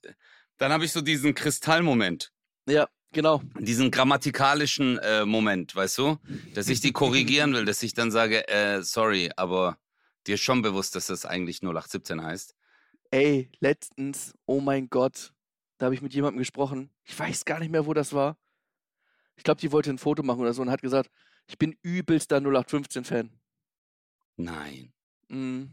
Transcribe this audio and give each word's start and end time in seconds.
dann 0.57 0.71
habe 0.71 0.85
ich 0.85 0.91
so 0.91 1.01
diesen 1.01 1.33
Kristallmoment, 1.33 2.31
Ja, 2.67 2.87
genau. 3.11 3.41
diesen 3.59 3.91
grammatikalischen 3.91 4.97
äh, 4.99 5.25
Moment, 5.25 5.75
weißt 5.75 5.97
du, 5.97 6.17
dass 6.53 6.69
ich 6.69 6.81
die 6.81 6.91
korrigieren 6.91 7.53
will, 7.53 7.65
dass 7.65 7.83
ich 7.83 7.93
dann 7.93 8.11
sage, 8.11 8.47
äh, 8.47 8.81
sorry, 8.83 9.31
aber 9.35 9.77
dir 10.25 10.35
ist 10.35 10.41
schon 10.41 10.61
bewusst, 10.61 10.95
dass 10.95 11.07
das 11.07 11.25
eigentlich 11.25 11.61
0817 11.61 12.21
heißt. 12.21 12.55
Ey, 13.11 13.49
letztens, 13.59 14.33
oh 14.45 14.59
mein 14.59 14.89
Gott, 14.89 15.33
da 15.77 15.85
habe 15.85 15.95
ich 15.95 16.01
mit 16.01 16.13
jemandem 16.13 16.39
gesprochen. 16.39 16.89
Ich 17.05 17.17
weiß 17.17 17.45
gar 17.45 17.59
nicht 17.59 17.71
mehr, 17.71 17.85
wo 17.85 17.93
das 17.93 18.13
war. 18.13 18.37
Ich 19.35 19.43
glaube, 19.43 19.61
die 19.61 19.71
wollte 19.71 19.89
ein 19.89 19.99
Foto 19.99 20.23
machen 20.23 20.41
oder 20.41 20.53
so 20.53 20.61
und 20.61 20.71
hat 20.71 20.81
gesagt, 20.81 21.09
ich 21.47 21.57
bin 21.57 21.77
übelster 21.83 22.37
0815-Fan. 22.37 23.31
Nein. 24.35 24.93
Mhm. 25.29 25.71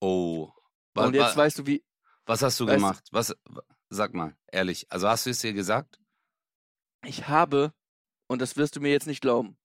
Oh. 0.00 0.50
Und 0.94 1.14
jetzt 1.14 1.36
weißt 1.36 1.58
du, 1.58 1.66
wie. 1.66 1.84
was 2.26 2.42
hast 2.42 2.58
du 2.58 2.66
weißt 2.66 2.74
du- 2.74 2.80
gemacht? 2.80 3.04
Was, 3.12 3.36
sag 3.90 4.14
mal, 4.14 4.36
ehrlich. 4.50 4.86
Also 4.90 5.08
hast 5.08 5.26
du 5.26 5.30
es 5.30 5.40
dir 5.40 5.52
gesagt? 5.52 5.98
Ich 7.04 7.28
habe, 7.28 7.72
und 8.28 8.40
das 8.40 8.56
wirst 8.56 8.76
du 8.76 8.80
mir 8.80 8.90
jetzt 8.92 9.06
nicht 9.06 9.20
glauben, 9.20 9.56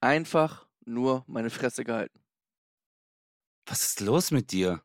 einfach 0.00 0.66
nur 0.84 1.24
meine 1.26 1.50
Fresse 1.50 1.84
gehalten. 1.84 2.20
Was 3.66 3.84
ist 3.84 4.00
los 4.00 4.30
mit 4.30 4.50
dir? 4.52 4.82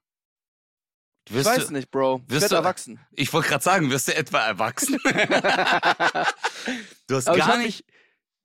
Ich 1.25 1.34
Wirst 1.34 1.46
weiß 1.46 1.68
du, 1.68 1.74
nicht, 1.74 1.90
Bro. 1.90 2.22
Ich 2.25 2.31
wirst 2.31 2.42
werde 2.42 2.56
du- 2.56 2.56
erwachsen. 2.58 3.00
Ich 3.12 3.31
wollte 3.31 3.47
gerade 3.50 3.63
sagen, 3.63 3.90
wirst 3.90 4.09
du 4.09 4.16
etwa 4.16 4.40
erwachsen? 4.46 4.97
du 7.08 7.16
hast 7.16 7.28
Aber 7.28 7.38
ich 7.38 7.44
gar 7.44 7.47
habe 7.53 7.59
nicht. 7.63 7.86
mich, 7.88 7.96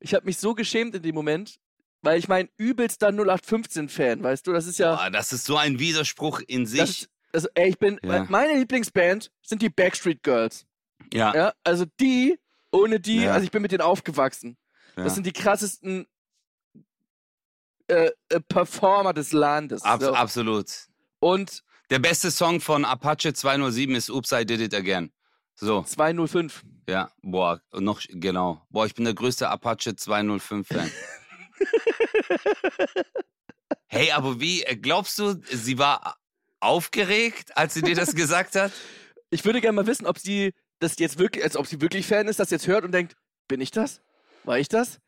ich 0.01 0.15
hab 0.15 0.25
mich 0.25 0.39
so 0.39 0.55
geschämt 0.55 0.95
in 0.95 1.03
dem 1.03 1.15
Moment, 1.15 1.59
weil 2.03 2.19
ich 2.21 2.29
mein 2.29 2.49
übelster 2.57 3.09
0815-Fan, 3.09 4.23
weißt 4.23 4.47
du, 4.47 4.53
das 4.53 4.67
ist 4.67 4.79
ja. 4.79 4.95
Boah, 4.95 5.11
das 5.11 5.33
ist 5.33 5.45
so 5.47 5.57
ein 5.57 5.81
Widerspruch 5.81 6.41
in 6.47 6.63
Das, 6.63 6.71
sich. 6.71 7.03
ist- 7.03 7.11
also, 7.33 7.49
ey, 7.55 7.71
ich 7.71 7.79
bin. 7.79 7.99
Ja. 8.03 8.25
Meine 8.29 8.55
Lieblingsband 8.59 9.31
sind 9.43 9.63
die 9.63 9.69
Backstreet 9.69 10.23
Girls. 10.23 10.67
ja, 11.13 11.35
Ja, 11.35 11.53
also 11.65 11.85
die, 12.01 12.39
ohne 12.73 13.01
die, 13.01 13.23
Ja. 13.23 13.33
also 13.33 13.45
ich 13.45 13.51
bin 13.51 13.63
mit 13.63 13.73
denen 13.73 13.83
aufgewachsen. 13.83 14.57
ja. 14.97 15.05
Das 15.05 15.15
sind 15.15 15.27
die 15.27 15.33
krassesten 15.33 16.07
äh, 17.89 18.11
äh, 18.29 18.41
Performer 18.49 19.13
des 19.15 19.33
Landes. 19.33 19.83
Abs 19.83 20.05
so. 20.05 20.13
Absolut. 20.15 20.67
Und 21.21 21.63
Der 21.91 21.99
beste 21.99 22.31
Song 22.31 22.61
von 22.61 22.85
Apache 22.85 23.33
207 23.33 23.95
ist 23.95 24.11
Oops, 24.11 24.31
I 24.33 24.45
Did 24.45 24.61
It 24.61 24.75
Again. 24.75 25.11
So, 25.55 25.83
205. 25.83 26.63
ja, 26.89 27.11
boah, 27.23 27.61
noch, 27.73 28.01
genau. 28.09 28.63
Boah, 28.71 28.87
ich 28.87 28.95
bin 28.95 29.05
der 29.05 29.15
größte 29.15 29.49
Apache 29.49 29.91
205-Fan. 29.91 30.91
hey, 33.87 34.13
aber 34.13 34.39
wie, 34.41 34.63
äh, 34.63 34.77
glaubst 34.77 35.19
du, 35.19 35.41
sie 35.51 35.79
war 35.79 36.17
aufgeregt, 36.61 37.57
als 37.57 37.75
sie 37.75 37.83
dir 37.83 37.95
das 37.95 38.15
gesagt 38.15 38.55
hat? 38.57 38.73
Ich 39.31 39.45
würde 39.45 39.61
gerne 39.61 39.77
mal 39.77 39.87
wissen, 39.87 40.07
ob 40.07 40.19
sie 40.19 40.55
das 40.79 40.99
jetzt 40.99 41.19
wirklich, 41.19 41.45
als 41.45 41.57
ob 41.57 41.67
sie 41.67 41.81
wirklich 41.81 42.07
Fan 42.07 42.29
ist, 42.29 42.39
das 42.41 42.51
jetzt 42.51 42.67
hört 42.67 42.85
und 42.85 42.93
denkt, 42.93 43.17
bin 43.49 43.61
ich 43.61 43.71
das? 43.71 44.01
War 44.45 44.59
ich 44.59 44.69
das? 44.69 45.01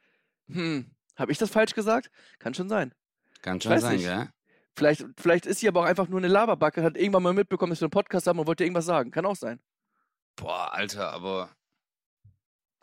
Hm, 0.51 0.91
habe 1.17 1.33
ich 1.33 1.39
das 1.39 1.51
falsch 1.51 1.75
gesagt? 1.75 2.11
Kann 2.39 2.55
schon 2.55 2.69
sein. 2.69 2.93
Kann 3.43 3.61
schon 3.61 3.79
sein, 3.79 3.97
nicht. 3.97 4.05
gell? 4.05 4.29
Vielleicht, 4.77 5.05
vielleicht 5.19 5.47
ist 5.47 5.61
sie 5.61 5.69
aber 5.69 5.81
auch 5.81 5.85
einfach 5.87 6.09
nur 6.09 6.19
eine 6.21 6.29
Laberbacke, 6.29 6.83
hat 6.83 6.97
irgendwann 6.97 7.23
mal 7.23 7.33
mitbekommen, 7.33 7.71
dass 7.71 7.81
wir 7.81 7.87
einen 7.87 7.91
Podcast 7.91 8.27
haben 8.27 8.39
und 8.39 8.47
wollte 8.47 8.65
irgendwas 8.65 8.85
sagen. 8.87 9.11
Kann 9.11 9.27
auch 9.27 9.37
sein. 9.37 9.61
Boah, 10.37 10.73
Alter, 10.75 11.13
aber 11.13 11.51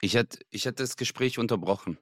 ich 0.02 0.14
hätte 0.16 0.40
ich 0.50 0.66
hätt 0.66 0.80
das 0.80 0.96
Gespräch 0.96 1.40
unterbrochen. 1.40 1.98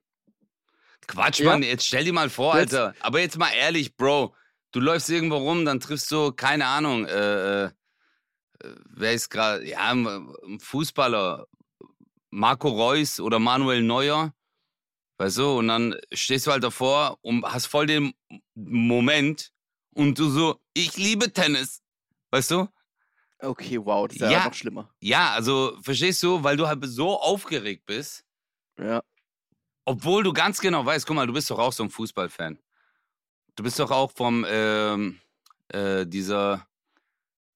Quatsch, 1.07 1.39
Ja? 1.39 1.45
Mann, 1.51 1.63
jetzt 1.63 1.85
stell 1.87 2.03
dir 2.03 2.13
mal 2.13 2.29
vor, 2.29 2.57
Jetzt- 2.57 2.73
Alter. 2.73 2.95
Aber 3.01 3.19
jetzt 3.19 3.37
mal 3.37 3.51
ehrlich, 3.53 3.95
Bro. 3.95 4.35
Du 4.75 4.81
läufst 4.81 5.09
irgendwo 5.09 5.37
rum, 5.37 5.63
dann 5.63 5.79
triffst 5.79 6.11
du, 6.11 6.33
keine 6.33 6.65
Ahnung, 6.65 7.05
äh, 7.05 7.63
äh, 7.67 7.71
wer 8.89 9.13
ist 9.13 9.29
gerade, 9.29 9.65
ja, 9.65 9.89
ein 9.89 10.59
Fußballer, 10.59 11.47
Marco 12.29 12.67
Reus 12.67 13.21
oder 13.21 13.39
Manuel 13.39 13.81
Neuer. 13.83 14.33
Weißt 15.17 15.37
du, 15.37 15.59
und 15.59 15.69
dann 15.69 15.95
stehst 16.11 16.45
du 16.45 16.51
halt 16.51 16.61
davor 16.65 17.17
und 17.21 17.45
hast 17.45 17.67
voll 17.67 17.87
den 17.87 18.13
Moment 18.53 19.53
und 19.93 20.19
du 20.19 20.27
so, 20.29 20.59
ich 20.73 20.97
liebe 20.97 21.31
Tennis. 21.31 21.81
Weißt 22.31 22.51
du? 22.51 22.67
Okay, 23.39 23.79
wow, 23.81 24.09
das 24.09 24.17
ist 24.17 24.23
ja, 24.23 24.31
Ja. 24.31 24.43
noch 24.43 24.53
schlimmer. 24.53 24.93
Ja, 24.99 25.31
also 25.31 25.77
verstehst 25.83 26.21
du, 26.21 26.43
weil 26.43 26.57
du 26.57 26.67
halt 26.67 26.83
so 26.83 27.17
aufgeregt 27.17 27.85
bist, 27.85 28.25
Ja. 28.77 29.01
obwohl 29.85 30.23
du 30.23 30.33
ganz 30.33 30.59
genau 30.59 30.85
weißt, 30.85 31.07
guck 31.07 31.15
mal, 31.15 31.27
du 31.27 31.31
bist 31.31 31.49
doch 31.49 31.59
auch 31.59 31.71
so 31.71 31.83
ein 31.83 31.89
Fußballfan. 31.89 32.59
Du 33.55 33.63
bist 33.63 33.79
doch 33.79 33.91
auch 33.91 34.11
vom 34.11 34.45
ähm, 34.47 35.19
äh, 35.69 36.05
dieser 36.05 36.67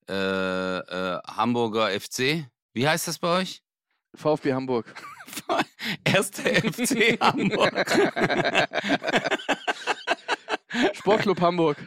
äh, 0.08 0.14
äh, 0.14 1.20
Hamburger 1.28 1.90
FC. 1.90 2.46
Wie 2.74 2.88
heißt 2.88 3.08
das 3.08 3.20
bei 3.20 3.40
euch? 3.40 3.62
VfB 4.16 4.54
Hamburg. 4.54 4.86
Erster 6.06 6.44
FC 6.44 7.20
Hamburg. 7.20 7.86
Sportclub 10.94 11.42
Hamburg. 11.42 11.78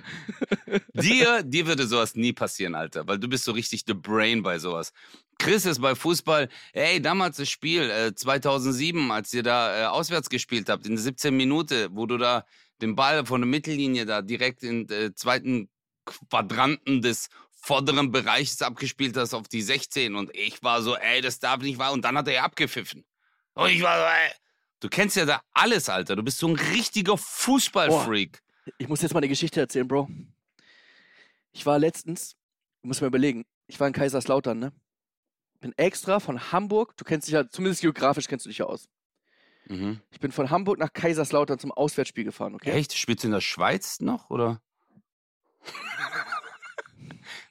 dir, 0.93 1.43
dir 1.43 1.67
würde 1.67 1.87
sowas 1.87 2.15
nie 2.15 2.33
passieren, 2.33 2.75
Alter, 2.75 3.07
weil 3.07 3.19
du 3.19 3.29
bist 3.29 3.45
so 3.45 3.53
richtig 3.53 3.85
the 3.87 3.95
brain 3.95 4.43
bei 4.43 4.59
sowas. 4.59 4.93
Chris 5.39 5.65
ist 5.65 5.81
bei 5.81 5.95
Fußball, 5.95 6.49
ey, 6.73 7.01
damals 7.01 7.39
das 7.39 7.49
Spiel, 7.49 7.91
äh, 7.91 8.15
2007, 8.15 9.11
als 9.11 9.33
ihr 9.33 9.43
da 9.43 9.83
äh, 9.83 9.87
auswärts 9.87 10.29
gespielt 10.29 10.69
habt, 10.69 10.87
in 10.87 10.99
17 10.99 11.37
Minuten, 11.37 11.89
wo 11.93 12.07
du 12.07 12.19
da 12.19 12.45
den 12.83 12.97
Ball 12.97 13.25
von 13.25 13.41
der 13.41 13.49
Mittellinie 13.49 14.05
da 14.05 14.21
direkt 14.21 14.63
in 14.63 14.89
äh, 14.91 15.15
zweiten 15.15 15.71
Quadranten 16.05 17.01
des 17.01 17.29
vorderen 17.53 18.11
Bereiches 18.11 18.61
abgespielt 18.61 19.17
hast 19.17 19.35
auf 19.35 19.47
die 19.47 19.63
16 19.63 20.17
und 20.17 20.35
ich 20.35 20.63
war 20.65 20.83
so, 20.83 20.97
ey, 20.97 21.21
das 21.21 21.39
darf 21.39 21.63
nicht 21.63 21.79
wahr 21.79 21.93
und 21.93 22.05
dann 22.05 22.19
hat 22.19 22.27
er 22.27 22.35
ja 22.35 22.43
abgepfiffen. 22.43 23.05
Und 23.55 23.71
ich 23.71 23.83
war 23.83 23.99
so, 23.99 24.05
ey, 24.05 24.33
du 24.81 24.89
kennst 24.89 25.17
ja 25.17 25.25
da 25.25 25.41
alles, 25.53 25.89
Alter, 25.89 26.17
du 26.17 26.25
bist 26.25 26.39
so 26.39 26.49
ein 26.49 26.57
richtiger 26.57 27.17
Fußballfreak. 27.17 28.43
Ich 28.79 28.89
muss 28.89 29.03
jetzt 29.03 29.13
mal 29.15 29.19
eine 29.19 29.29
Geschichte 29.29 29.61
erzählen, 29.61 29.87
Bro. 29.87 30.09
Ich 31.53 31.65
war 31.65 31.79
letztens, 31.79 32.35
du 32.83 32.89
musst 32.89 33.01
mal 33.01 33.07
überlegen, 33.07 33.45
ich 33.69 33.79
war 33.79 33.87
in 33.87 33.93
Kaiserslautern, 33.93 34.59
ne? 34.59 34.73
Bin 35.61 35.73
extra 35.77 36.19
von 36.19 36.51
Hamburg, 36.51 36.97
du 36.97 37.05
kennst 37.05 37.29
dich 37.29 37.35
ja, 37.35 37.49
zumindest 37.49 37.83
geografisch 37.83 38.27
kennst 38.27 38.47
du 38.47 38.51
dich 38.51 38.59
ja 38.59 38.67
aus. 38.67 38.89
Mhm. 39.69 40.01
Ich 40.11 40.21
bin 40.21 40.33
von 40.33 40.51
Hamburg 40.51 40.79
nach 40.79 40.93
Kaiserslautern 40.93 41.59
zum 41.59 41.73
Auswärtsspiel 41.73 42.25
gefahren, 42.25 42.55
okay? 42.55 42.71
Echt? 42.73 42.97
Spielst 42.97 43.25
du 43.25 43.29
in 43.29 43.33
der 43.33 43.41
Schweiz 43.41 44.01
noch, 44.01 44.31
oder? 44.31 44.61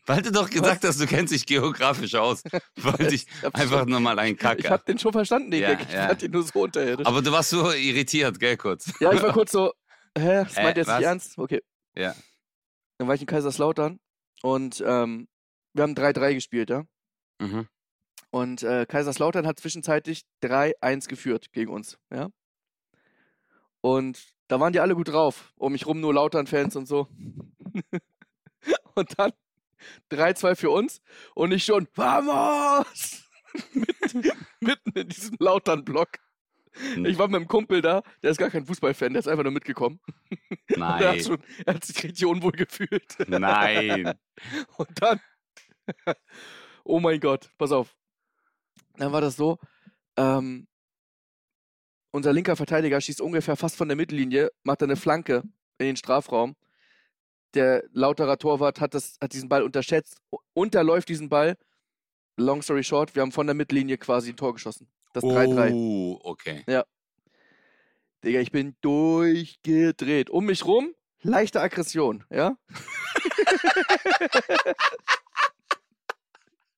Weil 0.07 0.21
du 0.23 0.31
doch 0.31 0.49
gesagt 0.49 0.83
hast, 0.83 0.99
du 0.99 1.05
kennst 1.05 1.31
dich 1.33 1.45
geografisch 1.45 2.15
aus. 2.15 2.43
Wollte 2.77 3.13
ich 3.13 3.27
Ich 3.27 3.55
einfach 3.55 3.85
nur 3.85 3.99
mal 3.99 4.17
einen 4.19 4.33
Ich 4.35 4.39
Kacke. 4.41 4.69
hab 4.69 4.85
den 4.85 4.97
schon 4.97 5.11
verstanden, 5.13 5.51
den 5.51 5.61
Ja, 5.61 5.73
Gag. 5.75 5.87
Ich 5.87 5.93
ja. 5.93 6.07
fand 6.07 6.23
ihn 6.23 6.31
nur 6.31 6.43
so 6.43 6.59
unterirdisch. 6.61 7.05
Aber 7.05 7.21
du 7.21 7.31
warst 7.31 7.51
so 7.51 7.71
irritiert, 7.71 8.39
gell, 8.39 8.57
kurz? 8.57 8.91
ja, 8.99 9.13
ich 9.13 9.21
war 9.21 9.31
kurz 9.31 9.51
so, 9.51 9.71
hä, 10.17 10.43
das 10.43 10.57
Äh, 10.57 10.63
meint 10.63 10.77
ihr 10.77 10.81
jetzt 10.81 10.87
was? 10.87 10.97
nicht 10.97 11.05
ernst? 11.07 11.37
Okay. 11.37 11.61
Ja. 11.95 12.15
Dann 12.97 13.07
war 13.07 13.15
ich 13.15 13.21
in 13.21 13.27
Kaiserslautern 13.27 13.99
und 14.41 14.83
ähm, 14.85 15.27
wir 15.73 15.83
haben 15.83 15.93
3-3 15.93 16.33
gespielt, 16.33 16.69
ja. 16.71 16.83
Mhm. 17.39 17.67
Und 18.31 18.63
äh, 18.63 18.85
Kaiserslautern 18.85 19.45
hat 19.45 19.59
zwischenzeitlich 19.59 20.23
3-1 20.41 21.07
geführt 21.07 21.51
gegen 21.51 21.71
uns, 21.71 21.99
ja. 22.11 22.29
Und 23.81 24.19
da 24.47 24.59
waren 24.59 24.73
die 24.73 24.79
alle 24.79 24.95
gut 24.95 25.09
drauf. 25.09 25.53
Um 25.57 25.73
mich 25.73 25.85
rum 25.85 25.99
nur 25.99 26.13
Lautern-Fans 26.13 26.75
und 26.75 26.87
so. 26.87 27.07
und 28.95 29.19
dann 29.19 29.31
3-2 30.11 30.55
für 30.55 30.69
uns 30.69 31.01
und 31.35 31.51
ich 31.51 31.63
schon, 31.63 31.87
vamos! 31.95 33.23
mitten, 33.73 34.31
mitten 34.59 34.91
in 34.93 35.07
diesem 35.07 35.35
Lautern-Block. 35.39 36.19
Ich 37.03 37.17
war 37.17 37.27
mit 37.27 37.35
einem 37.35 37.47
Kumpel 37.49 37.81
da, 37.81 38.01
der 38.23 38.31
ist 38.31 38.37
gar 38.37 38.49
kein 38.49 38.65
Fußballfan, 38.65 39.11
der 39.11 39.19
ist 39.19 39.27
einfach 39.27 39.43
nur 39.43 39.51
mitgekommen. 39.51 39.99
Und 40.69 40.81
er, 40.81 40.87
hat 40.87 40.99
Nein. 40.99 41.23
schon, 41.23 41.43
er 41.65 41.73
hat 41.73 41.83
sich 41.83 42.01
richtig 42.01 42.25
unwohl 42.25 42.53
gefühlt. 42.53 43.17
Nein. 43.27 44.13
Und 44.77 45.01
dann, 45.01 45.19
oh 46.85 47.01
mein 47.01 47.19
Gott, 47.19 47.49
pass 47.57 47.73
auf. 47.73 47.93
Dann 48.97 49.11
war 49.11 49.21
das 49.21 49.35
so, 49.35 49.57
ähm, 50.17 50.67
unser 52.11 52.33
linker 52.33 52.55
Verteidiger 52.55 52.99
schießt 52.99 53.21
ungefähr 53.21 53.55
fast 53.55 53.77
von 53.77 53.87
der 53.87 53.95
Mittellinie, 53.95 54.51
macht 54.63 54.81
dann 54.81 54.89
eine 54.89 54.97
Flanke 54.97 55.43
in 55.77 55.85
den 55.85 55.95
Strafraum. 55.95 56.55
Der 57.53 57.83
Lauterer 57.93 58.37
Torwart 58.37 58.79
hat, 58.79 58.93
das, 58.93 59.17
hat 59.21 59.33
diesen 59.33 59.49
Ball 59.49 59.63
unterschätzt, 59.63 60.17
unterläuft 60.53 61.09
diesen 61.09 61.29
Ball. 61.29 61.57
Long 62.37 62.61
story 62.61 62.83
short, 62.83 63.15
wir 63.15 63.21
haben 63.21 63.31
von 63.31 63.47
der 63.47 63.55
Mittellinie 63.55 63.97
quasi 63.97 64.31
ein 64.31 64.37
Tor 64.37 64.53
geschossen. 64.53 64.87
Das 65.13 65.23
3-3. 65.23 65.73
Oh, 65.73 66.19
okay. 66.23 66.63
Digga, 68.23 68.39
ich 68.39 68.51
bin 68.51 68.75
durchgedreht. 68.81 70.29
Um 70.29 70.45
mich 70.45 70.65
rum, 70.65 70.93
leichte 71.21 71.59
Aggression, 71.61 72.23
ja? 72.29 72.55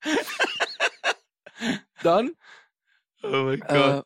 Dann 2.04 2.32
Oh 3.24 3.44
mein 3.46 3.62
äh, 3.62 4.02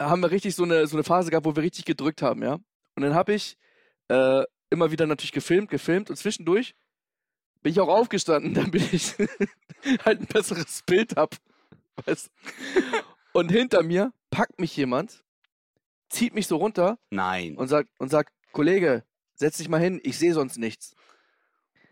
haben 0.00 0.20
wir 0.22 0.30
richtig 0.30 0.54
so 0.54 0.64
eine, 0.64 0.86
so 0.86 0.96
eine 0.96 1.04
Phase 1.04 1.30
gehabt, 1.30 1.46
wo 1.46 1.54
wir 1.54 1.62
richtig 1.62 1.84
gedrückt 1.84 2.22
haben, 2.22 2.42
ja? 2.42 2.54
Und 2.94 3.02
dann 3.02 3.14
habe 3.14 3.34
ich 3.34 3.56
äh, 4.08 4.44
immer 4.70 4.90
wieder 4.90 5.06
natürlich 5.06 5.32
gefilmt, 5.32 5.70
gefilmt 5.70 6.10
und 6.10 6.16
zwischendurch 6.16 6.74
bin 7.62 7.72
ich 7.72 7.80
auch 7.80 7.88
aufgestanden, 7.88 8.54
damit 8.54 8.92
ich 8.92 9.14
halt 10.04 10.20
ein 10.20 10.26
besseres 10.26 10.82
Bild 10.86 11.16
hab. 11.16 11.36
Weißt? 12.06 12.30
Und 13.32 13.50
hinter 13.50 13.82
mir 13.82 14.12
packt 14.30 14.60
mich 14.60 14.76
jemand, 14.76 15.24
zieht 16.08 16.34
mich 16.34 16.46
so 16.46 16.56
runter 16.56 16.98
Nein. 17.10 17.56
und 17.56 17.68
sagt, 17.68 17.90
und 17.98 18.08
sagt, 18.08 18.32
Kollege, 18.52 19.04
setz 19.34 19.58
dich 19.58 19.68
mal 19.68 19.80
hin, 19.80 20.00
ich 20.04 20.16
sehe 20.18 20.32
sonst 20.32 20.58
nichts. 20.58 20.94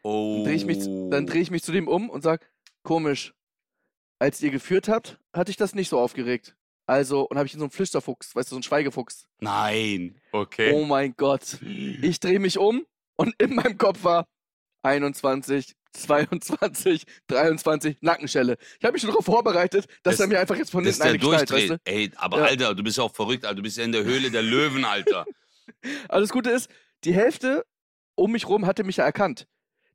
oh. 0.02 0.37
Dann 0.37 0.44
drehe 0.44 0.55
ich, 0.56 0.64
mich 0.64 0.81
zu- 0.81 1.11
dann 1.11 1.26
dreh 1.26 1.41
ich 1.41 1.50
mich 1.50 1.62
zu 1.64 1.73
dem 1.73 1.88
um 1.88 2.09
und 2.09 2.23
sag, 2.23 2.49
komisch, 2.82 3.35
als 4.19 4.41
ihr 4.43 4.51
geführt 4.51 4.89
habt, 4.89 5.19
hatte 5.33 5.51
ich 5.51 5.57
das 5.57 5.75
nicht 5.75 5.89
so 5.89 5.99
aufgeregt. 5.99 6.57
Also, 6.87 7.23
und 7.29 7.37
habe 7.37 7.47
ich 7.47 7.53
in 7.55 7.59
so 7.59 7.65
einen 7.65 7.73
Flüsterfuchs, 7.73 8.35
weißt 8.37 8.49
du, 8.49 8.55
so 8.55 8.57
einen 8.57 8.63
Schweigefuchs. 8.63 9.27
Nein. 9.41 10.21
Okay. 10.33 10.73
Oh 10.73 10.85
mein 10.85 11.15
Gott. 11.17 11.59
Ich 11.63 12.21
drehe 12.21 12.39
mich 12.39 12.59
um 12.59 12.87
und 13.17 13.35
in 13.43 13.55
meinem 13.57 13.77
Kopf 13.77 14.05
war 14.05 14.27
21, 14.83 15.75
22, 15.93 17.05
23, 17.27 17.97
Nackenschelle. 18.03 18.57
Ich 18.79 18.85
habe 18.85 18.93
mich 18.93 19.03
schon 19.03 19.11
darauf 19.11 19.25
vorbereitet, 19.25 19.87
dass 20.03 20.15
Das- 20.17 20.21
er 20.21 20.27
mir 20.29 20.39
einfach 20.41 20.57
jetzt 20.57 20.71
von 20.71 20.85
hinten 20.85 21.03
eine 21.03 21.19
knallt, 21.19 21.41
weißt 21.41 21.51
durchdreht. 21.51 21.81
du? 21.85 21.91
Ey, 21.93 22.11
aber 22.17 22.39
Ja. 22.39 22.45
Alter, 22.45 22.75
du 22.75 22.83
bist 22.85 22.97
ja 22.99 23.03
auch 23.05 23.15
verrückt, 23.15 23.45
Alter. 23.45 23.57
Du 23.57 23.62
bist 23.62 23.77
ja 23.77 23.85
in 23.85 23.93
der 23.93 24.05
Höhle 24.05 24.31
der 24.31 24.43
Löwen, 24.43 24.85
Alter. 24.85 25.27
Aber 26.09 26.21
das 26.21 26.31
Gute 26.31 26.51
ist, 26.51 26.71
die 27.05 27.12
Hälfte 27.12 27.67
um 28.15 28.31
mich 28.33 28.47
rum 28.49 28.67
hatte 28.67 28.85
mich 28.85 28.99
ja 28.99 29.05
erkannt. 29.05 29.47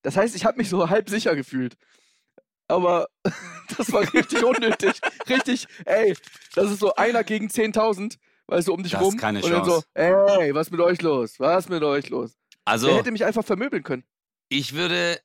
Das 0.01 0.17
heißt, 0.17 0.35
ich 0.35 0.44
habe 0.45 0.57
mich 0.57 0.67
so 0.69 0.89
halb 0.89 1.09
sicher 1.09 1.35
gefühlt. 1.35 1.75
Aber 2.71 3.07
das 3.77 3.91
war 3.91 4.01
richtig 4.13 4.44
unnötig. 4.44 4.94
Richtig, 5.27 5.68
ey, 5.85 6.15
das 6.56 6.71
ist 6.71 6.79
so 6.79 6.95
einer 6.95 7.23
gegen 7.23 7.47
10.000, 7.47 8.18
weißt 8.47 8.68
du, 8.69 8.73
um 8.73 8.83
dich 8.83 8.94
Das 8.94 9.01
ist 9.01 9.07
rum. 9.07 9.18
keine 9.18 9.41
und 9.41 9.51
dann 9.51 9.65
so, 9.65 9.71
Chance. 9.71 9.88
ey, 9.95 10.53
was 10.56 10.71
mit 10.71 10.79
euch 10.79 11.01
los? 11.01 11.39
Was 11.39 11.68
mit 11.69 11.83
euch 11.83 12.09
los? 12.09 12.31
Der 12.31 12.39
Also, 12.73 12.95
hätte 12.95 13.12
mich 13.12 13.25
einfach 13.25 13.44
vermöbeln 13.44 13.83
können. 13.83 14.03
ich 14.50 14.73
würde 14.73 15.19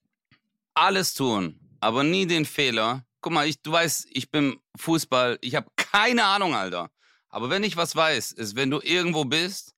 alles 0.75 1.15
tun, 1.15 1.61
aber 1.81 2.03
nie 2.03 2.27
den 2.27 2.45
Fehler. 2.45 3.05
Guck 3.21 3.33
mal, 3.33 3.47
ich, 3.49 3.61
du 3.63 3.73
weißt, 3.73 4.07
ich 4.11 4.31
bin 4.31 4.59
Fußball, 4.77 5.39
ich 5.41 5.55
habe 5.55 5.69
keine 5.77 6.25
Ahnung, 6.25 6.55
Alter. 6.55 6.91
Aber 7.29 7.51
wenn 7.51 7.63
ich 7.65 7.77
was 7.77 7.95
weiß, 7.97 8.33
ist, 8.33 8.57
wenn 8.57 8.71
du 8.71 8.81
irgendwo 8.83 9.25
bist 9.25 9.75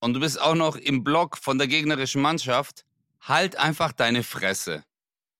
und 0.00 0.14
du 0.14 0.20
bist 0.20 0.40
auch 0.40 0.54
noch 0.54 0.76
im 0.76 1.02
Block 1.04 1.36
von 1.38 1.58
der 1.58 1.66
gegnerischen 1.68 2.22
Mannschaft, 2.22 2.84
halt 3.20 3.56
einfach 3.56 3.92
deine 3.92 4.22
Fresse. 4.22 4.84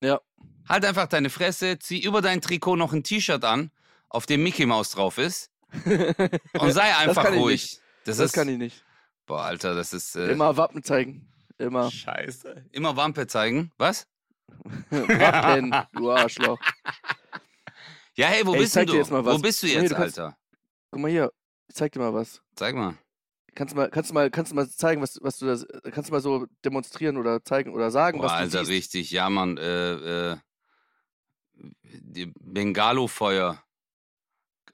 Ja. 0.00 0.20
Halt 0.69 0.84
einfach 0.84 1.06
deine 1.06 1.31
Fresse, 1.31 1.78
zieh 1.78 2.02
über 2.02 2.20
dein 2.22 2.40
Trikot 2.40 2.76
noch 2.76 2.93
ein 2.93 3.02
T-Shirt 3.04 3.44
an, 3.44 3.70
auf 4.08 4.26
dem 4.26 4.43
Mickey 4.43 4.66
Maus 4.66 4.90
drauf 4.90 5.19
ist 5.19 5.50
und 5.84 6.72
sei 6.72 6.94
einfach 6.96 7.25
kann 7.25 7.34
ich 7.34 7.40
ruhig. 7.40 7.62
nicht. 7.62 7.81
Das, 8.04 8.16
Das 8.19 8.26
ist, 8.26 8.32
kann 8.32 8.48
ich 8.48 8.58
nicht. 8.58 8.84
boah, 9.26 9.43
Alter, 9.44 9.75
das 9.75 9.93
ist 9.93 10.16
äh, 10.16 10.31
Immer 10.32 10.56
Wappen 10.56 10.82
zeigen. 10.82 11.28
Immer 11.58 11.90
Scheiße. 11.90 12.66
Immer 12.72 12.96
Wampe 12.96 13.26
zeigen. 13.26 13.72
Was? 13.78 14.06
Wappen, 14.90 15.75
du 15.93 16.10
Arschloch. 16.12 16.58
Ja, 18.14 18.26
hey, 18.28 18.46
wo 18.46 18.52
Ey, 18.52 18.56
ich 18.58 18.62
bist 18.64 18.72
zeig 18.75 18.87
denn 18.87 18.87
dir 18.88 18.93
du? 18.93 18.98
jetzt 18.98 19.10
mal 19.10 19.25
Wo 19.25 19.38
bist 19.38 19.62
du 19.62 19.66
jetzt, 19.66 19.81
hier, 19.81 19.88
du 19.88 19.94
kannst- 19.94 20.19
Alter? 20.19 20.37
Guck 20.90 21.00
mal 21.00 21.10
hier, 21.10 21.32
ich 21.69 21.75
zeig 21.75 21.93
dir 21.93 21.98
mal 22.00 22.14
was. 22.14 22.40
Zeig 22.54 22.75
mal. 22.75 22.94
Kannst 23.56 23.73
du 23.73 23.79
mal, 23.79 23.91
kannst 23.91 24.11
du 24.11 24.14
mal, 24.14 24.31
kannst 24.31 24.53
du 24.53 24.55
mal 24.55 24.69
zeigen, 24.69 25.00
was, 25.00 25.19
was 25.23 25.38
du 25.38 25.47
da, 25.47 25.56
kannst 25.91 26.11
du 26.11 26.12
mal 26.12 26.20
so 26.20 26.47
demonstrieren 26.62 27.17
oder 27.17 27.43
zeigen 27.43 27.73
oder 27.73 27.91
sagen, 27.91 28.19
Boah, 28.19 28.26
was 28.26 28.32
du 28.32 28.38
Alter, 28.38 28.58
siehst? 28.67 28.70
richtig. 28.70 29.11
Ja, 29.11 29.31
Mann. 29.31 29.56
Äh, 29.56 30.32
äh, 30.32 30.37
die 31.82 32.35
Bengalo-Feuer. 32.38 33.62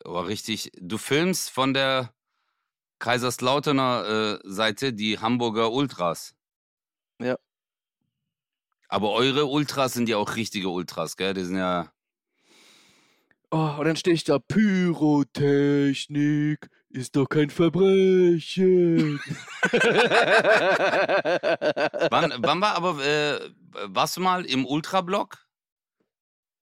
Oh, 0.04 0.18
richtig. 0.18 0.72
Du 0.80 0.98
filmst 0.98 1.50
von 1.50 1.74
der 1.74 2.12
Kaiserslauterner 2.98 4.40
äh, 4.42 4.50
Seite 4.50 4.92
die 4.92 5.20
Hamburger 5.20 5.70
Ultras. 5.70 6.34
Ja. 7.20 7.38
Aber 8.88 9.12
eure 9.12 9.46
Ultras 9.46 9.92
sind 9.92 10.08
ja 10.08 10.16
auch 10.16 10.34
richtige 10.34 10.70
Ultras, 10.70 11.16
gell? 11.16 11.34
Die 11.34 11.44
sind 11.44 11.56
ja. 11.56 11.92
Oh, 13.52 13.76
und 13.78 13.84
dann 13.84 13.94
stehe 13.96 14.14
ich 14.14 14.24
da, 14.24 14.40
Pyrotechnik 14.40 16.68
ist 16.92 17.16
doch 17.16 17.26
kein 17.28 17.50
Verbrechen. 17.50 19.20
Wann, 22.10 22.34
wann 22.38 22.60
war 22.60 22.74
aber, 22.74 23.04
äh, 23.04 23.50
warst 23.86 24.16
du 24.16 24.20
mal 24.20 24.44
im 24.44 24.66
Ultrablock? 24.66 25.38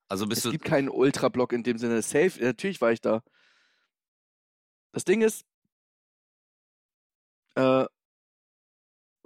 Also 0.09 0.27
bist 0.27 0.39
es 0.39 0.45
du. 0.45 0.51
gibt 0.53 0.65
keinen 0.65 0.89
Ultrablock 0.89 1.53
in 1.53 1.63
dem 1.63 1.79
Sinne. 1.79 2.03
Safe, 2.03 2.33
natürlich 2.41 2.81
war 2.81 2.93
ich 2.93 3.01
da. 3.01 3.23
Das 4.93 5.05
Ding 5.05 5.23
ist, 5.23 5.45
äh, 7.55 7.85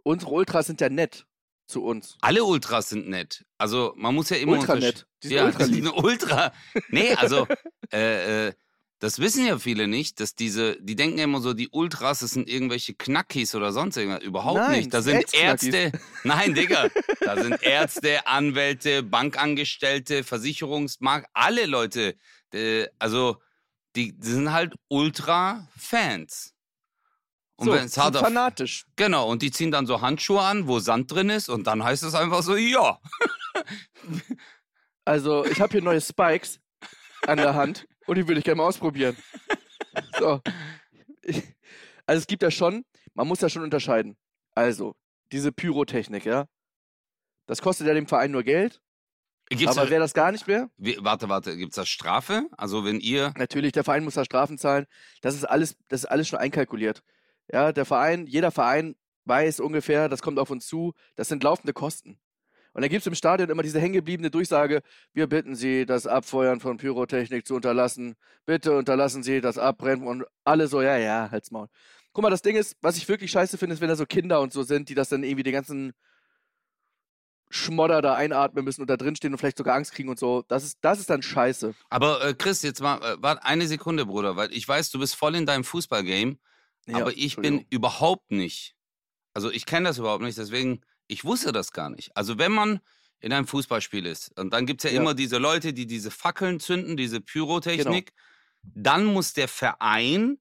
unsere 0.03 0.31
Ultras 0.31 0.67
sind 0.67 0.81
ja 0.81 0.89
nett 0.89 1.27
zu 1.67 1.83
uns. 1.85 2.19
Alle 2.21 2.45
Ultras 2.45 2.91
sind 2.91 3.09
nett. 3.09 3.47
Also 3.57 3.95
man 3.97 4.15
muss 4.15 4.31
ja 4.31 4.37
immer 4.37 4.53
Ultra 4.59 4.77
nett. 4.77 5.07
Die 5.23 5.29
sind 5.29 5.37
ja, 5.37 5.45
ultra 5.47 5.67
die 5.67 5.75
sind 5.75 5.89
ultra. 5.89 6.53
Nee, 6.89 7.15
also 7.15 7.47
äh, 7.93 8.49
äh, 8.49 8.53
das 9.05 9.19
wissen 9.19 9.45
ja 9.45 9.59
viele 9.59 9.87
nicht, 9.87 10.19
dass 10.19 10.35
diese, 10.35 10.81
die 10.81 10.97
denken 10.97 11.19
ja 11.19 11.25
immer 11.25 11.43
so, 11.43 11.53
die 11.53 11.69
Ultras, 11.69 12.21
das 12.21 12.31
sind 12.31 12.49
irgendwelche 12.49 12.95
Knackis 12.95 13.55
oder 13.55 13.71
sonst 13.71 13.99
irgendwas. 13.99 14.23
Überhaupt 14.23 14.57
Nein, 14.57 14.79
nicht. 14.79 14.95
Da 14.95 15.03
sind. 15.03 15.35
Ärzte. 15.35 15.93
Nein, 16.25 16.55
Digga. 16.55 16.89
Da 17.21 17.37
sind 17.43 17.63
Ärzte, 17.63 18.27
Anwälte, 18.27 19.03
Bankangestellte, 19.03 20.25
Versicherungsmarkt, 20.25 21.29
alle 21.35 21.67
Leute. 21.67 22.17
Äh, 22.55 22.87
also 22.99 23.37
die, 23.95 24.19
die 24.19 24.27
sind 24.27 24.53
halt 24.53 24.73
Ultra-Fans. 24.89 26.55
Und 27.57 27.67
so, 27.67 27.73
wenn 27.75 27.85
es 27.85 27.99
hart 27.99 28.17
fanatisch. 28.17 28.87
Genau, 28.97 29.29
und 29.29 29.43
die 29.43 29.51
ziehen 29.51 29.71
dann 29.71 29.87
so 29.87 30.01
Handschuhe 30.01 30.41
an, 30.41 30.67
wo 30.67 30.79
Sand 30.81 31.13
drin 31.13 31.29
ist, 31.29 31.51
und 31.51 31.67
dann 31.67 31.85
heißt 31.85 32.05
es 32.05 32.15
einfach 32.15 32.43
so, 32.43 32.57
ja. 32.57 32.99
Also, 35.05 35.45
ich 35.45 35.61
habe 35.61 35.73
hier 35.73 35.83
neue 35.83 36.01
Spikes 36.01 36.59
an 37.27 37.37
der 37.37 37.55
Hand 37.55 37.87
und 38.07 38.17
die 38.17 38.27
würde 38.27 38.39
ich 38.39 38.45
gerne 38.45 38.59
mal 38.59 38.67
ausprobieren. 38.67 39.17
So. 40.19 40.41
Also, 42.07 42.19
es 42.19 42.27
gibt 42.27 42.43
ja 42.43 42.51
schon, 42.51 42.85
man 43.15 43.27
muss 43.27 43.41
ja 43.41 43.49
schon 43.49 43.63
unterscheiden. 43.63 44.17
Also, 44.55 44.95
diese 45.33 45.53
Pyrotechnik, 45.53 46.27
ja. 46.27 46.47
Das 47.47 47.63
kostet 47.63 47.87
ja 47.87 47.95
dem 47.95 48.07
Verein 48.07 48.31
nur 48.31 48.43
Geld, 48.43 48.83
Gibt's 49.51 49.77
aber 49.77 49.87
da, 49.87 49.91
wer 49.91 49.99
das 50.01 50.15
gar 50.15 50.33
nicht 50.33 50.47
mehr, 50.47 50.71
wie, 50.77 50.97
warte, 51.01 51.29
warte, 51.29 51.57
gibt's 51.57 51.77
da 51.77 51.85
Strafe? 51.85 52.49
Also 52.57 52.85
wenn 52.85 53.01
ihr, 53.01 53.33
natürlich, 53.37 53.73
der 53.73 53.85
Verein 53.85 54.05
muss 54.05 54.15
da 54.15 54.25
Strafen 54.25 54.57
zahlen. 54.57 54.87
Das 55.21 55.35
ist 55.35 55.45
alles, 55.45 55.77
das 55.89 56.05
ist 56.05 56.07
alles 56.07 56.29
schon 56.29 56.39
einkalkuliert. 56.39 57.03
Ja, 57.53 57.73
der 57.73 57.85
Verein, 57.85 58.27
jeder 58.27 58.51
Verein 58.51 58.97
weiß 59.27 59.61
ungefähr, 59.61 60.09
das 60.09 60.23
kommt 60.23 60.39
auf 60.39 60.51
uns 60.51 60.67
zu, 60.67 60.95
das 61.15 61.29
sind 61.29 61.43
laufende 61.43 61.75
Kosten. 61.75 62.19
Und 62.75 62.83
dann 62.83 62.91
gibt 62.91 63.03
es 63.03 63.07
im 63.07 63.15
Stadion 63.15 63.51
immer 63.51 63.63
diese 63.63 63.81
hängengebliebene 63.81 64.31
Durchsage, 64.31 64.83
wir 65.13 65.29
bitten 65.29 65.55
Sie, 65.55 65.87
das 65.87 66.07
Abfeuern 66.07 66.59
von 66.59 66.77
Pyrotechnik 66.77 67.47
zu 67.47 67.55
unterlassen. 67.55 68.17
Bitte 68.47 68.77
unterlassen 68.77 69.23
Sie 69.23 69.41
das 69.41 69.59
Abbrennen 69.59 70.07
und 70.07 70.25
alle 70.45 70.67
so, 70.67 70.83
ja, 70.83 70.99
ja, 70.99 71.29
halt's 71.31 71.53
Maul. 71.53 71.69
Guck 72.13 72.23
mal, 72.23 72.31
das 72.31 72.43
Ding 72.43 72.57
ist, 72.57 72.77
was 72.81 72.97
ich 72.97 73.09
wirklich 73.09 73.31
scheiße 73.31 73.59
finde, 73.59 73.75
ist, 73.75 73.81
wenn 73.81 73.89
da 73.89 73.97
so 73.97 74.07
Kinder 74.07 74.41
und 74.41 74.53
so 74.53 74.65
sind, 74.65 74.89
die 74.89 74.95
das 74.95 75.09
dann 75.09 75.23
irgendwie 75.23 75.45
den 75.45 75.53
ganzen 75.53 75.93
Schmodder 77.49 78.03
da 78.03 78.15
einatmen 78.15 78.65
müssen 78.65 78.81
und 78.81 78.91
da 78.91 78.97
drin 78.97 79.15
stehen 79.15 79.33
und 79.33 79.39
vielleicht 79.39 79.59
sogar 79.59 79.77
Angst 79.77 79.93
kriegen 79.93 80.09
und 80.09 80.19
so. 80.19 80.45
Das 80.49 80.65
ist, 80.65 80.79
das 80.81 80.99
ist 80.99 81.11
dann 81.11 81.23
scheiße. 81.23 81.75
Aber 81.91 82.25
äh, 82.25 82.35
Chris, 82.35 82.63
jetzt 82.63 82.81
mal, 82.81 82.97
äh, 83.03 83.17
warte 83.21 83.45
eine 83.45 83.69
Sekunde, 83.69 84.07
Bruder, 84.07 84.35
weil 84.35 84.53
ich 84.53 84.67
weiß, 84.67 84.91
du 84.91 84.99
bist 84.99 85.15
voll 85.15 85.37
in 85.37 85.47
deinem 85.47 85.63
Fußballgame, 85.63 86.39
Ja, 86.87 86.97
aber 86.97 87.17
ich 87.17 87.37
bin 87.37 87.65
überhaupt 87.71 88.33
nicht. 88.33 88.75
Also 89.33 89.51
ich 89.51 89.67
kenne 89.67 89.89
das 89.89 89.99
überhaupt 89.99 90.23
nicht, 90.23 90.39
deswegen, 90.39 90.81
ich 91.07 91.25
wusste 91.25 91.53
das 91.53 91.73
gar 91.73 91.91
nicht. 91.91 92.17
Also 92.17 92.39
wenn 92.39 92.53
man 92.53 92.81
in 93.21 93.33
einem 93.33 93.47
Fußballspiel 93.47 94.07
ist 94.07 94.39
und 94.39 94.51
dann 94.53 94.67
gibt 94.67 94.85
es 94.85 94.91
ja, 94.91 94.97
Ja. 94.97 95.01
immer 95.03 95.15
diese 95.15 95.39
Leute, 95.39 95.73
die 95.73 95.87
diese 95.87 96.11
Fackeln 96.11 96.61
zünden, 96.61 96.97
diese 96.97 97.21
Pyrotechnik, 97.21 98.13
dann 98.63 99.05
muss 99.05 99.33
der 99.33 99.49
Verein, 99.49 100.39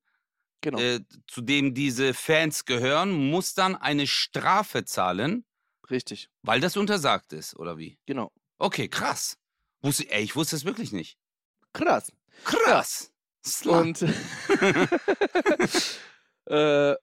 Genau. 0.61 0.79
äh, 0.79 1.01
zu 1.27 1.41
dem 1.41 1.73
diese 1.73 2.13
Fans 2.13 2.63
gehören, 2.65 3.11
muss 3.29 3.53
dann 3.53 3.75
eine 3.75 4.07
Strafe 4.07 4.85
zahlen, 4.85 5.45
Richtig. 5.89 6.29
weil 6.41 6.61
das 6.61 6.77
untersagt 6.77 7.33
ist, 7.33 7.55
oder 7.57 7.77
wie? 7.77 7.97
Genau. 8.05 8.31
Okay, 8.59 8.87
krass. 8.87 9.37
Wusste, 9.81 10.09
ey, 10.09 10.23
ich 10.23 10.35
wusste 10.37 10.55
es 10.55 10.63
wirklich 10.63 10.93
nicht. 10.93 11.17
Krass. 11.73 12.13
Krass. 12.45 13.11
Slut. 13.45 13.75
Und, 13.75 14.05
äh, 16.45 16.95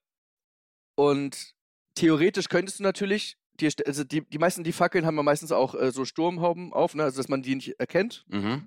und 0.95 1.55
theoretisch 1.95 2.49
könntest 2.49 2.79
du 2.79 2.83
natürlich, 2.83 3.37
die, 3.61 3.71
also 3.87 4.05
die, 4.05 4.23
die 4.23 4.39
meisten, 4.39 4.65
die 4.65 4.73
Fackeln 4.73 5.07
haben 5.07 5.17
ja 5.17 5.23
meistens 5.23 5.53
auch 5.53 5.75
äh, 5.75 5.93
so 5.93 6.05
Sturmhauben 6.05 6.73
auf, 6.73 6.95
ne? 6.95 7.05
also 7.05 7.17
dass 7.19 7.29
man 7.29 7.43
die 7.43 7.55
nicht 7.55 7.79
erkennt. 7.81 8.25
mhm. 8.29 8.67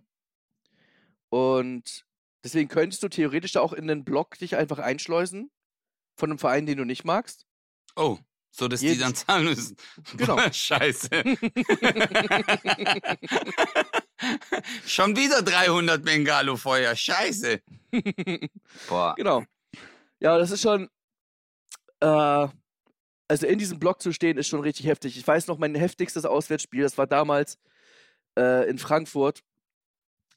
Und 1.30 2.06
deswegen 2.44 2.70
könntest 2.70 3.02
du 3.02 3.10
theoretisch 3.10 3.54
da 3.54 3.62
auch 3.62 3.74
in 3.74 3.88
den 3.88 4.04
Block 4.06 4.38
dich 4.38 4.56
einfach 4.56 4.78
einschleusen 4.80 5.50
von 6.16 6.30
einem 6.30 6.38
Verein, 6.38 6.66
den 6.68 6.78
du 6.78 6.86
nicht 6.86 7.06
magst. 7.06 7.48
Oh, 7.96 8.20
so 8.52 8.68
dass 8.68 8.82
die 8.82 8.88
Jetzt- 8.90 9.02
dann 9.02 9.16
zahlen 9.16 9.46
müssen. 9.46 9.76
Genau. 10.18 10.38
Scheiße. 10.52 11.10
Schon 14.86 15.16
wieder 15.16 15.42
300 15.42 16.04
Bengalo-Feuer. 16.04 16.96
Scheiße. 16.96 17.62
Boah. 18.88 19.16
Genau. 19.18 19.44
Ja, 20.20 20.38
das 20.38 20.52
ist 20.52 20.62
schon. 20.62 20.90
Äh, 22.00 22.48
also 23.28 23.48
in 23.48 23.60
diesem 23.60 23.80
Block 23.80 24.02
zu 24.02 24.12
stehen, 24.12 24.38
ist 24.38 24.48
schon 24.48 24.62
richtig 24.62 24.86
heftig. 24.86 25.18
Ich 25.18 25.28
weiß 25.28 25.48
noch, 25.48 25.58
mein 25.58 25.76
heftigstes 25.76 26.26
Auswärtsspiel, 26.26 26.84
das 26.84 26.98
war 26.98 27.08
damals 27.08 27.58
äh, 28.38 28.70
in 28.70 28.78
Frankfurt. 28.78 29.44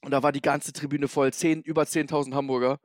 Und 0.01 0.11
da 0.11 0.23
war 0.23 0.31
die 0.31 0.41
ganze 0.41 0.73
Tribüne 0.73 1.07
voll, 1.07 1.33
10, 1.33 1.63
über 1.63 1.83
10.000 1.83 2.33
Hamburger. 2.33 2.79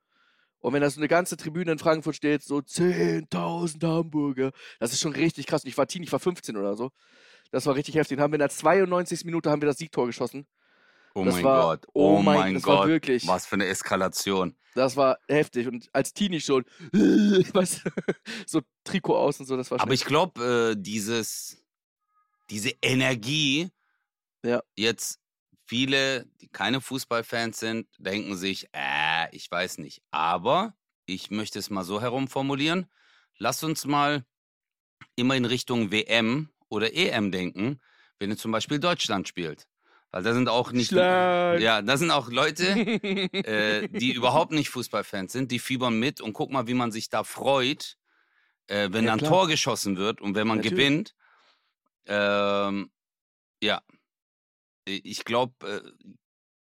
Und 0.61 0.73
wenn 0.73 0.81
da 0.81 0.89
so 0.89 1.01
eine 1.01 1.09
ganze 1.09 1.37
Tribüne 1.37 1.73
in 1.73 1.79
Frankfurt 1.79 2.17
steht, 2.17 2.43
so 2.43 2.59
10.000 2.59 3.87
Hamburger, 3.87 4.53
das 4.79 4.93
ist 4.93 5.01
schon 5.01 5.13
richtig 5.13 5.47
krass. 5.47 5.65
Und 5.65 5.69
ich 5.69 5.77
war 5.77 5.87
Teenie, 5.87 6.07
ich 6.07 6.13
war 6.13 6.21
15 6.21 6.57
oder 6.57 6.77
so. 6.77 6.91
Das 7.51 7.67
war 7.67 7.75
richtig 7.75 7.97
heftig. 7.97 8.17
Und 8.17 8.23
haben 8.23 8.33
wir 8.33 8.37
in 8.37 8.41
der 8.41 8.49
92. 8.49 9.25
Minute 9.25 9.51
haben 9.51 9.61
wir 9.61 9.67
das 9.67 9.79
Siegtor 9.79 10.07
geschossen. 10.07 10.47
Oh 11.15 11.25
Das 11.25 11.35
mein 11.35 11.45
war- 11.45 11.63
Gott. 11.77 11.87
oh 11.95 12.17
Oh 12.19 12.23
mein- 12.23 12.55
das 12.55 12.65
war 12.67 12.79
Gott. 12.79 12.89
wirklich- 12.89 13.27
Was 13.27 13.47
für 13.47 13.55
eine 13.57 13.67
Eskalation. 13.67 14.57
Das 14.75 14.97
war 14.97 15.19
heftig. 15.29 15.67
Und 15.69 15.89
als 15.93 16.13
Teenie 16.15 16.41
schon, 16.41 16.65
weißt 16.93 17.83
so 18.47 18.63
Trikot 18.85 19.17
aus 19.17 19.39
und 19.41 19.47
so, 19.47 19.57
das 19.57 19.71
war 19.71 19.79
schon 19.79 19.83
Aber 19.85 19.95
ich 19.95 20.05
glaube, 20.05 20.75
äh, 20.77 20.81
dieses, 20.81 21.63
diese 22.51 22.71
Energie, 22.81 23.71
Ja. 24.43 24.63
jetzt 24.77 25.21
viele, 25.67 26.27
die 26.41 26.49
keine 26.49 26.81
Fußballfans 26.81 27.59
sind, 27.59 27.87
denken 27.99 28.37
sich, 28.37 28.69
äh, 28.73 29.29
ich 29.37 29.51
weiß 29.51 29.79
nicht. 29.79 30.03
Aber 30.11 30.75
ich 31.07 31.31
möchte 31.31 31.59
es 31.59 31.69
mal 31.71 31.85
so 31.85 32.01
herumformulieren. 32.01 32.87
Lass 33.39 33.63
uns 33.65 33.85
mal 33.87 34.25
immer 35.17 35.37
in 35.37 35.45
Richtung 35.45 35.91
WM 35.91 36.49
oder 36.69 36.95
EM 36.95 37.31
denken, 37.33 37.81
wenn 38.19 38.31
jetzt 38.31 38.41
zum 38.41 38.53
Beispiel 38.53 38.79
Deutschland 38.79 39.29
spielt. 39.29 39.67
Weil 40.13 40.23
da 40.23 40.35
sind 40.35 40.49
auch 40.49 40.73
nicht. 40.73 40.89
Schlag. 40.89 41.61
Ja, 41.61 41.81
da 41.83 41.97
sind 41.97 42.11
auch 42.11 42.29
Leute, 42.31 42.67
äh, 43.33 43.89
die 43.89 44.13
überhaupt 44.13 44.53
nicht 44.53 44.69
Fußballfans 44.69 45.33
sind, 45.33 45.51
die 45.51 45.59
fiebern 45.59 45.99
mit 45.99 46.21
und 46.21 46.35
guck 46.35 46.51
mal, 46.53 46.67
wie 46.67 46.75
man 46.75 46.93
sich 46.93 47.09
da 47.09 47.25
freut, 47.25 47.97
äh, 48.67 48.91
wenn 48.93 49.05
Ja, 49.05 49.11
dann 49.13 49.19
klar. 49.21 49.31
Tor 49.31 49.49
geschossen 49.49 49.97
wird 49.97 50.21
und 50.21 50.35
wenn 50.35 50.47
man 50.47 50.59
Natürlich. 50.59 50.79
gewinnt. 50.79 51.15
Ähm, 52.07 52.91
ja. 53.63 53.81
Ich 54.85 55.25
glaube, 55.25 55.55
äh, 55.67 56.09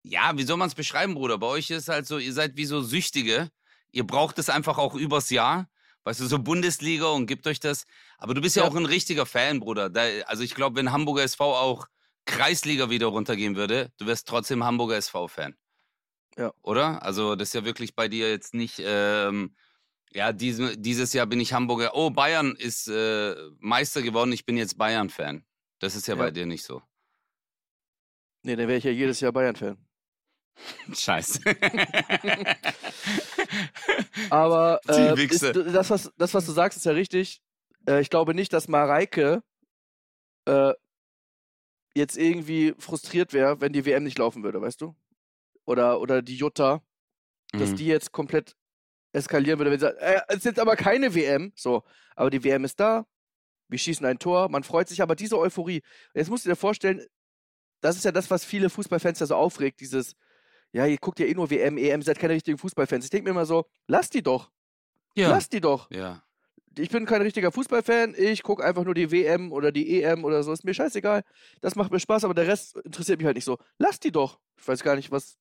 ja, 0.03 0.37
wie 0.37 0.43
soll 0.43 0.57
man 0.57 0.67
es 0.69 0.75
beschreiben, 0.75 1.15
Bruder? 1.15 1.37
Bei 1.37 1.47
euch 1.47 1.69
ist 1.71 1.89
halt 1.89 2.07
so, 2.07 2.17
ihr 2.17 2.33
seid 2.33 2.55
wie 2.55 2.65
so 2.65 2.81
Süchtige. 2.81 3.49
Ihr 3.91 4.05
braucht 4.05 4.39
es 4.39 4.49
einfach 4.49 4.77
auch 4.77 4.95
übers 4.95 5.29
Jahr. 5.29 5.67
Weißt 6.03 6.19
du, 6.19 6.27
so 6.27 6.37
Bundesliga 6.37 7.07
und 7.07 7.25
gibt 7.25 7.47
euch 7.47 7.59
das. 7.59 7.85
Aber 8.19 8.35
du 8.35 8.41
bist 8.41 8.55
ja, 8.55 8.63
Ja. 8.63 8.69
auch 8.69 8.75
ein 8.75 8.85
richtiger 8.85 9.25
Fan, 9.25 9.59
Bruder. 9.59 9.89
Da, 9.89 10.03
also 10.27 10.43
ich 10.43 10.53
glaube, 10.53 10.75
wenn 10.77 10.91
Hamburger 10.91 11.23
SV 11.23 11.57
auch 11.57 11.87
Kreisliga 12.25 12.89
wieder 12.89 13.07
runtergehen 13.07 13.55
würde, 13.55 13.91
du 13.97 14.07
wärst 14.07 14.27
trotzdem 14.27 14.63
Hamburger 14.63 14.97
SV-Fan. 14.97 15.55
Ja. 16.37 16.53
Oder? 16.61 17.01
Also 17.03 17.35
das 17.35 17.49
ist 17.49 17.53
ja 17.53 17.65
wirklich 17.65 17.95
bei 17.95 18.07
dir 18.07 18.29
jetzt 18.29 18.53
nicht, 18.53 18.81
ähm, 18.83 19.55
ja, 20.11 20.31
diese, 20.33 20.77
dieses 20.77 21.13
Jahr 21.13 21.25
bin 21.27 21.39
ich 21.39 21.53
Hamburger. 21.53 21.95
Oh, 21.95 22.09
Bayern 22.09 22.55
ist 22.55 22.87
äh, 22.87 23.35
Meister 23.59 24.01
geworden, 24.01 24.31
ich 24.31 24.45
bin 24.45 24.57
jetzt 24.57 24.77
Bayern-Fan. 24.77 25.45
Das 25.79 25.95
ist 25.95 26.07
ja, 26.07 26.15
Ja. 26.15 26.23
bei 26.23 26.31
dir 26.31 26.45
nicht 26.45 26.63
so. 26.63 26.81
Nee, 28.43 28.55
dann 28.55 28.67
wäre 28.67 28.77
ich 28.77 28.83
ja 28.83 28.91
jedes 28.91 29.19
Jahr 29.19 29.31
Bayern-Fan. 29.31 29.77
Scheiße. 30.93 31.41
Aber 34.29 34.79
äh, 34.87 35.25
ist, 35.25 35.43
das, 35.43 35.89
was, 35.89 36.11
das, 36.17 36.33
was 36.33 36.45
du 36.45 36.51
sagst, 36.51 36.77
ist 36.77 36.85
ja 36.85 36.91
richtig. 36.93 37.41
Äh, 37.87 38.01
ich 38.01 38.09
glaube 38.09 38.33
nicht, 38.33 38.53
dass 38.53 38.67
Mareike 38.67 39.43
äh, 40.45 40.73
jetzt 41.95 42.17
irgendwie 42.17 42.75
frustriert 42.77 43.33
wäre, 43.33 43.61
wenn 43.61 43.73
die 43.73 43.85
WM 43.85 44.03
nicht 44.03 44.17
laufen 44.17 44.43
würde, 44.43 44.61
weißt 44.61 44.81
du? 44.81 44.95
Oder, 45.65 45.99
oder 46.01 46.21
die 46.21 46.35
Jutta, 46.35 46.83
dass 47.53 47.71
Mhm. 47.71 47.75
die 47.77 47.85
jetzt 47.87 48.11
komplett 48.11 48.55
eskalieren 49.13 49.57
würde, 49.59 49.71
wenn 49.71 49.79
sie 49.79 49.85
sagt, 49.85 49.99
äh, 49.99 50.19
es 50.27 50.37
ist 50.37 50.45
jetzt 50.45 50.59
aber 50.59 50.75
keine 50.75 51.15
WM. 51.15 51.53
So, 51.55 51.83
aber 52.15 52.29
die 52.29 52.43
WM 52.43 52.65
ist 52.65 52.79
da, 52.79 53.05
wir 53.69 53.79
schießen 53.79 54.05
ein 54.05 54.19
Tor, 54.19 54.49
man 54.49 54.63
freut 54.63 54.89
sich, 54.89 55.01
aber 55.01 55.15
diese 55.15 55.39
Euphorie. 55.39 55.81
Jetzt 56.13 56.29
musst 56.29 56.45
du 56.45 56.49
dir 56.49 56.55
vorstellen, 56.55 57.01
das 57.81 57.95
ist 57.95 58.03
ja 58.03 58.11
das, 58.11 58.29
was 58.29 58.43
viele 58.43 58.69
Fußballfans 58.69 59.19
ja 59.19 59.25
so 59.25 59.35
aufregt, 59.35 59.79
dieses, 59.79 60.15
ja, 60.73 60.85
ihr 60.85 60.97
guckt 60.97 61.19
ja 61.19 61.25
eh 61.25 61.33
nur 61.33 61.49
WM, 61.49 61.77
EM, 61.77 62.01
ihr 62.01 62.05
seid 62.05 62.19
keine 62.19 62.33
richtigen 62.33 62.57
Fußballfans. 62.57 63.05
Ich 63.05 63.09
denke 63.09 63.23
mir 63.25 63.31
immer 63.31 63.45
so, 63.45 63.65
lass 63.87 64.09
die 64.09 64.21
doch, 64.21 64.51
ja. 65.15 65.29
lass 65.29 65.47
die 65.49 65.61
doch. 65.61 65.89
ja. 65.91 66.21
Ich 66.77 66.89
bin 66.89 67.05
kein 67.05 67.21
richtiger 67.21 67.51
Fußballfan, 67.51 68.15
ich 68.17 68.43
gucke 68.43 68.63
einfach 68.63 68.83
nur 68.83 68.93
die 68.93 69.11
WM 69.11 69.51
oder 69.51 69.71
die 69.71 70.01
EM 70.03 70.23
oder 70.25 70.43
so, 70.43 70.51
ist 70.51 70.65
mir 70.65 70.73
scheißegal. 70.73 71.23
Das 71.61 71.75
macht 71.75 71.91
mir 71.91 71.99
Spaß, 71.99 72.23
aber 72.25 72.33
der 72.33 72.47
Rest 72.47 72.77
interessiert 72.77 73.19
mich 73.19 73.25
halt 73.25 73.35
nicht 73.35 73.45
so. 73.45 73.57
Lass 73.77 73.99
die 73.99 74.11
doch. 74.11 74.39
Ich 74.59 74.67
weiß 74.67 74.83
gar 74.83 74.95
nicht, 74.95 75.11
was, 75.11 75.37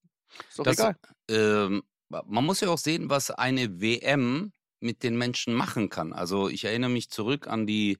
ist 0.48 0.58
doch 0.58 0.64
Das- 0.64 0.78
egal. 0.78 0.96
ähm, 1.30 1.82
man 2.08 2.44
muss 2.44 2.60
ja 2.60 2.68
auch 2.68 2.78
sehen, 2.78 3.10
was 3.10 3.30
eine 3.32 3.80
WM 3.80 4.52
mit 4.80 5.02
den 5.02 5.16
Menschen 5.16 5.54
machen 5.54 5.88
kann. 5.88 6.12
Also 6.12 6.48
ich 6.48 6.64
erinnere 6.64 6.90
mich 6.90 7.10
zurück 7.10 7.48
an 7.48 7.66
die 7.66 7.98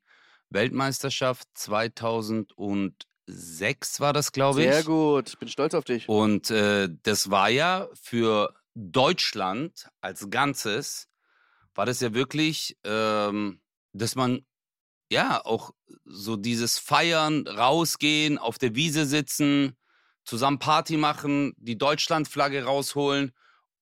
Weltmeisterschaft 0.50 1.48
2006 1.54 4.00
war 4.00 4.12
das, 4.12 4.32
glaube 4.32 4.62
ich. 4.62 4.70
Sehr 4.72 4.84
gut, 4.84 5.28
ich 5.30 5.38
bin 5.38 5.48
stolz 5.48 5.74
auf 5.74 5.84
dich. 5.84 6.08
Und 6.08 6.50
äh, 6.50 6.88
das 7.02 7.30
war 7.30 7.48
ja 7.48 7.88
für 7.94 8.54
Deutschland 8.74 9.88
als 10.00 10.28
Ganzes, 10.30 11.08
war 11.74 11.86
das 11.86 12.00
ja 12.00 12.14
wirklich, 12.14 12.76
ähm, 12.84 13.60
dass 13.92 14.14
man 14.14 14.44
ja 15.10 15.44
auch 15.44 15.72
so 16.04 16.36
dieses 16.36 16.78
Feiern, 16.78 17.46
rausgehen, 17.46 18.38
auf 18.38 18.58
der 18.58 18.74
Wiese 18.74 19.06
sitzen, 19.06 19.76
zusammen 20.24 20.58
Party 20.58 20.96
machen, 20.96 21.54
die 21.56 21.78
Deutschlandflagge 21.78 22.64
rausholen, 22.64 23.32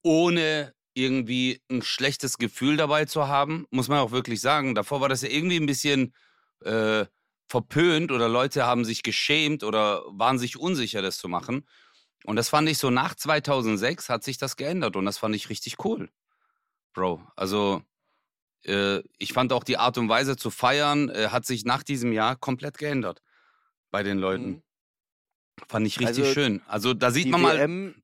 ohne 0.03 0.75
irgendwie 0.95 1.63
ein 1.71 1.83
schlechtes 1.83 2.39
Gefühl 2.39 2.77
dabei 2.77 3.05
zu 3.07 3.29
haben, 3.29 3.67
muss 3.71 3.89
man 3.89 3.99
auch 3.99 4.11
wirklich 4.11 4.41
sagen. 4.41 4.75
Davor 4.75 5.01
war 5.01 5.09
das 5.09 5.23
ja 5.23 5.29
irgendwie 5.29 5.57
ein 5.57 5.67
bisschen 5.67 6.13
äh, 6.65 7.07
verpönt 7.49 8.13
oder 8.13 8.29
Leute 8.29 8.65
haben 8.67 8.85
sich 8.85 9.03
geschämt 9.03 9.65
oder 9.65 10.03
waren 10.09 10.39
sich 10.39 10.59
unsicher, 10.59 11.03
das 11.03 11.19
zu 11.19 11.29
machen. 11.29 11.67
Und 12.25 12.37
das 12.37 12.49
fand 12.49 12.69
ich 12.69 12.79
so 12.79 12.91
nach 12.91 13.15
2006 13.15 14.09
hat 14.09 14.23
sich 14.23 14.39
das 14.39 14.57
geändert 14.57 14.97
und 14.97 15.05
das 15.05 15.19
fand 15.19 15.35
ich 15.35 15.49
richtig 15.51 15.85
cool. 15.85 16.11
Bro, 16.93 17.23
also 17.37 17.83
äh, 18.65 19.03
ich 19.19 19.33
fand 19.33 19.53
auch 19.53 19.65
die 19.65 19.79
Art 19.79 19.99
und 19.99 20.09
Weise 20.09 20.37
zu 20.37 20.51
feiern 20.51 21.09
äh, 21.09 21.29
hat 21.29 21.47
sich 21.47 21.65
nach 21.65 21.83
diesem 21.83 22.13
Jahr 22.13 22.37
komplett 22.37 22.79
geändert 22.79 23.23
bei 23.91 24.03
den 24.03 24.19
Leuten. 24.19 24.47
Mhm. 24.47 24.63
Fand 25.69 25.87
ich 25.87 25.99
richtig 26.01 26.25
Also, 26.25 26.33
schön. 26.33 26.63
Also 26.67 26.95
da 26.95 27.11
sieht 27.11 27.29
man 27.29 27.41
mal, 27.43 27.59
WM, 27.59 28.03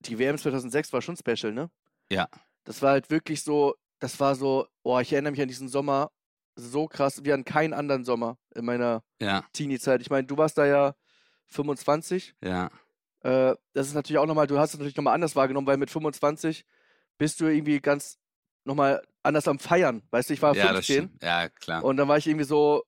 die 0.00 0.18
WM 0.18 0.38
2006 0.38 0.92
war 0.92 1.02
schon 1.02 1.16
special, 1.16 1.52
ne? 1.52 1.70
Ja. 2.10 2.28
Das 2.64 2.82
war 2.82 2.90
halt 2.92 3.10
wirklich 3.10 3.42
so, 3.42 3.74
das 3.98 4.18
war 4.20 4.34
so, 4.34 4.66
oh, 4.82 4.98
ich 4.98 5.12
erinnere 5.12 5.32
mich 5.32 5.40
an 5.40 5.48
diesen 5.48 5.68
Sommer, 5.68 6.10
so 6.56 6.86
krass 6.86 7.24
wie 7.24 7.32
an 7.32 7.44
keinen 7.44 7.72
anderen 7.72 8.04
Sommer 8.04 8.36
in 8.54 8.64
meiner 8.64 9.02
Ja, 9.20 9.44
Teenie-Zeit. 9.52 10.00
Ich 10.00 10.10
meine, 10.10 10.26
du 10.26 10.36
warst 10.36 10.58
da 10.58 10.66
ja 10.66 10.94
25. 11.48 12.34
ja. 12.42 12.70
Äh, 13.22 13.54
das 13.74 13.86
ist 13.88 13.94
natürlich 13.94 14.18
auch 14.18 14.26
nochmal, 14.26 14.46
du 14.46 14.58
hast 14.58 14.70
es 14.72 14.78
natürlich 14.78 14.96
nochmal 14.96 15.14
anders 15.14 15.36
wahrgenommen, 15.36 15.66
weil 15.66 15.76
mit 15.76 15.90
25 15.90 16.64
bist 17.20 17.40
du 17.40 17.46
irgendwie 17.46 17.80
ganz 17.80 18.18
nochmal 18.64 19.02
anders 19.22 19.46
am 19.46 19.58
Feiern. 19.58 20.02
Weißt 20.10 20.30
du, 20.30 20.34
ich 20.34 20.40
war 20.42 20.56
Ja, 20.56 20.72
das 20.72 20.86
15 20.86 20.94
stimmt. 20.96 21.22
Ja, 21.22 21.48
klar. 21.50 21.84
und 21.84 21.98
dann 21.98 22.08
war 22.08 22.16
ich 22.16 22.26
irgendwie 22.26 22.46
so, 22.46 22.82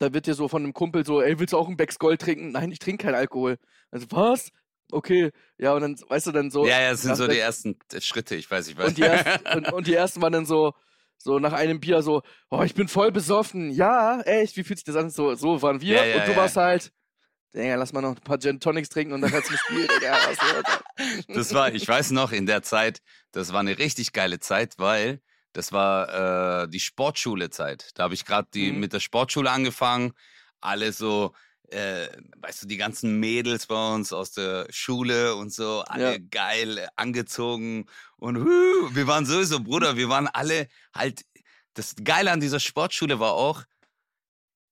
da 0.00 0.12
wird 0.12 0.26
dir 0.26 0.34
so 0.34 0.48
von 0.48 0.64
einem 0.64 0.74
Kumpel 0.74 1.06
so, 1.06 1.22
ey, 1.22 1.38
willst 1.38 1.52
du 1.52 1.56
auch 1.56 1.68
ein 1.68 1.76
Becks 1.76 1.98
Gold 1.98 2.20
trinken? 2.20 2.50
Nein, 2.50 2.72
ich 2.72 2.80
trinke 2.80 3.04
keinen 3.04 3.14
Alkohol. 3.14 3.58
Also, 3.92 4.06
was? 4.10 4.50
Okay. 4.90 5.30
Ja, 5.56 5.72
und 5.74 5.82
dann, 5.82 5.96
weißt 6.08 6.26
du, 6.26 6.32
dann 6.32 6.50
so. 6.50 6.66
ja, 6.66 6.80
ja, 6.80 6.90
das 6.90 7.02
sind 7.02 7.16
so 7.16 7.28
die 7.28 7.38
ersten 7.38 7.78
Schritte, 8.00 8.34
ich 8.34 8.50
weiß, 8.50 8.68
ich 8.68 8.76
weiß. 8.76 8.88
und 8.88 8.98
die, 8.98 9.02
ersten, 9.02 9.48
und, 9.56 9.72
und 9.72 9.86
die 9.86 9.94
ersten 9.94 10.20
waren 10.20 10.32
dann 10.32 10.46
so, 10.46 10.74
so 11.16 11.38
nach 11.38 11.52
einem 11.52 11.78
Bier 11.78 12.02
so, 12.02 12.22
oh, 12.50 12.62
ich 12.62 12.74
bin 12.74 12.88
voll 12.88 13.12
besoffen. 13.12 13.70
Ja, 13.70 14.20
echt, 14.22 14.56
wie 14.56 14.64
fühlt 14.64 14.78
sich 14.78 14.84
das 14.84 14.96
an? 14.96 15.10
So, 15.10 15.36
so 15.36 15.62
waren 15.62 15.80
wir. 15.80 15.96
Ja, 15.96 16.04
ja, 16.04 16.16
und 16.18 16.26
du 16.26 16.32
ja. 16.32 16.36
warst 16.36 16.56
halt, 16.56 16.92
Digga, 17.56 17.74
lass 17.76 17.92
mal 17.92 18.02
noch 18.02 18.10
ein 18.16 18.22
paar 18.22 18.38
Gin 18.38 18.60
Tonics 18.60 18.88
trinken 18.90 19.14
und 19.14 19.22
dann 19.22 19.30
kannst 19.30 19.50
du 19.50 19.56
spielen, 19.56 19.88
Digga. 19.88 20.16
Das 21.28 21.52
war, 21.52 21.72
ich 21.72 21.86
weiß 21.86 22.10
noch, 22.12 22.32
in 22.32 22.46
der 22.46 22.62
Zeit, 22.62 23.00
das 23.32 23.52
war 23.52 23.60
eine 23.60 23.78
richtig 23.78 24.12
geile 24.12 24.38
Zeit, 24.40 24.74
weil 24.78 25.20
das 25.52 25.72
war 25.72 26.62
äh, 26.64 26.68
die 26.68 26.80
Sportschule-Zeit. 26.80 27.90
Da 27.94 28.04
habe 28.04 28.14
ich 28.14 28.24
gerade 28.24 28.48
Mhm. 28.58 28.80
mit 28.80 28.92
der 28.92 29.00
Sportschule 29.00 29.50
angefangen. 29.50 30.12
Alle 30.60 30.92
so, 30.92 31.34
äh, 31.68 32.08
weißt 32.38 32.62
du, 32.62 32.66
die 32.66 32.76
ganzen 32.76 33.18
Mädels 33.20 33.66
bei 33.66 33.94
uns 33.94 34.12
aus 34.12 34.32
der 34.32 34.66
Schule 34.70 35.34
und 35.34 35.52
so, 35.52 35.82
alle 35.86 36.12
Ja. 36.12 36.18
geil 36.30 36.88
angezogen 36.96 37.86
und 38.16 38.36
huh, 38.38 38.90
wir 38.94 39.06
waren 39.06 39.26
sowieso, 39.26 39.60
Bruder, 39.60 39.96
wir 39.96 40.08
waren 40.08 40.28
alle 40.28 40.68
halt. 40.94 41.22
Das 41.74 41.94
Geile 42.02 42.30
an 42.32 42.40
dieser 42.40 42.58
Sportschule 42.60 43.20
war 43.20 43.32
auch, 43.32 43.64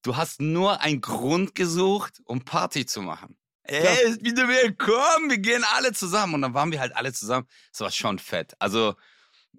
du 0.04 0.16
hast 0.16 0.40
nur 0.40 0.80
einen 0.80 1.00
Grund 1.00 1.54
gesucht, 1.54 2.22
um 2.24 2.44
Party 2.44 2.86
zu 2.86 3.02
machen. 3.02 3.36
Ey, 3.64 4.10
ist 4.10 4.22
wieder 4.22 4.46
willkommen, 4.46 5.30
wir 5.30 5.38
gehen 5.38 5.64
alle 5.74 5.92
zusammen. 5.92 6.34
Und 6.34 6.42
dann 6.42 6.54
waren 6.54 6.70
wir 6.70 6.80
halt 6.80 6.94
alle 6.94 7.12
zusammen. 7.12 7.48
Das 7.72 7.80
war 7.80 7.90
schon 7.90 8.18
fett. 8.18 8.54
Also, 8.58 8.94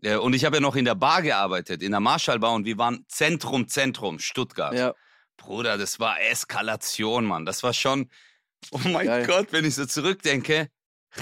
äh, 0.04 0.16
und 0.16 0.34
ich 0.34 0.46
habe 0.46 0.58
ja 0.58 0.62
noch 0.62 0.76
in 0.76 0.86
der 0.86 0.96
Bar 0.96 1.24
gearbeitet, 1.24 1.82
in 1.82 1.92
der 1.92 2.00
Marschallbar 2.00 2.54
und 2.54 2.66
wir 2.66 2.78
waren 2.78 3.04
Zentrum, 3.08 3.68
Zentrum, 3.68 4.20
Stuttgart. 4.20 4.76
Ja, 4.76 4.94
Bruder, 5.38 5.78
das 5.78 6.00
war 6.00 6.22
Eskalation, 6.22 7.26
Mann. 7.26 7.46
Das 7.46 7.64
war 7.64 7.74
schon, 7.74 8.10
oh 8.72 8.80
mein 8.84 9.08
Geil. 9.08 9.26
Gott, 9.26 9.48
wenn 9.52 9.66
ich 9.66 9.74
so 9.74 9.88
zurückdenke, 9.88 10.70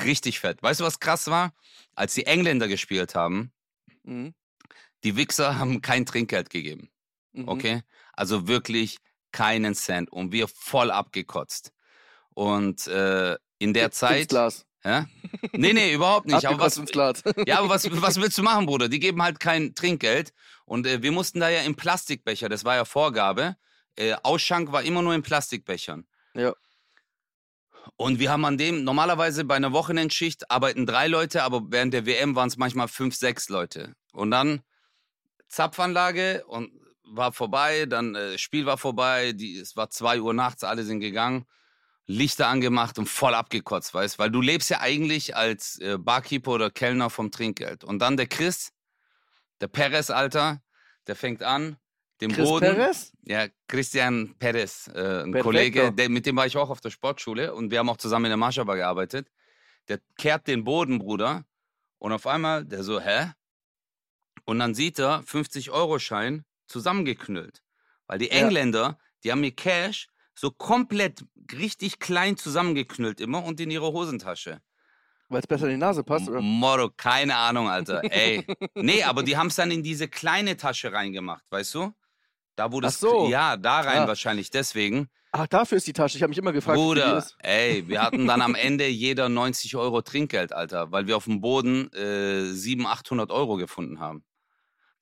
richtig 0.04 0.42
fett. 0.42 0.62
Weißt 0.62 0.82
du, 0.82 0.84
was 0.84 1.00
krass 1.00 1.28
war? 1.28 1.54
Als 1.96 2.14
die 2.16 2.26
Engländer 2.26 2.68
gespielt 2.68 3.16
haben, 3.16 3.54
mhm. 4.04 4.34
die 5.06 5.16
Wichser 5.16 5.58
haben 5.58 5.82
kein 5.82 6.06
Trinkgeld 6.06 6.50
gegeben. 6.50 6.90
Mhm. 7.32 7.48
Okay? 7.48 7.82
Also 8.12 8.48
wirklich 8.48 8.98
keinen 9.34 9.76
Cent. 9.76 10.10
Und 10.10 10.32
wir 10.32 10.48
voll 10.48 10.92
abgekotzt. 10.92 11.74
Und 12.34 12.88
äh, 12.88 13.36
in 13.60 13.74
der 13.74 13.92
Zeit. 13.92 14.30
Glas. 14.30 14.66
Hä? 14.82 15.06
Nee, 15.54 15.72
nee, 15.72 15.94
überhaupt 15.94 16.28
nicht. 16.28 16.46
Aber 16.46 16.60
was, 16.60 16.82
ja, 17.46 17.60
aber 17.60 17.70
was, 17.70 17.90
was 18.02 18.20
willst 18.20 18.38
du 18.38 18.44
machen, 18.44 18.66
Bruder? 18.66 18.90
Die 18.90 19.00
geben 19.00 19.22
halt 19.22 19.40
kein 19.40 19.76
Trinkgeld. 19.76 20.34
Und 20.66 20.86
äh, 20.86 21.02
wir 21.02 21.12
mussten 21.12 21.40
da 21.40 21.50
ja 21.50 21.62
im 21.62 21.76
Plastikbecher, 21.76 22.50
das 22.50 22.66
war 22.66 22.76
ja 22.76 22.86
Vorgabe. 22.86 23.56
Äh, 23.96 24.16
Ausschank 24.24 24.72
war 24.72 24.84
immer 24.84 25.02
nur 25.02 25.14
in 25.14 25.22
Plastikbechern. 25.22 26.06
Ja. 26.34 26.54
Und 27.96 28.20
wir 28.20 28.32
haben 28.32 28.44
an 28.44 28.58
dem, 28.58 28.84
normalerweise 28.84 29.46
bei 29.46 29.56
einer 29.56 29.72
Wochenendschicht 29.72 30.50
arbeiten 30.50 30.86
drei 30.86 31.08
Leute, 31.08 31.44
aber 31.44 31.62
während 31.70 31.94
der 31.94 32.06
WM 32.06 32.36
waren 32.36 32.48
es 32.48 32.58
manchmal 32.58 32.88
fünf, 32.88 33.16
sechs 33.16 33.50
Leute. 33.50 33.94
Und 34.12 34.32
dann 34.32 34.64
Zapfanlage 35.48 36.44
und 36.48 36.72
war 37.06 37.32
vorbei, 37.32 37.86
dann 37.86 38.16
äh, 38.16 38.38
Spiel 38.38 38.66
war 38.66 38.78
vorbei, 38.78 39.34
die, 39.34 39.58
es 39.58 39.76
war 39.76 39.90
zwei 39.90 40.22
Uhr 40.22 40.34
nachts, 40.34 40.64
alle 40.64 40.84
sind 40.84 41.00
gegangen, 41.00 41.46
Lichter 42.06 42.48
angemacht 42.48 43.00
und 43.00 43.08
voll 43.08 43.34
abgekotzt, 43.34 43.94
weißt 43.94 44.20
weil 44.20 44.30
du 44.30 44.42
lebst 44.42 44.70
ja 44.70 44.82
eigentlich 44.82 45.36
als 45.36 45.80
äh, 45.80 45.98
Barkeeper 45.98 46.52
oder 46.52 46.70
Kellner 46.70 47.10
vom 47.10 47.32
Trinkgeld. 47.32 47.84
Und 47.84 48.00
dann 48.00 48.18
der 48.18 48.28
Chris, 48.28 48.74
der 49.62 49.68
Perez, 49.68 50.10
Alter, 50.10 50.62
der 51.08 51.16
fängt 51.16 51.44
an, 51.44 51.78
den 52.20 52.32
Chris 52.32 52.50
Boden. 52.50 52.76
Perez? 52.76 53.14
Ja, 53.24 53.48
Christian 53.68 54.36
Perez, 54.38 54.88
äh, 54.88 54.92
ein 54.92 55.32
Perfekto. 55.32 55.44
Kollege, 55.44 55.94
der, 55.94 56.10
mit 56.10 56.26
dem 56.26 56.36
war 56.36 56.46
ich 56.46 56.58
auch 56.58 56.70
auf 56.70 56.82
der 56.82 56.90
Sportschule 56.90 57.54
und 57.54 57.72
wir 57.72 57.80
haben 57.80 57.90
auch 57.90 57.98
zusammen 57.98 58.26
in 58.26 58.32
der 58.32 58.38
Marschaba 58.38 58.76
gearbeitet. 58.76 59.30
Der 59.88 60.00
kehrt 60.18 60.48
den 60.48 60.64
Boden, 60.64 61.00
Bruder, 61.00 61.46
und 62.00 62.12
auf 62.12 62.28
einmal, 62.28 62.66
der 62.66 62.84
so, 62.84 63.00
hä? 63.00 63.32
Und 64.44 64.60
dann 64.60 64.76
sieht 64.76 65.00
er 65.00 65.24
50-Euro-Schein 65.24 66.44
zusammengeknüllt. 66.68 67.62
Weil 68.08 68.20
die 68.20 68.28
Ja. 68.28 68.34
Engländer, 68.34 68.98
die 69.24 69.32
haben 69.32 69.44
ihr 69.44 69.56
Cash 69.56 70.08
so 70.36 70.52
komplett 70.52 71.24
richtig 71.52 72.00
klein 72.00 72.38
zusammengeknüllt 72.38 73.22
immer 73.22 73.44
und 73.44 73.60
in 73.60 73.72
ihre 73.72 73.92
Hosentasche. 73.92 74.62
Weil 75.30 75.40
es 75.40 75.48
besser 75.48 75.66
in 75.66 75.72
die 75.72 75.78
Nase 75.78 76.04
passt, 76.04 76.28
oder? 76.30 76.42
Motto, 76.42 76.90
keine 76.96 77.36
Ahnung, 77.36 77.70
Alter. 77.70 78.02
Ey. 78.04 78.46
Nee, 78.76 79.04
aber 79.04 79.24
die 79.24 79.38
haben 79.38 79.48
es 79.48 79.56
dann 79.56 79.72
in 79.72 79.82
diese 79.84 80.08
kleine 80.08 80.58
Tasche 80.58 80.92
reingemacht, 80.92 81.44
weißt 81.50 81.74
du? 81.76 81.94
Da 82.56 82.72
wo 82.72 82.82
das. 82.82 83.00
so. 83.00 83.30
Ja, 83.30 83.58
da 83.58 83.80
rein 83.80 84.04
Ah. 84.04 84.08
wahrscheinlich 84.08 84.50
deswegen. 84.52 85.08
Ach, 85.32 85.48
dafür 85.48 85.78
ist 85.80 85.88
die 85.88 85.94
Tasche. 85.94 86.18
Ich 86.18 86.22
habe 86.22 86.30
mich 86.30 86.38
immer 86.38 86.52
gefragt, 86.52 86.78
wie 86.78 86.82
die 86.82 86.88
Bruder, 86.88 87.18
ist. 87.18 87.36
ey, 87.40 87.88
wir 87.88 88.04
hatten 88.04 88.28
dann 88.28 88.42
am 88.42 88.54
Ende 88.56 88.88
jeder 88.88 89.30
90 89.30 89.76
Euro 89.76 90.02
Trinkgeld, 90.04 90.54
Alter, 90.54 90.92
weil 90.92 91.08
wir 91.08 91.18
auf 91.18 91.24
dem 91.24 91.42
Boden 91.42 91.92
äh, 91.94 92.52
700, 92.52 93.00
800 93.00 93.32
Euro 93.32 93.56
gefunden 93.56 94.00
haben. 94.00 94.24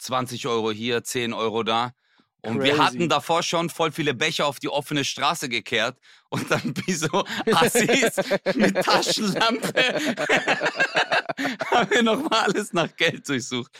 20 0.01 0.47
Euro 0.47 0.71
hier, 0.71 1.03
10 1.03 1.33
Euro 1.33 1.63
da. 1.63 1.93
Und 2.43 2.63
wir 2.63 2.73
Crazy. 2.73 2.83
hatten 2.83 3.09
davor 3.09 3.43
schon 3.43 3.69
voll 3.69 3.91
viele 3.91 4.15
Becher 4.15 4.47
auf 4.47 4.59
die 4.59 4.69
offene 4.69 5.05
Straße 5.05 5.47
gekehrt 5.47 5.99
und 6.29 6.49
dann 6.49 6.73
wie 6.85 6.93
so 6.93 7.23
Assis 7.53 8.15
mit 8.55 8.83
Taschenlampe 8.83 9.73
haben 11.69 11.91
wir 11.91 12.01
nochmal 12.01 12.45
alles 12.45 12.73
nach 12.73 12.95
Geld 12.95 13.29
durchsucht. 13.29 13.71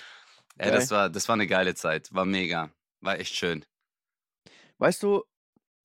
Ey, 0.58 0.70
Geil. 0.70 0.80
das 0.80 0.92
war, 0.92 1.10
das 1.10 1.28
war 1.28 1.34
eine 1.34 1.48
geile 1.48 1.74
Zeit, 1.74 2.14
war 2.14 2.26
mega, 2.26 2.70
war 3.00 3.20
echt 3.20 3.34
schön. 3.36 3.66
Weißt 4.78 5.02
du, 5.02 5.24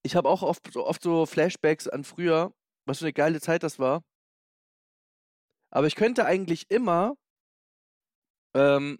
ich 0.03 0.15
habe 0.15 0.29
auch 0.29 0.43
oft 0.43 0.71
so, 0.71 0.85
oft 0.85 1.01
so 1.01 1.25
Flashbacks 1.25 1.87
an 1.87 2.03
früher, 2.03 2.53
was 2.85 2.99
für 2.99 3.05
eine 3.05 3.13
geile 3.13 3.41
Zeit 3.41 3.63
das 3.63 3.79
war. 3.79 4.03
Aber 5.71 5.87
ich 5.87 5.95
könnte 5.95 6.25
eigentlich 6.25 6.69
immer, 6.69 7.15
ähm, 8.53 8.99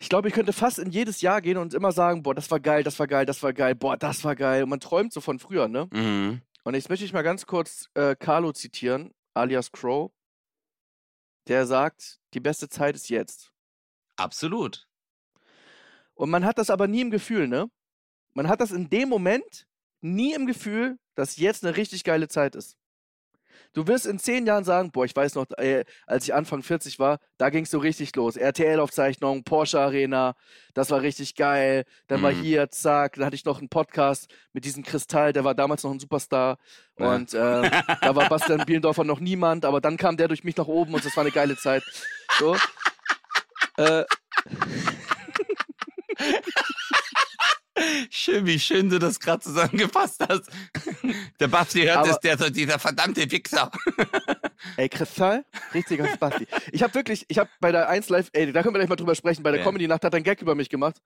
ich 0.00 0.08
glaube, 0.08 0.28
ich 0.28 0.34
könnte 0.34 0.54
fast 0.54 0.78
in 0.78 0.90
jedes 0.90 1.20
Jahr 1.20 1.42
gehen 1.42 1.58
und 1.58 1.74
immer 1.74 1.92
sagen, 1.92 2.22
boah, 2.22 2.34
das 2.34 2.50
war 2.50 2.58
geil, 2.58 2.82
das 2.82 2.98
war 2.98 3.06
geil, 3.06 3.26
das 3.26 3.42
war 3.42 3.52
geil, 3.52 3.74
boah, 3.74 3.98
das 3.98 4.24
war 4.24 4.34
geil. 4.34 4.62
Und 4.62 4.70
man 4.70 4.80
träumt 4.80 5.12
so 5.12 5.20
von 5.20 5.38
früher, 5.38 5.68
ne? 5.68 5.88
Mhm. 5.92 6.40
Und 6.64 6.74
jetzt 6.74 6.88
möchte 6.88 7.04
ich 7.04 7.12
mal 7.12 7.22
ganz 7.22 7.46
kurz 7.46 7.90
äh, 7.92 8.16
Carlo 8.16 8.52
zitieren, 8.52 9.12
alias 9.34 9.70
Crow. 9.70 10.10
Der 11.48 11.66
sagt, 11.66 12.18
die 12.32 12.40
beste 12.40 12.70
Zeit 12.70 12.96
ist 12.96 13.10
jetzt. 13.10 13.52
Absolut. 14.16 14.88
Und 16.14 16.30
man 16.30 16.46
hat 16.46 16.56
das 16.56 16.70
aber 16.70 16.88
nie 16.88 17.02
im 17.02 17.10
Gefühl, 17.10 17.46
ne? 17.46 17.70
Man 18.32 18.48
hat 18.48 18.62
das 18.62 18.72
in 18.72 18.88
dem 18.88 19.10
Moment 19.10 19.66
nie 20.00 20.32
im 20.32 20.46
Gefühl, 20.46 20.98
dass 21.14 21.36
jetzt 21.36 21.62
eine 21.62 21.76
richtig 21.76 22.04
geile 22.04 22.28
Zeit 22.28 22.54
ist. 22.54 22.78
Du 23.72 23.86
wirst 23.86 24.04
in 24.06 24.18
zehn 24.18 24.46
Jahren 24.46 24.64
sagen, 24.64 24.90
boah, 24.90 25.04
ich 25.04 25.14
weiß 25.14 25.36
noch, 25.36 25.46
äh, 25.58 25.84
als 26.06 26.24
ich 26.24 26.34
Anfang 26.34 26.62
40 26.62 26.98
war, 26.98 27.18
da 27.38 27.50
ging 27.50 27.62
es 27.64 27.70
so 27.70 27.78
richtig 27.78 28.16
los. 28.16 28.36
RTL-Aufzeichnung, 28.36 29.44
Porsche 29.44 29.78
Arena, 29.80 30.34
das 30.74 30.90
war 30.90 31.02
richtig 31.02 31.36
geil. 31.36 31.84
Dann 32.08 32.20
war 32.22 32.32
Mhm. 32.32 32.42
hier, 32.42 32.70
zack, 32.70 33.14
dann 33.14 33.26
hatte 33.26 33.36
ich 33.36 33.44
noch 33.44 33.60
einen 33.60 33.68
Podcast 33.68 34.28
mit 34.52 34.64
diesem 34.64 34.82
Kristall, 34.82 35.32
der 35.32 35.44
war 35.44 35.54
damals 35.54 35.84
noch 35.84 35.92
ein 35.92 36.00
Superstar. 36.00 36.58
Ja. 36.98 37.14
Und 37.14 37.32
äh, 37.32 37.70
da 38.00 38.16
war 38.16 38.28
Bastian 38.28 38.64
Bielendorfer 38.66 39.04
noch 39.04 39.20
niemand, 39.20 39.64
aber 39.64 39.80
dann 39.80 39.96
kam 39.96 40.16
der 40.16 40.26
durch 40.28 40.42
mich 40.42 40.56
nach 40.56 40.66
oben 40.66 40.92
und 40.94 41.04
das 41.04 41.16
war 41.16 41.22
eine 41.22 41.30
geile 41.32 41.56
Zeit. 41.56 41.84
So. 42.40 42.56
äh, 43.76 44.04
Schön, 48.10 48.46
wie 48.46 48.58
schön 48.58 48.88
du 48.88 48.98
das 48.98 49.20
gerade 49.20 49.42
zusammengefasst 49.42 50.24
hast. 50.28 50.50
Der 51.38 51.48
Basti 51.48 51.82
hört 51.82 52.06
es, 52.06 52.18
der, 52.20 52.36
dieser 52.50 52.78
verdammte 52.78 53.30
Wichser. 53.30 53.70
Ey, 54.76 54.88
Kristall, 54.88 55.44
richtiger 55.72 56.06
Spasti. 56.08 56.46
Ich 56.72 56.82
habe 56.82 56.94
wirklich, 56.94 57.24
ich 57.28 57.38
habe 57.38 57.50
bei 57.60 57.72
der 57.72 57.88
1 57.88 58.08
Live, 58.08 58.30
ey, 58.32 58.52
da 58.52 58.62
können 58.62 58.74
wir 58.74 58.78
gleich 58.80 58.88
mal 58.88 58.96
drüber 58.96 59.14
sprechen, 59.14 59.42
bei 59.42 59.50
der 59.50 59.60
Ja. 59.60 59.66
Comedy-Nacht 59.66 60.04
hat 60.04 60.12
er 60.12 60.16
einen 60.16 60.24
Gag 60.24 60.42
über 60.42 60.54
mich 60.54 60.68
gemacht. 60.68 61.00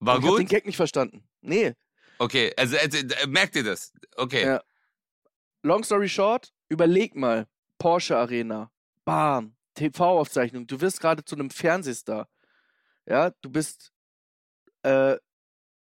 War 0.00 0.16
und 0.16 0.22
Ich 0.22 0.26
habe 0.28 0.38
den 0.38 0.46
gut? 0.46 0.50
Gag 0.50 0.66
nicht 0.66 0.76
verstanden. 0.76 1.24
Nee. 1.40 1.74
Okay, 2.18 2.52
also, 2.56 2.76
also 2.76 2.98
merkt 3.28 3.56
ihr 3.56 3.64
das? 3.64 3.92
Okay. 4.16 4.44
Ja. 4.44 4.62
Long 5.62 5.82
story 5.84 6.08
short, 6.08 6.52
überleg 6.68 7.14
mal. 7.14 7.46
Porsche 7.78 8.16
Arena, 8.16 8.70
Bam, 9.04 9.56
TV-Aufzeichnung, 9.74 10.66
du 10.66 10.80
wirst 10.80 11.00
gerade 11.00 11.24
zu 11.24 11.34
einem 11.34 11.50
Fernsehstar. 11.50 12.28
Ja, 13.06 13.30
du 13.42 13.50
bist 13.50 13.92
äh, 14.82 15.16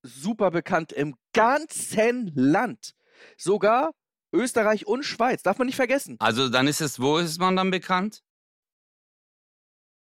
super 0.07 0.51
bekannt 0.51 0.93
im 0.93 1.17
ganzen 1.33 2.33
Land. 2.35 2.95
Sogar 3.37 3.93
Österreich 4.33 4.87
und 4.87 5.05
Schweiz, 5.05 5.43
darf 5.43 5.59
man 5.59 5.67
nicht 5.67 5.77
vergessen. 5.77 6.17
Also 6.19 6.49
dann 6.49 6.67
ist 6.67 6.81
es, 6.81 7.01
wo 7.01 7.19
ist 7.19 7.39
man 7.39 7.57
dann 7.57 7.71
bekannt? 7.71 8.23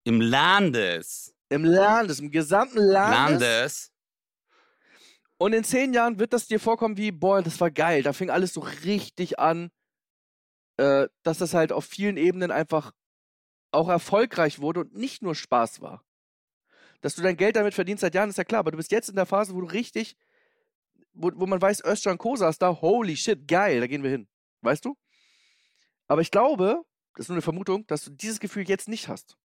Im 0.03 0.21
Landes. 0.21 1.33
Im 1.49 1.65
Landes, 1.65 2.19
im 2.19 2.31
gesamten 2.31 2.79
Landes. 2.79 3.41
Landes. 3.41 3.91
Und 5.37 5.53
in 5.53 5.63
zehn 5.63 5.93
Jahren 5.93 6.19
wird 6.19 6.33
das 6.33 6.47
dir 6.47 6.59
vorkommen 6.59 6.97
wie, 6.97 7.11
boah, 7.11 7.41
das 7.41 7.59
war 7.61 7.71
geil. 7.71 8.03
Da 8.03 8.13
fing 8.13 8.29
alles 8.29 8.53
so 8.53 8.59
richtig 8.59 9.39
an, 9.39 9.71
äh, 10.77 11.07
dass 11.23 11.37
das 11.37 11.53
halt 11.53 11.71
auf 11.71 11.85
vielen 11.85 12.17
Ebenen 12.17 12.51
einfach 12.51 12.91
auch 13.71 13.87
erfolgreich 13.87 14.59
wurde 14.59 14.81
und 14.81 14.95
nicht 14.95 15.21
nur 15.21 15.35
Spaß 15.35 15.81
war. 15.81 16.03
Dass 17.01 17.15
du 17.15 17.21
dein 17.21 17.37
Geld 17.37 17.55
damit 17.55 17.73
verdienst 17.73 18.01
seit 18.01 18.15
Jahren, 18.15 18.29
ist 18.29 18.37
ja 18.37 18.43
klar, 18.43 18.59
aber 18.59 18.71
du 18.71 18.77
bist 18.77 18.91
jetzt 18.91 19.09
in 19.09 19.15
der 19.15 19.25
Phase, 19.25 19.53
wo 19.53 19.61
du 19.61 19.67
richtig, 19.67 20.17
wo, 21.13 21.31
wo 21.33 21.45
man 21.45 21.61
weiß, 21.61 21.83
Özcan 21.85 22.17
Kosa 22.17 22.49
ist 22.49 22.61
da, 22.61 22.69
holy 22.81 23.15
shit, 23.15 23.47
geil, 23.47 23.79
da 23.79 23.87
gehen 23.87 24.03
wir 24.03 24.09
hin. 24.09 24.27
Weißt 24.61 24.83
du? 24.83 24.95
Aber 26.07 26.21
ich 26.21 26.31
glaube, 26.31 26.83
das 27.15 27.25
ist 27.25 27.29
nur 27.29 27.35
eine 27.35 27.41
Vermutung, 27.41 27.85
dass 27.87 28.03
du 28.03 28.11
dieses 28.11 28.39
Gefühl 28.39 28.67
jetzt 28.67 28.87
nicht 28.87 29.07
hast. 29.07 29.37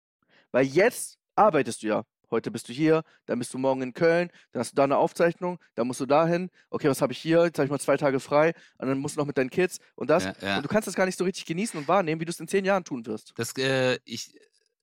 Weil 0.52 0.66
jetzt 0.66 1.20
arbeitest 1.36 1.84
du 1.84 1.88
ja. 1.88 2.04
Heute 2.32 2.50
bist 2.50 2.68
du 2.68 2.74
hier, 2.74 3.04
dann 3.28 3.38
bist 3.38 3.54
du 3.54 3.60
morgen 3.60 3.84
in 3.84 3.94
Köln, 3.94 4.32
dann 4.52 4.62
hast 4.62 4.72
du 4.72 4.76
da 4.76 4.86
eine 4.86 4.98
Aufzeichnung, 4.98 5.60
dann 5.76 5.86
musst 5.86 6.00
du 6.00 6.08
dahin. 6.08 6.50
Okay, 6.72 6.90
was 6.90 7.00
habe 7.00 7.14
ich 7.14 7.20
hier? 7.20 7.44
Jetzt 7.44 7.60
habe 7.60 7.66
ich 7.66 7.72
mal 7.72 7.80
zwei 7.80 7.96
Tage 7.96 8.20
frei 8.20 8.54
und 8.80 8.88
dann 8.88 8.98
musst 8.98 9.16
du 9.16 9.20
noch 9.20 9.28
mit 9.28 9.38
deinen 9.38 9.52
Kids 9.52 9.78
und 9.94 10.10
das. 10.10 10.24
Ja, 10.24 10.34
ja. 10.42 10.58
Und 10.58 10.64
du 10.64 10.68
kannst 10.68 10.88
das 10.88 10.96
gar 10.96 11.06
nicht 11.06 11.18
so 11.18 11.26
richtig 11.26 11.46
genießen 11.46 11.80
und 11.80 11.88
wahrnehmen, 11.88 12.20
wie 12.22 12.26
du 12.26 12.32
es 12.32 12.40
in 12.40 12.48
zehn 12.48 12.66
Jahren 12.66 12.84
tun 12.84 13.06
wirst. 13.06 13.34
Das, 13.36 13.56
äh, 13.58 14.00
ich, 14.04 14.36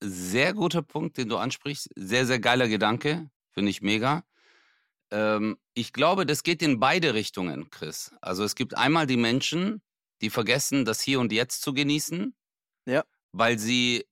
sehr 0.02 0.54
guter 0.54 0.82
Punkt, 0.82 1.16
den 1.18 1.28
du 1.28 1.36
ansprichst. 1.36 1.90
Sehr, 1.96 2.26
sehr 2.26 2.38
geiler 2.40 2.68
Gedanke. 2.68 3.30
Finde 3.52 3.70
ich 3.70 3.82
mega. 3.82 4.24
Ähm, 5.10 5.58
ich 5.74 5.92
glaube, 5.92 6.26
das 6.26 6.42
geht 6.42 6.62
in 6.62 6.80
beide 6.80 7.14
Richtungen, 7.14 7.70
Chris. 7.70 8.12
Also 8.20 8.44
es 8.44 8.54
gibt 8.54 8.76
einmal 8.76 9.06
die 9.06 9.16
Menschen, 9.16 9.82
die 10.20 10.30
vergessen, 10.30 10.84
das 10.84 11.00
Hier 11.00 11.20
und 11.20 11.32
Jetzt 11.32 11.62
zu 11.62 11.72
genießen, 11.74 12.34
Ja. 12.86 13.04
weil 13.32 13.58
sie 13.58 14.06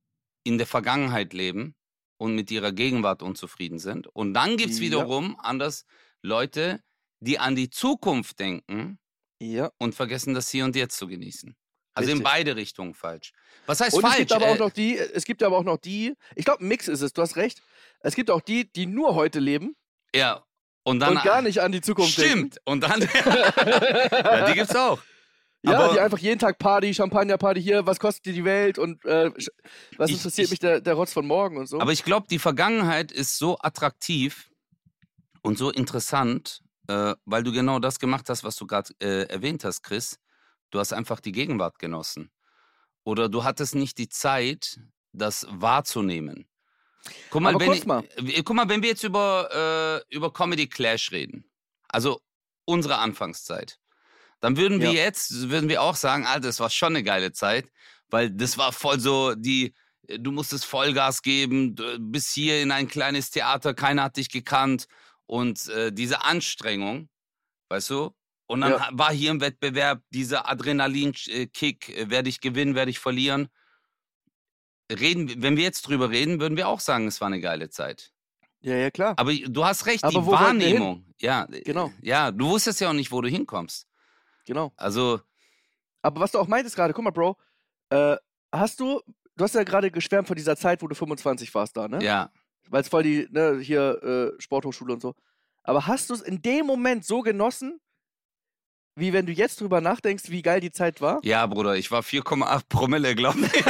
in 0.45 0.59
der 0.59 0.67
Vergangenheit 0.67 1.33
leben 1.33 1.75
und 2.19 2.35
mit 2.35 2.51
ihrer 2.51 2.73
Gegenwart 2.73 3.23
unzufrieden 3.23 3.79
sind. 3.79 4.07
Und 4.09 4.35
dann 4.35 4.57
gibt 4.57 4.71
es 4.73 4.79
Ja. 4.79 4.83
wiederum 4.87 5.39
anders 5.41 5.85
Leute, 6.23 6.83
die 7.21 7.39
an 7.39 7.55
die 7.55 7.71
Zukunft 7.71 8.39
denken 8.41 8.99
Ja. 9.41 9.71
und 9.79 9.95
vergessen, 9.95 10.35
das 10.35 10.49
Hier 10.51 10.65
und 10.65 10.75
Jetzt 10.75 10.99
zu 10.99 11.07
genießen. 11.07 11.55
Also 11.99 12.11
in 12.11 12.19
Richtig. 12.19 12.33
beide 12.33 12.57
Richtungen 12.57 12.95
falsch. 12.95 13.33
Was 13.67 13.81
heißt 13.81 13.95
Und 13.95 14.03
falsch? 14.03 14.15
es 14.15 14.19
gibt 14.21 14.33
aber 14.33 14.47
auch 14.47 14.55
Äh, 14.57 14.59
noch 14.59 14.71
die, 14.71 14.97
es 14.99 15.25
gibt 15.25 15.43
aber 15.43 15.57
auch 15.59 15.65
noch 15.65 15.77
die, 15.79 16.15
ich 16.37 16.45
glaube, 16.45 16.65
ein 16.65 16.69
Mix 16.69 16.89
ist 16.89 17.01
es, 17.03 17.13
du 17.13 17.23
hast 17.23 17.37
recht. 17.37 17.61
Es 18.01 18.15
gibt 18.15 18.31
auch 18.31 18.41
die, 18.41 18.71
die 18.73 18.87
nur 18.87 19.15
heute 19.15 19.41
leben 19.41 19.75
ja. 20.15 20.43
Und 20.85 21.01
dann 21.01 21.17
und 21.19 21.23
gar 21.23 21.43
nicht 21.43 21.61
an 21.61 21.71
die 21.71 21.83
Zukunft 21.83 22.17
denken. 22.17 22.31
Stimmt. 22.53 22.59
Und 22.65 22.81
dann. 22.81 23.01
ja, 24.11 24.47
die 24.49 24.55
gibt's 24.55 24.75
auch. 24.75 24.99
Ja, 25.63 25.79
Aber- 25.79 25.93
die 25.93 26.01
einfach 26.01 26.19
jeden 26.19 26.39
Tag 26.39 26.59
Party, 26.59 26.95
Champagner-Party 26.95 27.61
hier, 27.61 27.85
was 27.85 27.99
kostet 28.01 28.25
dir 28.27 28.33
die 28.33 28.45
Welt 28.45 28.79
und 28.79 29.05
äh, 29.05 29.31
was 29.99 30.11
interessiert 30.11 30.47
ich- 30.47 30.51
mich 30.53 30.61
der, 30.61 30.81
der 30.81 30.95
Rotz 30.95 31.13
von 31.13 31.27
morgen 31.27 31.59
und 31.59 31.67
so. 31.67 31.79
Aber 31.81 31.93
ich 31.93 32.05
glaube, 32.05 32.27
die 32.31 32.39
Vergangenheit 32.39 33.13
ist 33.13 33.37
so 33.37 33.59
attraktiv 33.59 34.49
und 35.43 35.59
so 35.59 35.71
interessant, 35.71 36.63
äh, 36.89 37.15
weil 37.27 37.43
du 37.43 37.53
genau 37.53 37.81
das 37.81 37.99
gemacht 37.99 38.29
hast, 38.31 38.43
was 38.45 38.57
du 38.57 38.67
gerade 38.67 38.91
äh, 39.03 39.25
erwähnt 39.29 39.65
hast, 39.65 39.83
Chris. 39.83 40.19
Du 40.71 40.79
hast 40.79 40.93
einfach 40.93 41.21
die 41.21 41.33
Gegenwart 41.33 41.79
genossen. 41.79 42.31
Oder 43.05 43.29
du 43.29 43.45
hattest 43.45 43.75
nicht 43.75 43.99
die 43.99 44.09
Zeit, 44.09 44.81
das 45.13 45.47
wahrzunehmen. 45.51 46.47
Guck 47.31 47.43
mal, 47.43 47.55
Aber 47.55 47.61
wenn 47.65 47.73
ich, 47.73 47.87
mal. 47.87 48.05
guck 48.45 48.57
mal, 48.57 48.69
wenn 48.69 48.83
wir 48.83 48.91
jetzt 48.91 49.05
über, 49.05 50.05
äh, 50.11 50.15
über 50.15 50.33
Comedy 50.33 50.67
Clash 50.67 51.13
reden, 51.13 51.51
also 51.89 52.21
unsere 52.65 52.99
Anfangszeit, 52.99 53.79
dann 54.41 54.57
würden 54.57 54.81
wir 54.81 54.93
Ja. 54.93 55.05
jetzt, 55.05 55.49
würden 55.51 55.69
wir 55.69 55.83
auch 55.83 55.97
sagen, 55.97 56.27
Alter, 56.27 56.49
das 56.49 56.61
war 56.61 56.71
schon 56.71 56.95
eine 56.95 57.03
geile 57.03 57.33
Zeit, 57.33 57.71
weil 58.09 58.31
das 58.31 58.59
war 58.59 58.73
voll 58.73 59.01
so 59.01 59.35
die, 59.35 59.75
äh, 60.07 60.19
du 60.19 60.31
musstest 60.33 60.65
Vollgas 60.65 61.23
geben, 61.23 61.75
du 61.75 61.99
bist 61.99 62.33
hier 62.35 62.63
in 62.63 62.71
ein 62.73 62.89
kleines 62.89 63.31
Theater, 63.31 63.75
keiner 63.75 64.05
hat 64.05 64.17
dich 64.17 64.29
gekannt 64.31 64.87
und 65.27 65.69
äh, 65.69 65.93
diese 65.93 66.25
Anstrengung, 66.25 67.09
weißt 67.69 67.91
du? 67.91 68.15
Und 68.49 68.63
dann 68.63 68.73
Ja. 68.73 68.89
war 68.93 69.13
hier 69.13 69.31
im 69.31 69.41
Wettbewerb 69.41 70.03
dieser 70.11 70.49
Adrenalin-Kick, 70.49 71.89
äh, 71.97 72.11
werde 72.11 72.29
ich 72.29 72.41
gewinnen, 72.41 72.75
werde 72.75 72.91
ich 72.91 72.99
verlieren. 72.99 73.49
Reden, 74.91 75.43
wenn 75.43 75.57
wir 75.57 75.65
jetzt 75.65 75.83
drüber 75.83 76.11
reden, 76.11 76.41
würden 76.41 76.57
wir 76.57 76.67
auch 76.67 76.81
sagen, 76.81 77.07
es 77.07 77.21
war 77.21 77.27
eine 77.29 77.41
geile 77.41 77.69
Zeit. 77.69 78.11
ja, 78.61 78.75
ja, 78.75 78.91
klar. 78.91 79.15
Aber 79.19 79.33
du 79.35 79.65
hast 79.65 79.87
recht, 79.87 80.03
Aber 80.03 80.21
die? 80.21 80.27
Wahrnehmung. 80.27 81.05
Ja, 81.21 81.45
äh, 81.53 81.61
Genau. 81.61 81.93
Ja, 82.01 82.31
du 82.33 82.49
wusstest 82.49 82.81
ja 82.81 82.89
auch 82.89 82.95
nicht, 82.95 83.13
wo 83.13 83.21
du 83.21 83.29
hinkommst. 83.29 83.87
Genau. 84.47 84.73
Also, 84.77 85.21
Aber 86.03 86.21
was 86.21 86.33
du 86.33 86.39
auch 86.39 86.49
meintest 86.49 86.75
gerade, 86.75 86.95
guck 86.95 87.05
mal, 87.05 87.11
Bro, 87.11 87.37
äh, 87.91 88.17
hast 88.51 88.81
du, 88.81 89.01
du 89.37 89.45
hast 89.45 89.55
ja 89.55 89.63
gerade 89.63 89.91
geschwärmt 89.91 90.27
von 90.27 90.37
dieser 90.37 90.57
Zeit, 90.57 90.81
wo 90.83 90.89
du 90.89 90.95
25 90.95 91.55
warst 91.55 91.77
da, 91.77 91.87
ne? 91.87 92.03
ja. 92.03 92.33
Weil 92.71 92.83
es 92.83 92.89
voll 92.89 93.03
die, 93.03 93.27
ne, 93.31 93.59
hier 93.61 94.03
äh, 94.37 94.41
Sporthochschule 94.43 94.93
und 94.95 95.01
so. 95.01 95.15
Aber 95.65 95.87
hast 95.87 96.09
du 96.11 96.15
es 96.15 96.21
in 96.23 96.41
dem 96.43 96.67
Moment 96.67 97.05
so 97.05 97.21
genossen, 97.23 97.81
wie 98.99 99.13
wenn 99.13 99.27
du 99.27 99.33
jetzt 99.33 99.61
drüber 99.61 99.81
nachdenkst, 99.81 100.31
wie 100.31 100.43
geil 100.43 100.61
die 100.61 100.73
Zeit 100.73 101.01
war? 101.01 101.21
Ja, 101.23 101.47
Bruder, 101.47 101.77
ich 101.77 101.91
war 101.91 102.03
4,8 102.03 102.63
Promille, 102.69 103.15
glaub 103.15 103.35
mir. 103.37 103.47
ich 103.55 103.63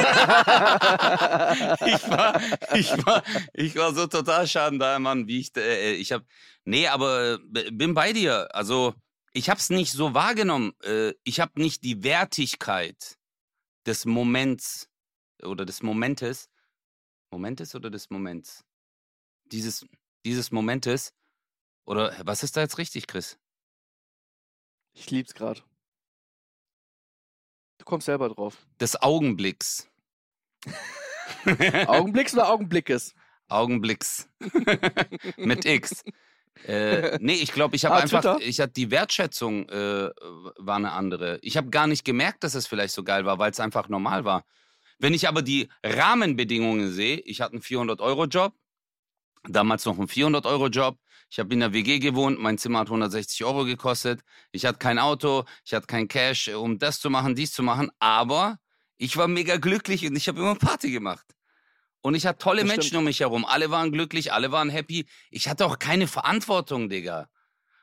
war, 2.11 2.41
ich 2.75 3.07
war, 3.07 3.23
ich 3.53 3.77
war 3.77 3.95
so 3.95 4.07
total 4.07 4.47
schaden 4.47 4.79
da, 4.79 4.99
Mann, 4.99 5.27
wie 5.27 5.41
ich, 5.41 5.57
äh, 5.57 5.93
ich 5.93 6.13
hab, 6.13 6.25
nee, 6.65 6.87
aber 6.89 7.39
äh, 7.55 7.71
bin 7.71 7.95
bei 7.95 8.13
dir. 8.13 8.55
Also, 8.55 8.95
ich 9.33 9.51
hab's 9.51 9.71
nicht 9.71 9.93
so 9.93 10.15
wahrgenommen. 10.15 10.73
Äh, 10.83 11.13
ich 11.25 11.41
hab 11.41 11.57
nicht 11.59 11.85
die 11.85 12.03
Wertigkeit 12.03 13.19
des 13.87 14.05
Moments 14.05 14.89
oder 15.43 15.65
des 15.65 15.83
Momentes, 15.83 16.49
Momentes 17.31 17.75
oder 17.75 17.91
des 17.91 18.11
Moments? 18.11 18.65
Dieses, 19.47 19.87
dieses 20.25 20.51
Momentes, 20.51 21.13
oder 21.85 22.15
was 22.23 22.43
ist 22.43 22.57
da 22.57 22.61
jetzt 22.61 22.79
richtig, 22.79 23.07
Chris? 23.07 23.39
Ich 24.99 25.11
lieb's 25.11 25.33
gerade. 25.33 25.61
Du 27.79 27.85
kommst 27.85 28.07
selber 28.07 28.29
drauf. 28.29 28.67
Des 28.81 29.01
Augenblicks. 29.01 29.89
Augenblicks 31.87 32.35
oder 32.35 32.51
Augenblickes? 32.51 33.15
Augenblicks. 33.49 34.29
Mit 35.37 35.65
X. 35.65 36.03
Äh, 36.67 37.17
nee, 37.21 37.35
ich 37.35 37.53
glaube, 37.53 37.77
ich 37.77 37.85
habe 37.85 37.95
Ah, 37.95 37.99
einfach, 38.01 38.21
Twitter? 38.23 38.39
ich 38.41 38.59
hatte 38.61 38.73
die 38.73 38.91
Wertschätzung 38.91 39.69
äh, 39.69 40.11
war 40.57 40.77
eine 40.77 40.91
andere. 40.91 41.39
Ich 41.43 41.57
habe 41.57 41.71
gar 41.71 41.87
nicht 41.87 42.05
gemerkt, 42.05 42.43
dass 42.43 42.55
es 42.57 42.67
vielleicht 42.67 42.93
so 42.93 43.05
geil 43.05 43.25
war, 43.25 43.39
weil 43.39 43.53
es 43.53 43.61
einfach 43.61 43.89
normal 43.89 44.25
war. 44.25 44.45
Wenn 44.99 45.15
ich 45.15 45.29
aber 45.29 45.43
die 45.43 45.69
Rahmenbedingungen 45.85 46.91
sehe, 46.91 47.19
ich 47.21 47.41
hatte 47.41 47.53
einen 47.53 47.63
400-Euro-Job, 47.63 48.53
damals 49.45 49.85
noch 49.85 49.97
einen 49.97 50.09
400-Euro-Job, 50.09 50.99
ich 51.31 51.39
habe 51.39 51.53
in 51.55 51.61
der 51.61 51.73
WG 51.73 51.99
gewohnt, 51.99 52.39
mein 52.41 52.59
Zimmer 52.59 52.81
hat 52.81 52.89
160 52.89 53.45
Euro 53.45 53.65
gekostet, 53.65 54.23
ich 54.53 54.65
hatte 54.65 54.79
kein 54.79 54.99
Auto, 54.99 55.45
ich 55.65 55.75
hatte 55.75 55.87
kein 55.87 56.09
Cash, 56.09 56.49
äh, 56.49 56.55
um 56.55 56.79
das 56.79 57.01
zu 57.01 57.11
machen, 57.11 57.35
dies 57.35 57.53
zu 57.53 57.63
machen, 57.63 57.91
aber 57.99 58.59
ich 58.97 59.17
war 59.17 59.29
mega 59.29 59.57
glücklich 59.59 60.07
und 60.07 60.17
ich 60.17 60.27
habe 60.29 60.41
immer 60.41 60.55
Party 60.57 60.91
gemacht. 60.91 61.27
Und 62.01 62.15
ich 62.15 62.27
hatte 62.27 62.39
tolle 62.39 62.61
Das 62.63 62.69
Menschen 62.69 62.89
stimmt. 62.89 62.99
um 63.01 63.05
mich 63.05 63.21
herum. 63.21 63.45
Alle 63.45 63.71
waren 63.71 63.91
glücklich, 63.93 64.33
alle 64.33 64.53
waren 64.53 64.71
happy. 64.71 65.07
Ich 65.31 65.49
hatte 65.49 65.67
auch 65.67 65.79
keine 65.79 66.07
Verantwortung, 66.07 66.89
Digga. 66.89 67.29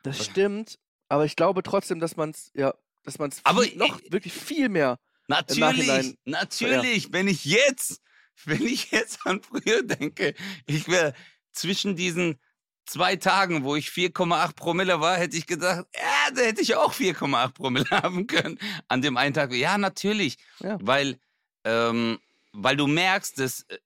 Das 0.02 0.24
stimmt, 0.24 0.78
aber 1.08 1.24
ich 1.26 1.36
glaube 1.36 1.62
trotzdem, 1.62 2.00
dass 2.00 2.16
man's, 2.16 2.50
ja, 2.54 2.74
dass 3.04 3.16
viel, 3.16 3.76
noch 3.76 4.00
ich- 4.00 4.12
wirklich 4.12 4.32
viel 4.32 4.68
mehr. 4.68 4.98
Natürlich, 5.28 6.16
natürlich. 6.24 7.12
Wenn 7.12 7.28
ich 7.28 7.44
jetzt, 7.44 8.00
wenn 8.44 8.62
ich 8.66 8.90
jetzt 8.90 9.26
an 9.26 9.42
früher 9.42 9.82
denke, 9.82 10.34
ich 10.66 10.88
wäre 10.88 11.14
zwischen 11.52 11.96
diesen 11.96 12.38
zwei 12.86 13.16
Tagen, 13.16 13.64
wo 13.64 13.76
ich 13.76 13.88
4,8 13.88 14.54
Promille 14.54 15.00
war, 15.00 15.16
hätte 15.16 15.36
ich 15.36 15.46
gedacht, 15.46 15.86
ja, 15.94 16.34
da 16.34 16.42
hätte 16.42 16.62
ich 16.62 16.74
auch 16.76 16.94
4,8 16.94 17.52
Promille 17.52 17.86
haben 17.90 18.26
können. 18.26 18.58
An 18.88 19.02
dem 19.02 19.16
einen 19.16 19.34
Tag, 19.34 19.52
ja, 19.52 19.76
natürlich. 19.76 20.38
Ja. 20.60 20.78
Weil, 20.80 21.18
ähm, 21.64 22.18
weil 22.52 22.76
du 22.76 22.86
merkst, 22.86 23.38
dass 23.38 23.62
äh, 23.68 23.78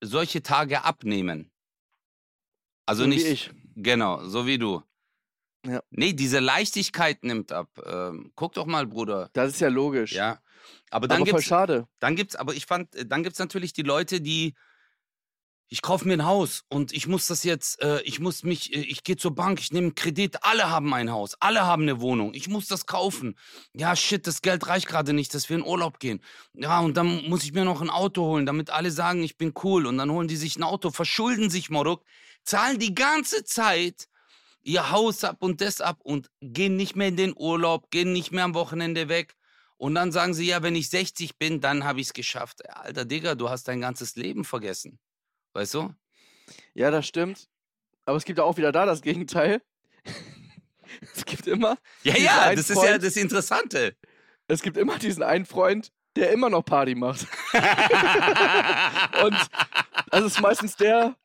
solche 0.00 0.42
Tage 0.42 0.84
abnehmen. 0.84 1.50
Also 2.84 3.02
so 3.02 3.08
nicht, 3.08 3.26
Wie 3.26 3.30
ich. 3.30 3.50
Genau, 3.74 4.24
so 4.24 4.46
wie 4.46 4.58
du. 4.58 4.82
Ja. 5.66 5.82
Nee, 5.90 6.12
diese 6.12 6.38
Leichtigkeit 6.38 7.24
nimmt 7.24 7.52
ab. 7.52 7.68
Ähm, 7.84 8.32
guck 8.36 8.54
doch 8.54 8.66
mal, 8.66 8.86
Bruder. 8.86 9.30
Das 9.32 9.52
ist 9.52 9.60
ja 9.60 9.68
logisch. 9.68 10.12
Ja. 10.12 10.40
Aber 10.90 11.08
dann 11.08 11.22
aber 11.22 11.26
voll 11.26 11.38
gibt's, 11.38 11.48
schade. 11.48 11.88
dann 11.98 12.16
gibt's, 12.16 12.36
aber 12.36 12.54
ich 12.54 12.66
fand, 12.66 12.94
äh, 12.94 13.04
dann 13.04 13.22
gibt's 13.22 13.38
natürlich 13.38 13.72
die 13.72 13.82
Leute, 13.82 14.20
die, 14.20 14.54
ich 15.68 15.82
kaufe 15.82 16.06
mir 16.06 16.14
ein 16.14 16.24
Haus 16.24 16.62
und 16.68 16.92
ich 16.92 17.08
muss 17.08 17.26
das 17.26 17.42
jetzt, 17.42 17.82
äh, 17.82 18.00
ich 18.02 18.20
muss 18.20 18.44
mich, 18.44 18.72
äh, 18.74 18.80
ich 18.80 19.02
gehe 19.02 19.16
zur 19.16 19.34
Bank, 19.34 19.60
ich 19.60 19.72
nehme 19.72 19.92
Kredit, 19.92 20.44
alle 20.44 20.70
haben 20.70 20.92
ein 20.94 21.10
Haus, 21.10 21.34
alle 21.40 21.66
haben 21.66 21.82
eine 21.82 22.00
Wohnung, 22.00 22.34
ich 22.34 22.48
muss 22.48 22.68
das 22.68 22.86
kaufen. 22.86 23.36
Ja, 23.72 23.96
shit, 23.96 24.26
das 24.26 24.42
Geld 24.42 24.66
reicht 24.68 24.86
gerade 24.86 25.12
nicht, 25.12 25.34
dass 25.34 25.48
wir 25.48 25.56
in 25.56 25.64
Urlaub 25.64 25.98
gehen. 25.98 26.20
Ja, 26.54 26.80
und 26.80 26.96
dann 26.96 27.28
muss 27.28 27.44
ich 27.44 27.52
mir 27.52 27.64
noch 27.64 27.80
ein 27.80 27.90
Auto 27.90 28.22
holen, 28.22 28.46
damit 28.46 28.70
alle 28.70 28.90
sagen, 28.92 29.22
ich 29.22 29.36
bin 29.36 29.54
cool. 29.64 29.86
Und 29.86 29.98
dann 29.98 30.10
holen 30.10 30.28
die 30.28 30.36
sich 30.36 30.56
ein 30.56 30.62
Auto, 30.62 30.90
verschulden 30.90 31.50
sich 31.50 31.68
Morok, 31.68 32.04
zahlen 32.44 32.78
die 32.78 32.94
ganze 32.94 33.44
Zeit 33.44 34.06
ihr 34.62 34.90
Haus 34.90 35.24
ab 35.24 35.38
und 35.40 35.60
das 35.60 35.80
ab 35.80 36.00
und 36.02 36.28
gehen 36.40 36.76
nicht 36.76 36.96
mehr 36.96 37.08
in 37.08 37.16
den 37.16 37.34
Urlaub, 37.36 37.90
gehen 37.90 38.12
nicht 38.12 38.32
mehr 38.32 38.44
am 38.44 38.54
Wochenende 38.54 39.08
weg. 39.08 39.34
Und 39.78 39.94
dann 39.94 40.10
sagen 40.12 40.32
sie, 40.32 40.46
ja, 40.46 40.62
wenn 40.62 40.74
ich 40.74 40.88
60 40.90 41.38
bin, 41.38 41.60
dann 41.60 41.84
habe 41.84 42.00
ich 42.00 42.08
es 42.08 42.12
geschafft. 42.14 42.68
Alter 42.70 43.04
Digga, 43.04 43.34
du 43.34 43.50
hast 43.50 43.68
dein 43.68 43.80
ganzes 43.80 44.16
Leben 44.16 44.44
vergessen. 44.44 44.98
Weißt 45.56 45.72
du? 45.72 45.94
Ja, 46.74 46.90
das 46.90 47.06
stimmt. 47.06 47.48
Aber 48.04 48.18
es 48.18 48.26
gibt 48.26 48.38
ja 48.38 48.44
auch 48.44 48.58
wieder 48.58 48.72
da 48.72 48.84
das 48.84 49.00
Gegenteil. 49.00 49.62
Es 51.14 51.24
gibt 51.24 51.48
immer. 51.48 51.76
Ja, 52.04 52.16
ja, 52.16 52.54
das 52.54 52.70
ist 52.70 52.76
ja 52.76 52.90
Freund- 52.90 53.02
das 53.02 53.16
Interessante. 53.16 53.96
Es 54.46 54.62
gibt 54.62 54.76
immer 54.76 54.98
diesen 54.98 55.22
einen 55.24 55.44
Freund, 55.44 55.90
der 56.14 56.30
immer 56.30 56.48
noch 56.48 56.62
Party 56.62 56.94
macht. 56.94 57.26
Und 59.24 59.36
es 60.12 60.24
ist 60.24 60.40
meistens 60.40 60.76
der, 60.76 61.16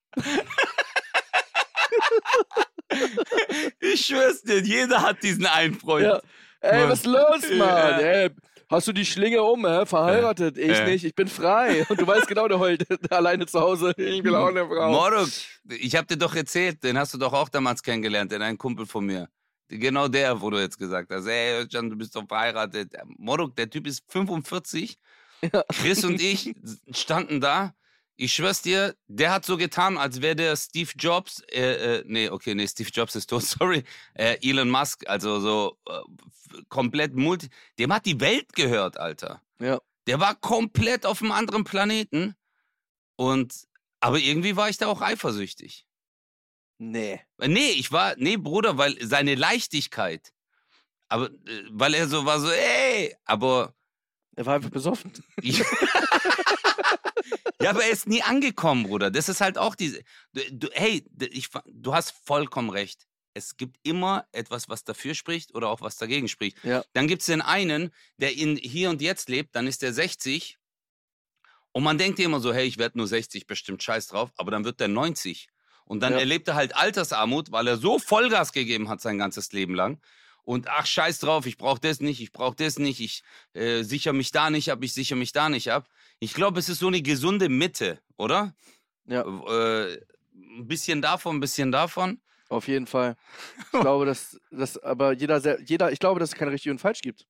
ich 3.80 4.04
schwör's 4.08 4.41
dir, 4.41 4.62
jeder 4.62 5.04
hat 5.04 5.22
diesen 5.22 5.46
einen 5.46 5.80
Freund. 5.80 6.06
Ja. 6.08 6.22
Ey, 6.62 6.80
Mann. 6.82 6.89
was 6.89 7.00
ist 7.00 7.06
los, 7.06 7.41
Mann? 7.52 7.60
Ja. 7.60 8.00
Ey, 8.00 8.30
hast 8.71 8.88
du 8.88 8.93
die 8.93 9.05
Schlinge 9.05 9.43
um, 9.43 9.65
hä? 9.65 9.86
Verheiratet? 9.86 10.57
Ich 10.57 10.77
Ja. 10.77 10.86
nicht, 10.86 11.03
ich 11.03 11.13
bin 11.13 11.27
frei. 11.27 11.86
Und 11.89 12.01
du 12.01 12.07
weißt 12.07 12.27
genau, 12.27 12.47
der 12.47 12.57
heult 12.60 12.86
alleine 13.12 13.45
zu 13.45 13.60
Hause. 13.60 13.93
Ich 13.97 14.23
will 14.23 14.34
auch 14.36 14.47
eine 14.47 14.65
Frau. 14.65 14.91
Morok, 14.91 15.29
ich 15.69 15.95
hab 15.95 16.07
dir 16.07 16.17
doch 16.17 16.34
erzählt, 16.36 16.84
den 16.84 16.97
hast 16.97 17.13
du 17.13 17.17
doch 17.17 17.34
auch 17.34 17.49
damals 17.49 17.84
kennengelernt, 17.84 18.31
den 18.31 18.41
einen 18.41 18.57
Kumpel 18.57 18.86
von 18.86 19.05
mir. 19.05 19.27
Genau 19.67 20.07
der, 20.07 20.41
wo 20.41 20.49
du 20.49 20.60
jetzt 20.60 20.77
gesagt 20.77 21.12
hast, 21.13 21.27
ey, 21.27 21.62
Özcan, 21.62 21.89
du 21.89 21.95
bist 21.95 22.15
doch 22.15 22.27
verheiratet. 22.27 22.93
Morok, 23.17 23.55
der 23.55 23.69
Typ 23.69 23.88
ist 23.88 24.03
45. 24.10 24.97
Ja. 25.53 25.63
Chris 25.71 26.03
und 26.03 26.21
ich 26.21 26.53
standen 26.91 27.39
da. 27.39 27.73
Ich 28.23 28.36
schwör's 28.36 28.62
dir, 28.62 28.95
der 29.07 29.31
hat 29.31 29.45
so 29.45 29.57
getan, 29.57 29.97
als 29.97 30.21
wäre 30.21 30.36
der 30.36 30.55
Steve 30.55 30.91
Jobs, 30.95 31.39
äh, 31.51 32.01
äh, 32.01 32.03
nee, 32.05 32.29
okay, 32.29 32.53
nee, 32.53 32.67
Steve 32.67 32.91
Jobs 32.93 33.15
ist 33.15 33.31
tot, 33.31 33.41
sorry, 33.60 33.84
äh, 34.13 34.38
Elon 34.47 34.69
Musk, 34.69 35.10
also 35.10 35.39
so 35.39 35.79
äh, 35.89 36.62
komplett 36.69 37.15
multi, 37.15 37.49
dem 37.79 37.91
hat 37.91 38.05
die 38.05 38.19
Welt 38.19 38.53
gehört, 38.53 38.97
Alter. 38.97 39.41
Ja. 39.60 39.81
Der 40.05 40.19
war 40.19 40.36
komplett 40.36 41.07
auf 41.07 41.23
einem 41.23 41.31
anderen 41.31 41.63
Planeten 41.63 42.36
und, 43.15 43.67
aber 44.01 44.19
irgendwie 44.19 44.55
war 44.55 44.69
ich 44.69 44.77
da 44.77 44.86
auch 44.86 45.01
eifersüchtig. 45.01 45.88
Nee. 46.77 47.21
Äh, 47.39 47.47
Nee, 47.47 47.71
ich 47.71 47.91
war, 47.91 48.13
nee, 48.17 48.38
Bruder, 48.38 48.77
weil 48.77 49.03
seine 49.03 49.34
Leichtigkeit, 49.34 50.31
aber, 51.07 51.31
äh, 51.31 51.63
weil 51.71 51.95
er 51.95 52.07
so 52.07 52.23
war 52.25 52.39
so, 52.39 52.51
ey, 52.51 53.15
aber, 53.25 53.73
Er 54.36 54.45
war 54.45 54.53
einfach 54.57 54.69
besoffen. 54.69 55.12
ich, 55.41 55.63
ja, 57.63 57.69
aber 57.71 57.84
er 57.84 57.91
ist 57.91 58.08
nie 58.08 58.21
angekommen, 58.24 58.84
Bruder. 58.84 59.12
Das 59.12 59.30
ist 59.30 59.41
halt 59.41 59.58
auch 59.58 59.76
diese, 59.76 60.02
du, 60.34 60.41
du, 60.52 60.67
hey, 60.74 61.04
ich, 61.32 61.50
du 61.65 61.93
hast 61.93 62.13
vollkommen 62.26 62.69
recht. 62.69 63.08
Es 63.34 63.56
gibt 63.56 63.78
immer 63.84 64.26
etwas, 64.34 64.67
was 64.67 64.84
dafür 64.84 65.15
spricht 65.15 65.56
oder 65.56 65.69
auch 65.69 65.82
was 65.82 65.95
dagegen 65.95 66.28
spricht. 66.28 66.62
Ja. 66.63 66.84
Dann 66.93 67.08
gibt 67.08 67.21
es 67.21 67.28
den 67.28 67.41
einen, 67.41 67.91
der 68.17 68.36
in 68.36 68.58
hier 68.58 68.89
und 68.89 69.02
jetzt 69.02 69.30
lebt, 69.30 69.56
dann 69.56 69.67
ist 69.67 69.82
der 69.82 69.93
60 69.93 70.58
und 71.71 71.84
man 71.84 71.97
denkt 71.97 72.19
immer 72.19 72.39
so, 72.39 72.54
hey, 72.54 72.65
ich 72.65 72.78
werde 72.78 72.97
nur 72.97 73.08
60, 73.08 73.47
bestimmt 73.47 73.82
scheiß 73.82 74.08
drauf, 74.08 74.32
aber 74.38 74.52
dann 74.52 74.65
wird 74.65 74.80
der 74.80 74.89
90. 74.89 75.47
Und 75.86 76.02
dann 76.02 76.13
Ja. 76.13 76.19
erlebt 76.19 76.47
er 76.47 76.56
halt 76.56 76.76
Altersarmut, 76.76 77.52
weil 77.52 77.67
er 77.67 77.78
so 77.78 78.00
Vollgas 78.00 78.52
gegeben 78.52 78.89
hat 78.89 79.02
sein 79.02 79.17
ganzes 79.17 79.52
Leben 79.52 79.76
lang. 79.76 80.02
Und 80.43 80.67
ach, 80.67 80.86
scheiß 80.86 81.19
drauf, 81.19 81.45
ich 81.45 81.58
brauche 81.58 81.80
das 81.80 82.00
nicht, 82.00 82.19
ich 82.19 82.32
brauche 82.32 82.56
das 82.56 82.80
nicht, 82.80 83.00
ich 83.00 83.24
äh, 83.54 83.84
sichere 83.84 84.13
mich 84.13 84.32
da 84.32 84.50
nicht 84.50 84.71
ab, 84.71 84.80
ich 84.84 84.93
sichere 84.93 85.17
mich 85.17 85.32
da 85.32 85.50
nicht 85.50 85.71
ab. 85.71 85.88
Ich 86.23 86.36
glaube, 86.36 86.60
es 86.60 86.69
ist 86.69 86.79
so 86.79 86.88
eine 86.88 87.01
gesunde 87.01 87.49
Mitte, 87.49 87.99
oder? 88.15 88.53
Ja. 89.05 89.23
Äh, 89.23 89.99
ein 90.36 90.67
bisschen 90.67 91.01
davon, 91.01 91.38
ein 91.38 91.39
bisschen 91.39 91.71
davon. 91.71 92.21
Auf 92.47 92.67
jeden 92.67 92.86
Fall. 92.86 93.15
Ich 93.73 93.79
glaube, 93.81 94.05
dass, 94.05 94.39
dass 94.51 94.77
aber 94.77 95.13
jeder, 95.13 95.60
jeder, 95.62 95.91
ich 95.91 95.97
glaube, 95.97 96.19
dass 96.19 96.29
es 96.29 96.36
kein 96.36 96.49
richtig 96.49 96.69
und 96.69 96.79
falsch 96.79 97.01
gibt. 97.01 97.25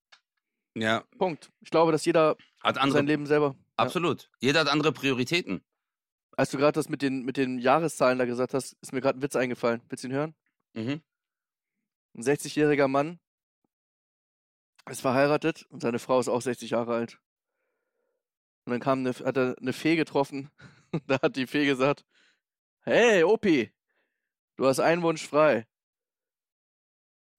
Ja, 0.75 1.06
Punkt. 1.17 1.49
Ich 1.62 1.69
glaube, 1.69 1.93
dass 1.93 2.04
jeder 2.04 2.36
hat 2.62 2.75
sein 2.75 2.84
andere, 2.84 3.04
Leben 3.04 3.25
selber. 3.25 3.56
Ja. 3.56 3.63
absolut. 3.77 4.30
Jeder 4.41 4.60
hat 4.60 4.67
andere 4.67 4.91
Prioritäten. 4.91 5.63
Als 6.36 6.49
du 6.51 6.58
gerade 6.58 6.73
das 6.73 6.89
mit 6.89 7.01
den, 7.01 7.23
mit 7.23 7.38
den 7.38 7.60
Jahreszahlen 7.60 8.19
da 8.19 8.25
gesagt 8.25 8.54
hast, 8.54 8.75
ist 8.82 8.91
mir 8.91 8.99
gerade 8.99 9.19
ein 9.19 9.21
Witz 9.21 9.38
eingefallen. 9.38 9.82
Willst 9.88 10.04
du 10.04 10.10
ihn 10.10 10.13
hören? 10.13 10.36
Mhm. 10.73 11.01
Ein 12.13 12.23
60-jähriger 12.23 12.89
Mann 12.89 13.21
ist 14.89 14.99
verheiratet 14.99 15.65
und 15.69 15.82
seine 15.82 15.99
Frau 15.99 16.19
ist 16.19 16.27
auch 16.27 16.41
60 16.41 16.71
Jahre 16.71 16.93
alt. 16.93 17.19
Und 18.65 18.71
dann 18.71 18.80
kam 18.80 19.00
eine, 19.00 19.12
hat 19.12 19.38
er 19.38 19.56
eine 19.60 19.74
Fee 19.74 19.95
getroffen. 19.95 20.50
da 21.08 21.19
hat 21.21 21.36
die 21.36 21.47
Fee 21.47 21.65
gesagt: 21.65 22.06
Hey, 22.82 23.24
Opi, 23.24 23.71
du 24.58 24.67
hast 24.67 24.80
einen 24.80 25.02
Wunsch 25.02 25.28
frei. 25.28 25.67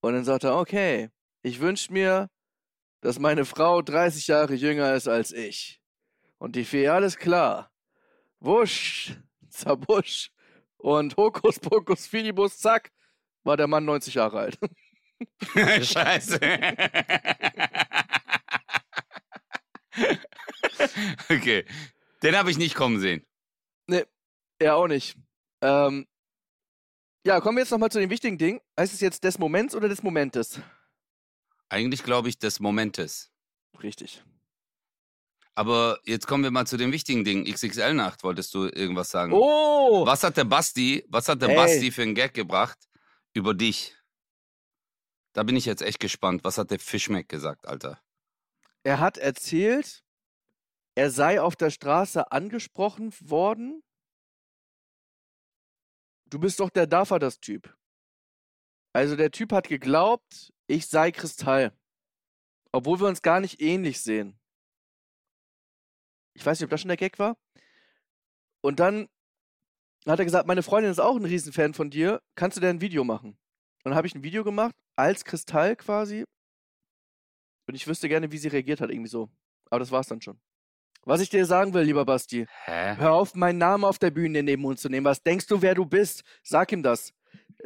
Und 0.01 0.13
dann 0.13 0.25
sagt 0.25 0.43
er: 0.43 0.57
Okay, 0.57 1.09
ich 1.41 1.59
wünsche 1.59 1.93
mir, 1.93 2.29
dass 3.01 3.19
meine 3.19 3.45
Frau 3.45 3.81
30 3.81 4.27
Jahre 4.27 4.53
jünger 4.53 4.93
ist 4.95 5.07
als 5.07 5.31
ich. 5.31 5.81
Und 6.37 6.55
die 6.55 6.65
Fee: 6.65 6.87
Alles 6.89 7.17
klar. 7.17 7.71
Wusch, 8.39 9.17
zabusch. 9.49 10.31
Und 10.77 11.15
Hokus 11.15 11.59
Pokus 11.59 12.07
Fidibus, 12.07 12.59
zack, 12.59 12.91
war 13.43 13.55
der 13.55 13.67
Mann 13.67 13.85
90 13.85 14.15
Jahre 14.15 14.39
alt. 14.39 14.59
Scheiße. 15.85 16.39
okay. 21.29 21.65
Den 22.21 22.37
habe 22.37 22.51
ich 22.51 22.57
nicht 22.57 22.75
kommen 22.75 22.99
sehen. 22.99 23.25
Er 24.63 24.77
auch 24.77 24.87
nicht. 24.87 25.17
Ähm, 25.61 26.07
ja, 27.25 27.41
kommen 27.41 27.57
wir 27.57 27.63
jetzt 27.63 27.71
nochmal 27.71 27.91
zu 27.91 27.99
den 27.99 28.09
wichtigen 28.09 28.37
Dingen. 28.37 28.61
Heißt 28.79 28.93
es 28.93 29.01
jetzt 29.01 29.23
des 29.25 29.37
Moments 29.37 29.75
oder 29.75 29.89
des 29.89 30.03
Momentes? 30.03 30.61
Eigentlich 31.67 32.03
glaube 32.03 32.29
ich 32.29 32.39
des 32.39 32.61
Momentes. 32.61 33.31
Richtig. 33.81 34.23
Aber 35.55 35.99
jetzt 36.05 36.27
kommen 36.27 36.43
wir 36.43 36.51
mal 36.51 36.65
zu 36.65 36.77
den 36.77 36.93
wichtigen 36.93 37.25
Dingen. 37.25 37.45
XXL-Nacht, 37.45 38.23
wolltest 38.23 38.53
du 38.53 38.65
irgendwas 38.65 39.11
sagen? 39.11 39.33
Oh! 39.33 40.05
Was 40.05 40.23
hat 40.23 40.37
der 40.37 40.45
Basti, 40.45 41.05
was 41.09 41.27
hat 41.27 41.41
der 41.41 41.49
Ey. 41.49 41.55
Basti 41.55 41.91
für 41.91 42.01
einen 42.01 42.15
Gag 42.15 42.33
gebracht 42.33 42.79
über 43.33 43.53
dich? 43.53 43.95
Da 45.33 45.43
bin 45.43 45.55
ich 45.57 45.65
jetzt 45.65 45.81
echt 45.81 45.99
gespannt. 45.99 46.43
Was 46.43 46.57
hat 46.57 46.71
der 46.71 46.79
Fischmeck 46.79 47.27
gesagt, 47.27 47.67
Alter? 47.67 47.99
Er 48.83 48.99
hat 48.99 49.17
erzählt, 49.17 50.02
er 50.95 51.09
sei 51.09 51.41
auf 51.41 51.55
der 51.55 51.69
Straße 51.69 52.31
angesprochen 52.31 53.13
worden. 53.21 53.83
Du 56.29 56.39
bist 56.39 56.59
doch 56.59 56.69
der 56.69 56.87
Daffer, 56.87 57.19
das 57.19 57.39
Typ. 57.39 57.75
Also 58.93 59.15
der 59.15 59.31
Typ 59.31 59.51
hat 59.51 59.67
geglaubt, 59.67 60.53
ich 60.67 60.87
sei 60.87 61.11
Kristall. 61.11 61.75
Obwohl 62.71 62.99
wir 62.99 63.07
uns 63.07 63.21
gar 63.21 63.39
nicht 63.39 63.61
ähnlich 63.61 64.01
sehen. 64.01 64.39
Ich 66.35 66.45
weiß 66.45 66.59
nicht, 66.59 66.65
ob 66.65 66.71
das 66.71 66.81
schon 66.81 66.89
der 66.89 66.97
Gag 66.97 67.19
war. 67.19 67.37
Und 68.61 68.79
dann 68.79 69.09
hat 70.05 70.19
er 70.19 70.25
gesagt, 70.25 70.47
meine 70.47 70.63
Freundin 70.63 70.91
ist 70.91 70.99
auch 70.99 71.15
ein 71.15 71.25
Riesenfan 71.25 71.73
von 71.73 71.89
dir. 71.89 72.21
Kannst 72.35 72.57
du 72.57 72.61
dir 72.61 72.69
ein 72.69 72.81
Video 72.81 73.03
machen? 73.03 73.31
Und 73.31 73.89
dann 73.89 73.95
habe 73.95 74.07
ich 74.07 74.15
ein 74.15 74.23
Video 74.23 74.43
gemacht, 74.43 74.75
als 74.95 75.25
Kristall 75.25 75.75
quasi. 75.75 76.23
Und 77.67 77.75
ich 77.75 77.87
wüsste 77.87 78.09
gerne, 78.09 78.31
wie 78.31 78.37
sie 78.37 78.47
reagiert 78.47 78.81
hat, 78.81 78.89
irgendwie 78.89 79.09
so. 79.09 79.29
Aber 79.69 79.79
das 79.79 79.91
war's 79.91 80.07
dann 80.07 80.21
schon. 80.21 80.39
Was 81.05 81.19
ich 81.21 81.29
dir 81.29 81.45
sagen 81.45 81.73
will, 81.73 81.83
lieber 81.83 82.05
Basti, 82.05 82.45
Hä? 82.65 82.95
hör 82.97 83.11
auf, 83.11 83.35
meinen 83.35 83.57
Namen 83.57 83.83
auf 83.83 83.99
der 83.99 84.11
Bühne 84.11 84.39
in 84.39 84.45
den 84.45 84.59
Mund 84.61 84.79
zu 84.79 84.87
nehmen. 84.89 85.05
Was 85.05 85.21
denkst 85.21 85.47
du, 85.47 85.61
wer 85.61 85.75
du 85.75 85.85
bist? 85.85 86.23
Sag 86.43 86.71
ihm 86.71 86.81
das. 86.81 87.13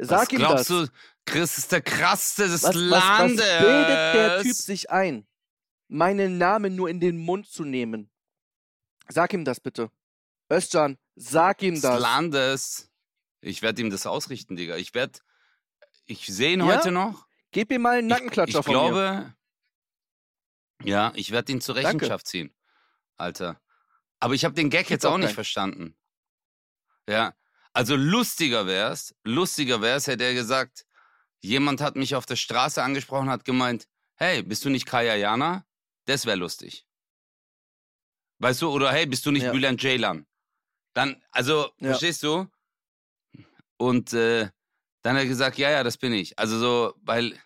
Sag 0.00 0.20
was 0.28 0.32
ihm 0.32 0.38
glaubst 0.38 0.70
das. 0.70 0.86
du, 0.88 0.92
Chris 1.24 1.58
ist 1.58 1.70
der 1.72 1.80
krasseste 1.82 2.48
des 2.48 2.62
was, 2.64 2.74
was, 2.74 2.90
was 2.90 3.04
Landes. 3.18 3.36
bildet 3.60 4.14
der 4.14 4.42
Typ 4.42 4.54
sich 4.54 4.90
ein, 4.90 5.26
meinen 5.88 6.38
Namen 6.38 6.74
nur 6.74 6.88
in 6.90 7.00
den 7.00 7.16
Mund 7.16 7.46
zu 7.48 7.64
nehmen? 7.64 8.10
Sag 9.08 9.32
ihm 9.32 9.44
das 9.44 9.60
bitte. 9.60 9.90
Özcan, 10.50 10.98
sag 11.14 11.62
ihm 11.62 11.74
des 11.74 11.82
das. 11.82 12.00
Landes. 12.00 12.90
Ich 13.40 13.62
werde 13.62 13.80
ihm 13.82 13.90
das 13.90 14.06
ausrichten, 14.06 14.56
Digga. 14.56 14.76
Ich 14.76 14.94
werde, 14.94 15.18
ich 16.06 16.26
sehe 16.26 16.52
ihn 16.54 16.60
Ja? 16.60 16.66
heute 16.66 16.90
noch. 16.90 17.26
Gib 17.52 17.70
ihm 17.70 17.82
mal 17.82 17.98
einen 17.98 18.08
Nackenklatscher 18.08 18.58
ich 18.60 18.64
von 18.64 18.74
mir. 18.74 18.80
glaube, 18.90 19.34
ja, 20.84 21.12
ich 21.14 21.30
werde 21.30 21.52
ihn 21.52 21.60
zur 21.60 21.74
Danke. 21.74 21.88
Rechenschaft 21.88 22.26
ziehen, 22.26 22.52
Alter. 23.18 23.60
Aber 24.20 24.34
ich 24.34 24.44
habe 24.44 24.54
den 24.54 24.70
Gag 24.70 24.90
jetzt 24.90 25.06
auch 25.06 25.16
nicht 25.18 25.26
keinen. 25.26 25.34
verstanden. 25.34 25.96
Ja, 27.08 27.34
also 27.72 27.94
lustiger 27.96 28.66
wär's, 28.66 29.14
lustiger 29.24 29.80
wär's, 29.80 30.06
hätte 30.06 30.24
er 30.24 30.34
gesagt, 30.34 30.86
jemand 31.40 31.80
hat 31.80 31.96
mich 31.96 32.14
auf 32.14 32.26
der 32.26 32.36
Straße 32.36 32.82
angesprochen, 32.82 33.30
hat 33.30 33.44
gemeint, 33.44 33.86
hey, 34.16 34.42
bist 34.42 34.64
du 34.64 34.70
nicht 34.70 34.86
Kaya 34.86 35.14
Jana? 35.14 35.64
Das 36.06 36.26
wäre 36.26 36.36
lustig. 36.36 36.86
Weißt 38.38 38.62
du, 38.62 38.70
oder 38.70 38.92
hey, 38.92 39.06
bist 39.06 39.26
du 39.26 39.30
nicht 39.30 39.42
Ja. 39.44 39.52
Bülent 39.52 39.80
Ceylan? 39.80 40.26
Dann, 40.94 41.22
also, 41.30 41.70
Ja. 41.78 41.90
verstehst 41.90 42.22
du? 42.22 42.46
Und 43.76 44.12
äh, 44.12 44.48
dann 45.02 45.16
hat 45.16 45.22
er 45.22 45.28
gesagt, 45.28 45.58
ja, 45.58 45.70
ja, 45.70 45.82
das 45.84 45.96
bin 45.98 46.12
ich. 46.12 46.38
Also 46.38 46.58
so, 46.58 46.94
weil, 47.02 47.38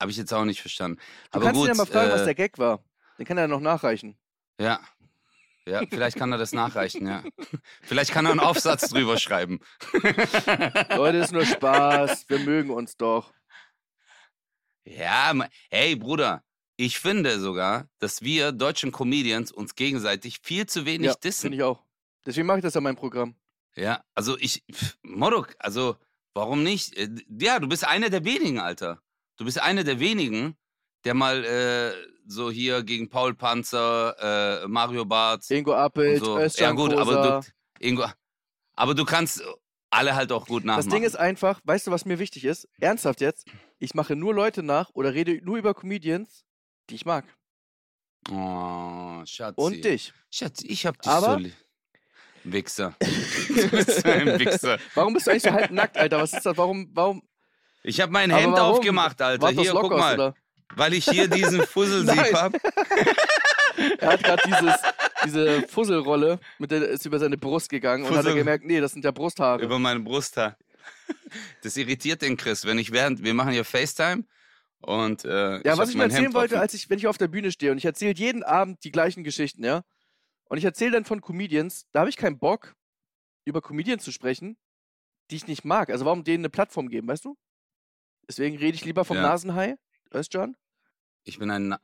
habe 0.00 0.10
ich 0.10 0.16
jetzt 0.16 0.32
auch 0.32 0.44
nicht 0.44 0.60
verstanden. 0.60 0.98
Du 1.30 1.36
Aber 1.38 1.46
kannst 1.46 1.58
gut, 1.60 1.66
ihn 1.66 1.68
ja 1.68 1.74
mal 1.74 1.86
fragen, 1.86 2.10
was 2.10 2.22
äh, 2.22 2.24
der 2.26 2.34
Gag 2.34 2.58
war. 2.58 2.82
Den 3.18 3.26
kann 3.26 3.36
er 3.38 3.48
noch 3.48 3.60
nachreichen. 3.60 4.18
Ja. 4.60 4.80
Ja, 5.66 5.82
vielleicht 5.88 6.16
kann 6.16 6.32
er 6.32 6.38
das 6.38 6.52
nachreichen, 6.52 7.06
ja. 7.06 7.22
Vielleicht 7.82 8.12
kann 8.12 8.24
er 8.24 8.32
einen 8.32 8.40
Aufsatz 8.40 8.88
drüber 8.88 9.18
schreiben. 9.18 9.60
Leute, 10.96 11.18
ist 11.18 11.32
nur 11.32 11.44
Spaß. 11.44 12.28
Wir 12.28 12.38
mögen 12.40 12.70
uns 12.70 12.96
doch. 12.96 13.32
Ja, 14.84 15.34
hey 15.68 15.94
Bruder, 15.96 16.42
ich 16.76 16.98
finde 16.98 17.38
sogar, 17.38 17.88
dass 17.98 18.22
wir 18.22 18.52
deutschen 18.52 18.90
Comedians 18.90 19.52
uns 19.52 19.74
gegenseitig 19.74 20.40
viel 20.42 20.66
zu 20.66 20.86
wenig 20.86 21.08
ja, 21.08 21.14
dissen. 21.14 21.42
finde 21.42 21.56
ich 21.58 21.62
auch. 21.62 21.84
Deswegen 22.24 22.46
mache 22.46 22.58
ich 22.58 22.64
das 22.64 22.74
ja 22.74 22.78
in 22.78 22.84
meinem 22.84 22.96
Programm. 22.96 23.36
Ja, 23.76 24.02
also 24.14 24.38
ich, 24.38 24.64
Morok, 25.02 25.54
also 25.58 25.96
Warum 26.34 26.62
nicht? 26.62 26.96
Äh, 26.96 27.08
Ja, 27.28 27.58
du 27.58 27.68
bist 27.68 27.86
einer 27.86 28.10
der 28.10 28.24
wenigen, 28.24 28.60
Alter. 28.60 29.02
Du 29.36 29.44
bist 29.44 29.60
einer 29.60 29.84
der 29.84 30.00
wenigen, 30.00 30.56
der 31.04 31.14
mal 31.14 31.44
äh, 31.44 31.92
so 32.26 32.50
hier 32.50 32.82
gegen 32.82 33.08
Paul 33.08 33.34
Panzer, 33.34 34.62
äh, 34.62 34.68
Mario 34.68 35.04
Barth 35.04 35.50
Ingo 35.50 35.74
Appelt, 35.74 36.24
so. 36.24 36.38
Özcan 36.38 36.64
Ja 36.64 36.72
gut, 36.72 36.94
aber 36.94 37.40
du, 37.42 37.86
Ingo, 37.86 38.04
aber 38.74 38.94
du 38.94 39.04
kannst 39.04 39.42
alle 39.90 40.14
halt 40.14 40.30
auch 40.32 40.46
gut 40.46 40.64
nachmachen. 40.64 40.88
Das 40.88 40.94
Ding 40.94 41.02
ist 41.02 41.16
einfach, 41.16 41.60
weißt 41.64 41.86
du, 41.88 41.90
was 41.90 42.04
mir 42.04 42.18
wichtig 42.18 42.44
ist? 42.44 42.68
Ernsthaft 42.80 43.20
jetzt, 43.20 43.46
ich 43.78 43.94
mache 43.94 44.14
nur 44.16 44.34
Leute 44.34 44.62
nach 44.62 44.90
oder 44.94 45.14
rede 45.14 45.40
nur 45.44 45.56
über 45.58 45.74
Comedians, 45.74 46.44
die 46.88 46.94
ich 46.94 47.04
mag. 47.04 47.24
Oh, 48.30 49.22
Schatzi. 49.24 49.60
Und 49.60 49.84
dich. 49.84 50.12
Schatz, 50.30 50.62
ich 50.62 50.86
hab 50.86 51.00
dich 51.00 51.10
Aber- 51.10 51.32
so 51.32 51.38
lieb. 51.38 51.54
Wichser. 52.44 52.94
du 53.48 53.68
bist 53.68 54.04
ein 54.06 54.38
Wichser. 54.38 54.78
Warum 54.94 55.12
bist 55.12 55.26
du 55.26 55.30
eigentlich 55.30 55.42
so 55.42 55.52
halb 55.52 55.70
nackt, 55.72 55.98
Alter? 55.98 56.20
Was 56.20 56.32
ist 56.32 56.46
das? 56.46 56.56
Warum, 56.56 56.88
warum? 56.94 57.22
Ich 57.82 58.00
habe 58.00 58.12
mein 58.12 58.30
Hemd 58.30 58.58
aufgemacht, 58.58 59.20
Alter. 59.20 59.50
Hier, 59.50 59.72
guck 59.72 59.90
mal. 59.90 60.14
oder? 60.14 60.34
Weil 60.76 60.94
ich 60.94 61.04
hier 61.08 61.28
diesen 61.28 61.62
Fusselsieb 61.62 62.16
Nein. 62.16 62.34
hab. 62.34 62.52
Er 63.98 64.08
hat 64.12 64.22
gerade 64.22 64.42
dieses, 64.46 64.74
diese 65.24 65.62
Fusselrolle, 65.68 66.38
mit 66.58 66.70
der 66.70 66.86
ist 66.88 67.06
über 67.06 67.18
seine 67.18 67.38
Brust 67.38 67.70
gegangen 67.70 68.02
und 68.04 68.10
hat 68.10 68.16
er 68.18 68.22
Fussel- 68.24 68.36
gemerkt, 68.38 68.64
nee, 68.64 68.78
das 68.80 68.92
sind 68.92 69.04
ja 69.04 69.10
Brusthaare. 69.10 69.62
über 69.62 69.78
meine 69.78 70.00
Brusthaar. 70.00 70.56
Das 71.62 71.76
irritiert 71.76 72.20
den 72.22 72.36
Chris, 72.36 72.64
wenn 72.66 72.78
ich 72.78 72.92
während, 72.92 73.22
wir 73.22 73.32
machen 73.32 73.52
ja 73.52 73.62
FaceTime 73.64 74.24
und 74.80 75.24
äh, 75.24 75.58
Ja, 75.58 75.72
was 75.72 75.78
hab 75.80 75.88
ich 75.88 75.94
mir 75.94 76.02
erzählen 76.04 76.24
Hemd 76.24 76.34
wollte, 76.34 76.58
als 76.60 76.74
ich, 76.74 76.90
wenn 76.90 76.98
ich 76.98 77.06
auf 77.06 77.16
der 77.18 77.28
Bühne 77.28 77.52
stehe 77.52 77.70
und 77.72 77.78
ich 77.78 77.84
erzähle 77.84 78.14
jeden 78.14 78.42
Abend 78.42 78.82
die 78.84 78.90
gleichen 78.90 79.22
Geschichten, 79.24 79.64
ja. 79.64 79.82
Und 80.44 80.58
ich 80.58 80.64
erzähle 80.64 80.90
dann 80.92 81.04
von 81.04 81.20
Comedians, 81.20 81.86
da 81.92 82.00
habe 82.00 82.10
ich 82.10 82.16
keinen 82.16 82.38
Bock, 82.38 82.74
über 83.44 83.62
Comedians 83.62 84.02
zu 84.04 84.10
sprechen, 84.12 84.58
die 85.30 85.36
ich 85.36 85.46
nicht 85.46 85.64
mag. 85.64 85.90
Also 85.90 86.04
warum 86.04 86.24
denen 86.24 86.42
eine 86.42 86.50
Plattform 86.50 86.88
geben, 86.88 87.06
weißt 87.08 87.24
du? 87.24 87.36
Deswegen 88.28 88.58
rede 88.58 88.74
ich 88.74 88.84
lieber 88.84 89.04
vom 89.04 89.16
Ja. 89.16 89.22
Nasenhai, 89.22 89.76
Özcan. 90.14 90.56
Ich 91.24 91.38
bin 91.38 91.50
ein. 91.50 91.68
Na 91.68 91.80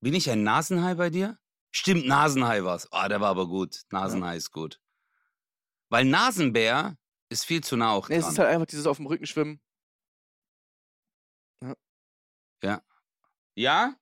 bin 0.00 0.14
ich 0.14 0.30
ein 0.30 0.42
Nasenhai 0.42 0.94
bei 0.94 1.10
dir? 1.10 1.38
Stimmt, 1.70 2.06
Nasenhai 2.06 2.62
war's. 2.64 2.90
Ah, 2.92 3.08
der 3.08 3.20
war 3.20 3.30
aber 3.30 3.46
gut. 3.48 3.82
Nasenhai 3.90 4.36
ist 4.36 4.52
gut. 4.52 4.80
Weil 5.88 6.04
Nasenbär 6.04 6.96
ist 7.28 7.44
viel 7.44 7.62
zu 7.64 7.76
nah 7.76 7.90
auch 7.92 8.08
Nee, 8.08 8.16
es 8.16 8.22
dran. 8.24 8.32
ist 8.32 8.38
halt 8.38 8.48
einfach 8.50 8.66
dieses 8.66 8.86
auf 8.86 8.98
dem 8.98 9.06
Rücken 9.06 9.26
schwimmen. 9.26 9.60
ja? 13.54 13.94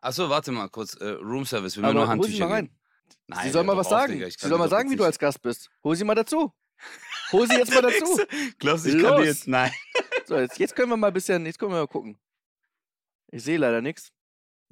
Achso, 0.00 0.28
warte 0.28 0.52
mal 0.52 0.68
kurz. 0.68 0.94
Äh, 0.94 1.08
Roomservice, 1.20 1.76
wir 1.76 1.82
müssen 1.82 1.94
nur 1.94 2.02
hol 2.02 2.06
sie 2.06 2.10
Handtücher 2.10 2.46
mal 2.48 2.54
rein. 2.54 2.78
Nein, 3.28 3.44
sie 3.46 3.50
soll 3.50 3.64
mal 3.64 3.76
was 3.76 3.88
sagen. 3.88 4.12
Digga, 4.12 4.30
Sie 4.30 4.36
kann 4.36 4.50
soll 4.50 4.58
mal 4.58 4.68
sagen, 4.68 4.90
wie 4.90 4.96
du 4.96 5.04
als 5.04 5.18
Gast 5.18 5.40
bist. 5.42 5.70
Hol 5.82 5.96
sie 5.96 6.04
mal 6.04 6.14
dazu. 6.14 6.52
Hol 7.32 7.48
sie 7.48 7.54
jetzt 7.56 7.72
mal 7.72 7.82
dazu. 7.82 8.20
Glaubst 8.58 8.84
du, 8.84 8.90
ich 8.90 9.02
kann 9.02 9.16
Los. 9.16 9.24
jetzt. 9.24 9.48
Nein. 9.48 9.72
So, 10.26 10.36
jetzt, 10.38 10.58
jetzt 10.58 10.74
können 10.74 10.90
wir 10.90 10.96
mal 10.96 11.06
ein 11.08 11.12
bisschen, 11.12 11.46
jetzt 11.46 11.56
können 11.56 11.70
wir 11.70 11.78
mal 11.78 11.86
gucken. 11.86 12.18
Ich 13.30 13.44
sehe 13.44 13.58
leider 13.58 13.80
nichts. 13.80 14.10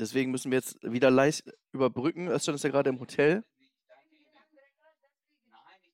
Deswegen 0.00 0.32
müssen 0.32 0.50
wir 0.50 0.58
jetzt 0.58 0.82
wieder 0.82 1.12
leicht 1.12 1.44
überbrücken. 1.70 2.26
Özcan 2.26 2.56
ist 2.56 2.64
ja 2.64 2.70
gerade 2.70 2.90
im 2.90 2.98
Hotel 2.98 3.44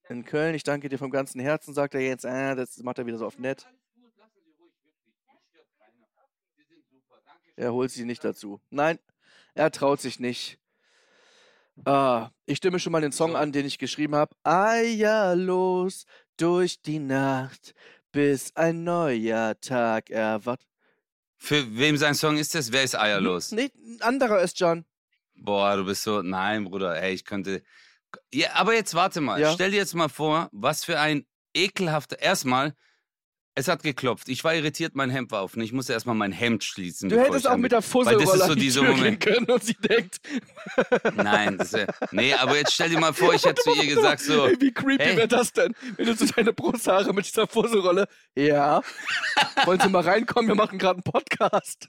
in 0.08 0.24
Köln. 0.24 0.54
Ich 0.54 0.62
danke 0.62 0.88
dir 0.88 0.98
vom 0.98 1.10
ganzen 1.10 1.40
Herzen, 1.40 1.74
sagt 1.74 1.94
er 1.94 2.00
jetzt. 2.00 2.24
Äh, 2.24 2.56
das 2.56 2.78
macht 2.78 2.98
er 2.98 3.06
wieder 3.06 3.18
so 3.18 3.26
auf 3.26 3.38
nett. 3.38 3.66
Er 7.56 7.74
holt 7.74 7.90
sie 7.90 8.06
nicht 8.06 8.24
dazu. 8.24 8.62
Nein, 8.70 8.98
er 9.54 9.70
traut 9.70 10.00
sich 10.00 10.18
nicht. 10.18 10.58
Ah, 11.84 12.30
ich 12.46 12.56
stimme 12.56 12.78
schon 12.78 12.92
mal 12.92 13.02
den 13.02 13.12
Song 13.12 13.32
So. 13.32 13.36
an, 13.36 13.52
den 13.52 13.66
ich 13.66 13.78
geschrieben 13.78 14.14
habe. 14.14 14.34
Eierlos 14.42 16.06
durch 16.38 16.80
die 16.80 16.98
Nacht, 16.98 17.74
bis 18.12 18.54
ein 18.56 18.84
neuer 18.84 19.58
Tag 19.60 20.10
erwacht. 20.10 20.66
Für 21.36 21.76
wem 21.76 21.96
sein 21.96 22.14
Song 22.14 22.36
ist 22.36 22.54
das? 22.54 22.70
Wer 22.70 22.84
ist 22.84 22.98
eierlos? 22.98 23.52
Nee, 23.52 23.70
ein 23.74 24.02
anderer 24.02 24.40
ist 24.40 24.58
John. 24.60 24.84
Boah, 25.34 25.76
du 25.76 25.84
bist 25.84 26.02
so. 26.02 26.20
Nein, 26.22 26.64
Bruder, 26.64 27.00
ey, 27.00 27.14
ich 27.14 27.24
könnte. 27.24 27.62
Ja, 28.32 28.54
aber 28.54 28.74
jetzt 28.74 28.94
warte 28.94 29.20
mal. 29.20 29.40
Ja. 29.40 29.52
Stell 29.52 29.70
dir 29.70 29.78
jetzt 29.78 29.94
mal 29.94 30.08
vor, 30.08 30.50
was 30.52 30.84
für 30.84 31.00
ein 31.00 31.24
ekelhafter. 31.54 32.18
Erstmal, 32.20 32.74
es 33.60 33.68
hat 33.68 33.82
geklopft. 33.82 34.28
Ich 34.28 34.42
war 34.42 34.54
irritiert, 34.54 34.94
mein 34.94 35.10
Hemd 35.10 35.30
war 35.30 35.44
offen. 35.44 35.60
Ich 35.60 35.72
musste 35.72 35.92
erstmal 35.92 36.14
mein 36.14 36.32
Hemd 36.32 36.64
schließen. 36.64 37.10
Du 37.10 37.20
hättest 37.20 37.46
auch 37.46 37.58
mit 37.58 37.72
der 37.72 37.82
Weil 37.82 38.04
das 38.04 38.14
ist 38.14 38.20
Fusselrolle 38.22 38.46
so 38.46 38.54
dieser 38.54 38.82
Moment. 38.82 39.20
können 39.20 39.46
und 39.46 39.62
sie 39.62 39.74
denkt, 39.74 40.20
Nein, 41.14 41.58
das 41.58 41.74
wär, 41.74 41.94
nee, 42.10 42.32
aber 42.34 42.56
jetzt 42.56 42.72
stell 42.72 42.88
dir 42.88 42.98
mal 42.98 43.12
vor, 43.12 43.34
ich 43.34 43.44
hätte 43.44 43.62
zu 43.62 43.74
ihr 43.74 43.86
gesagt 43.86 44.22
so, 44.22 44.46
Ey, 44.46 44.60
wie 44.60 44.72
creepy 44.72 45.04
hey. 45.04 45.16
wäre 45.16 45.28
das 45.28 45.52
denn, 45.52 45.74
wenn 45.96 46.06
du 46.06 46.14
so 46.14 46.24
deine 46.26 46.52
Brusthaare 46.52 47.12
mit 47.12 47.26
dieser 47.26 47.46
Fusselrolle, 47.46 48.08
ja, 48.34 48.80
wollen 49.64 49.80
Sie 49.80 49.88
mal 49.88 50.02
reinkommen, 50.02 50.48
wir 50.48 50.54
machen 50.54 50.78
gerade 50.78 50.96
einen 50.96 51.02
Podcast. 51.02 51.86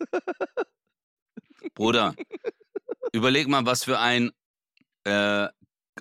Bruder, 1.74 2.16
überleg 3.14 3.48
mal, 3.48 3.66
was 3.66 3.86
für 3.86 3.98
ein, 3.98 4.32
äh, 5.06 5.48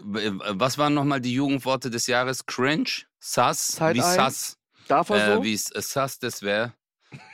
was 0.02 0.78
waren 0.78 0.94
nochmal 0.94 1.20
die 1.20 1.34
Jugendworte 1.34 1.90
des 1.90 2.08
Jahres? 2.08 2.46
Cringe? 2.46 2.90
Sass? 3.20 3.68
Side 3.68 3.94
Wie? 3.94 4.00
Sass? 4.00 4.56
Darf 4.90 5.10
er 5.10 5.16
Äh, 5.16 5.36
so? 5.36 5.44
wie 5.44 5.54
es 5.54 5.66
Sass 5.66 6.18
das 6.18 6.42
wäre? 6.42 6.74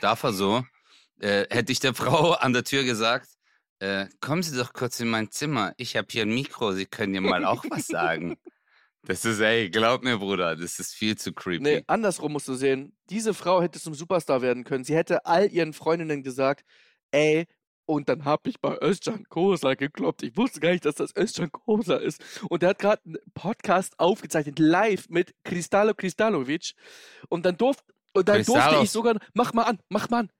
Darf 0.01 0.23
er 0.23 0.33
so? 0.33 0.63
Äh, 1.19 1.45
hätte 1.49 1.71
ich 1.71 1.79
der 1.79 1.95
Frau 1.95 2.33
an 2.33 2.53
der 2.53 2.63
Tür 2.63 2.83
gesagt, 2.83 3.29
äh, 3.79 4.05
kommen 4.21 4.43
Sie 4.43 4.55
doch 4.55 4.73
kurz 4.73 4.99
in 4.99 5.07
mein 5.07 5.31
Zimmer. 5.31 5.73
Ich 5.77 5.95
habe 5.97 6.07
hier 6.11 6.23
ein 6.23 6.33
Mikro, 6.33 6.71
Sie 6.73 6.85
können 6.85 7.15
ja 7.15 7.21
mal 7.21 7.45
auch 7.45 7.65
was 7.69 7.87
sagen. 7.87 8.37
Das 9.03 9.23
ist, 9.25 9.39
ey, 9.39 9.69
glaub 9.69 10.03
mir, 10.03 10.17
Bruder, 10.17 10.55
das 10.55 10.79
ist 10.79 10.93
viel 10.93 11.17
zu 11.17 11.33
creepy. 11.33 11.63
Nee, 11.63 11.83
andersrum 11.87 12.33
musst 12.33 12.47
du 12.47 12.55
sehen. 12.55 12.95
Diese 13.09 13.33
Frau 13.33 13.61
hätte 13.61 13.79
zum 13.79 13.93
Superstar 13.93 14.41
werden 14.41 14.63
können. 14.63 14.83
Sie 14.83 14.95
hätte 14.95 15.25
all 15.25 15.49
ihren 15.51 15.73
Freundinnen 15.73 16.23
gesagt, 16.23 16.65
ey, 17.11 17.45
und 17.87 18.07
dann 18.09 18.25
hab 18.25 18.45
ich 18.45 18.59
bei 18.61 18.77
Özcan 18.81 19.23
Kosa 19.29 19.73
gekloppt. 19.73 20.21
Ich 20.21 20.37
wusste 20.37 20.59
gar 20.59 20.69
nicht, 20.71 20.85
dass 20.85 20.95
das 20.95 21.15
Özcan 21.15 21.51
Kosa 21.51 21.95
ist. 21.95 22.21
Und 22.49 22.61
er 22.61 22.69
hat 22.69 22.79
gerade 22.79 23.01
einen 23.05 23.17
Podcast 23.33 23.99
aufgezeichnet, 23.99 24.59
live 24.59 25.09
mit 25.09 25.33
Kristalo 25.43 25.93
Kristalovic. 25.95 26.73
Und 27.29 27.45
dann, 27.45 27.57
durf, 27.57 27.77
und 28.13 28.27
dann 28.29 28.43
durfte 28.43 28.79
ich 28.83 28.91
sogar, 28.91 29.15
mach 29.33 29.53
mal 29.53 29.63
an, 29.63 29.79
mach 29.89 30.09
mal 30.09 30.19
an, 30.19 30.31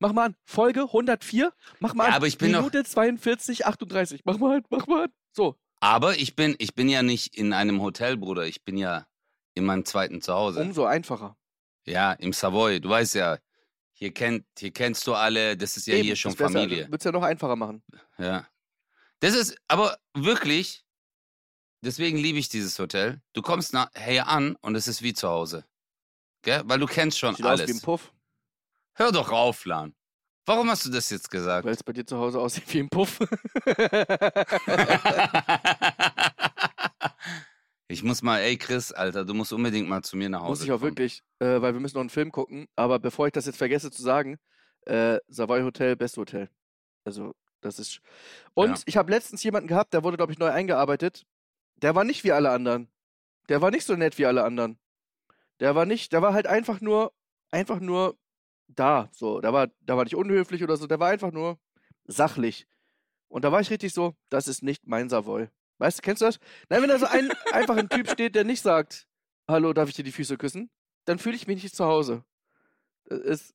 mach 0.00 0.12
mal 0.12 0.24
an, 0.26 0.36
Folge 0.44 0.82
104, 0.82 1.52
mach 1.78 1.94
mal 1.94 2.04
Ja, 2.04 2.08
an, 2.10 2.16
aber 2.16 2.26
ich 2.26 2.38
bin 2.38 2.50
noch- 2.50 2.60
Minute 2.60 2.84
42, 2.84 3.66
38, 3.66 4.22
mach 4.24 4.38
mal 4.38 4.56
an, 4.56 4.64
mach 4.70 4.86
mal 4.86 5.04
an. 5.04 5.10
So, 5.32 5.56
Aber 5.80 6.16
ich 6.18 6.34
bin, 6.34 6.56
ich 6.58 6.74
bin 6.74 6.88
ja 6.88 7.02
nicht 7.02 7.36
in 7.36 7.52
einem 7.52 7.82
Hotel, 7.82 8.16
Bruder. 8.16 8.46
Ich 8.46 8.64
bin 8.64 8.76
ja 8.78 9.06
in 9.54 9.64
meinem 9.64 9.84
zweiten 9.84 10.20
Zuhause. 10.22 10.60
umso 10.62 10.84
einfacher. 10.84 11.36
Ja, 11.86 12.12
im 12.12 12.32
Savoy. 12.32 12.80
Du 12.80 12.88
weißt 12.88 13.14
ja, 13.14 13.38
hier, 13.94 14.12
kennt, 14.12 14.44
hier 14.58 14.72
kennst 14.72 15.06
du 15.06 15.14
alle. 15.14 15.56
Das 15.56 15.76
ist 15.76 15.86
ja 15.86 15.94
hier 15.94 16.16
schon 16.16 16.36
Familie. 16.36 16.90
Wird 16.90 17.00
es 17.00 17.04
ja 17.04 17.12
noch 17.12 17.22
einfacher 17.22 17.56
machen. 17.56 17.82
Ja. 18.18 18.46
Das 19.20 19.34
ist, 19.34 19.56
aber 19.68 19.96
wirklich, 20.12 20.84
deswegen 21.80 22.18
liebe 22.18 22.38
ich 22.38 22.48
dieses 22.48 22.78
Hotel. 22.78 23.22
Du 23.32 23.40
kommst 23.40 23.72
nachher 23.72 24.28
an 24.28 24.56
und 24.56 24.74
es 24.74 24.88
ist 24.88 25.00
wie 25.02 25.14
zu 25.14 25.28
Hause. 25.28 25.64
Gell? 26.42 26.62
Weil 26.66 26.80
du 26.80 26.86
kennst 26.86 27.18
schon 27.18 27.34
Sieht 27.36 27.46
aus 27.46 27.60
wie 27.60 27.62
ein 27.62 27.68
alles. 27.70 27.82
Puff, 27.82 28.12
Hör 28.96 29.12
doch 29.12 29.30
auf, 29.30 29.64
Lan. 29.64 29.94
Warum 30.44 30.68
hast 30.68 30.84
du 30.84 30.90
das 30.90 31.08
jetzt 31.08 31.30
gesagt? 31.30 31.64
weil 31.64 31.72
es 31.72 31.82
bei 31.82 31.92
dir 31.92 32.04
zu 32.04 32.18
Hause 32.18 32.38
aussieht 32.38 32.64
wie 32.74 32.80
ein 32.80 32.90
Puff. 32.90 33.18
ich 37.88 38.02
muss 38.02 38.22
mal, 38.22 38.40
ey 38.40 38.56
Chris, 38.56 38.92
Alter, 38.92 39.24
du 39.24 39.34
musst 39.34 39.52
unbedingt 39.52 39.88
mal 39.88 40.02
zu 40.02 40.16
mir 40.16 40.28
nach 40.28 40.40
Hause 40.40 40.50
Muss 40.50 40.62
ich 40.64 40.72
auch 40.72 40.80
kommen. 40.80 40.90
wirklich, 40.92 41.22
äh, 41.38 41.60
weil 41.60 41.74
wir 41.74 41.80
müssen 41.80 41.96
noch 41.96 42.00
einen 42.02 42.10
Film 42.10 42.32
gucken. 42.32 42.66
Aber 42.76 42.98
bevor 42.98 43.26
ich 43.26 43.32
das 43.32 43.46
jetzt 43.46 43.58
vergesse 43.58 43.90
zu 43.90 44.02
sagen, 44.02 44.38
äh, 44.86 45.18
Savoy 45.28 45.62
Hotel, 45.62 45.96
beste 45.96 46.20
Hotel. 46.20 46.48
Also, 47.04 47.34
das 47.60 47.78
ist. 47.78 48.00
Und 48.54 48.70
Ja. 48.70 48.82
ich 48.86 48.96
habe 48.96 49.10
letztens 49.10 49.42
jemanden 49.42 49.68
gehabt, 49.68 49.92
der 49.94 50.02
wurde, 50.04 50.16
glaube 50.16 50.32
ich, 50.32 50.38
neu 50.38 50.48
eingearbeitet. 50.50 51.24
Der 51.76 51.94
war 51.94 52.04
nicht 52.04 52.24
wie 52.24 52.32
alle 52.32 52.50
anderen. 52.50 52.88
Der 53.48 53.60
war 53.60 53.70
nicht 53.70 53.84
so 53.84 53.94
nett 53.96 54.16
wie 54.18 54.26
alle 54.26 54.44
anderen. 54.44 54.78
Der 55.60 55.74
war 55.74 55.84
nicht, 55.86 56.12
der 56.12 56.22
war 56.22 56.32
halt 56.32 56.46
einfach 56.46 56.80
nur, 56.80 57.12
einfach 57.50 57.80
nur 57.80 58.16
da. 58.68 59.08
So, 59.12 59.40
der 59.40 59.52
war, 59.52 59.68
der 59.80 59.96
war 59.96 60.04
nicht 60.04 60.16
unhöflich 60.16 60.62
oder 60.62 60.76
so, 60.76 60.86
der 60.86 60.98
war 61.00 61.10
einfach 61.10 61.30
nur 61.32 61.58
sachlich. 62.06 62.66
Und 63.28 63.44
da 63.44 63.52
war 63.52 63.60
ich 63.60 63.70
richtig 63.70 63.92
so, 63.92 64.14
das 64.30 64.48
ist 64.48 64.62
nicht 64.62 64.86
mein 64.86 65.08
Savoy. 65.08 65.48
Weißt 65.78 65.98
du, 65.98 66.02
kennst 66.02 66.22
du 66.22 66.26
das? 66.26 66.38
Nein, 66.68 66.82
wenn 66.82 66.88
da 66.88 66.98
so 66.98 67.06
ein 67.06 67.30
einfach 67.52 67.76
ein 67.76 67.88
Typ 67.88 68.10
steht, 68.10 68.34
der 68.34 68.44
nicht 68.44 68.62
sagt, 68.62 69.06
hallo, 69.48 69.72
darf 69.72 69.88
ich 69.88 69.94
dir 69.94 70.04
die 70.04 70.12
Füße 70.12 70.36
küssen? 70.36 70.70
Dann 71.04 71.18
fühle 71.18 71.36
ich 71.36 71.46
mich 71.46 71.62
nicht 71.62 71.74
zu 71.76 71.84
Hause. 71.84 72.24
Das 73.06 73.20
ist, 73.20 73.54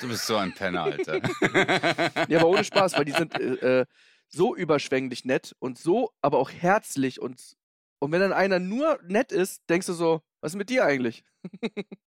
Du 0.00 0.08
bist 0.08 0.26
so 0.26 0.36
ein 0.36 0.54
Penner, 0.54 0.84
Alter. 0.84 1.16
ja, 2.28 2.38
aber 2.38 2.48
ohne 2.48 2.64
Spaß, 2.64 2.94
weil 2.96 3.04
die 3.04 3.12
sind 3.12 3.38
äh, 3.38 3.80
äh, 3.80 3.86
so 4.28 4.56
überschwänglich 4.56 5.24
nett 5.24 5.54
und 5.58 5.78
so, 5.78 6.10
aber 6.22 6.38
auch 6.38 6.50
herzlich 6.50 7.20
und, 7.20 7.56
und 7.98 8.10
wenn 8.12 8.20
dann 8.20 8.32
einer 8.32 8.58
nur 8.58 8.98
nett 9.06 9.30
ist, 9.30 9.62
denkst 9.68 9.86
du 9.86 9.92
so, 9.92 10.22
was 10.40 10.52
ist 10.52 10.56
mit 10.56 10.70
dir 10.70 10.84
eigentlich? 10.84 11.24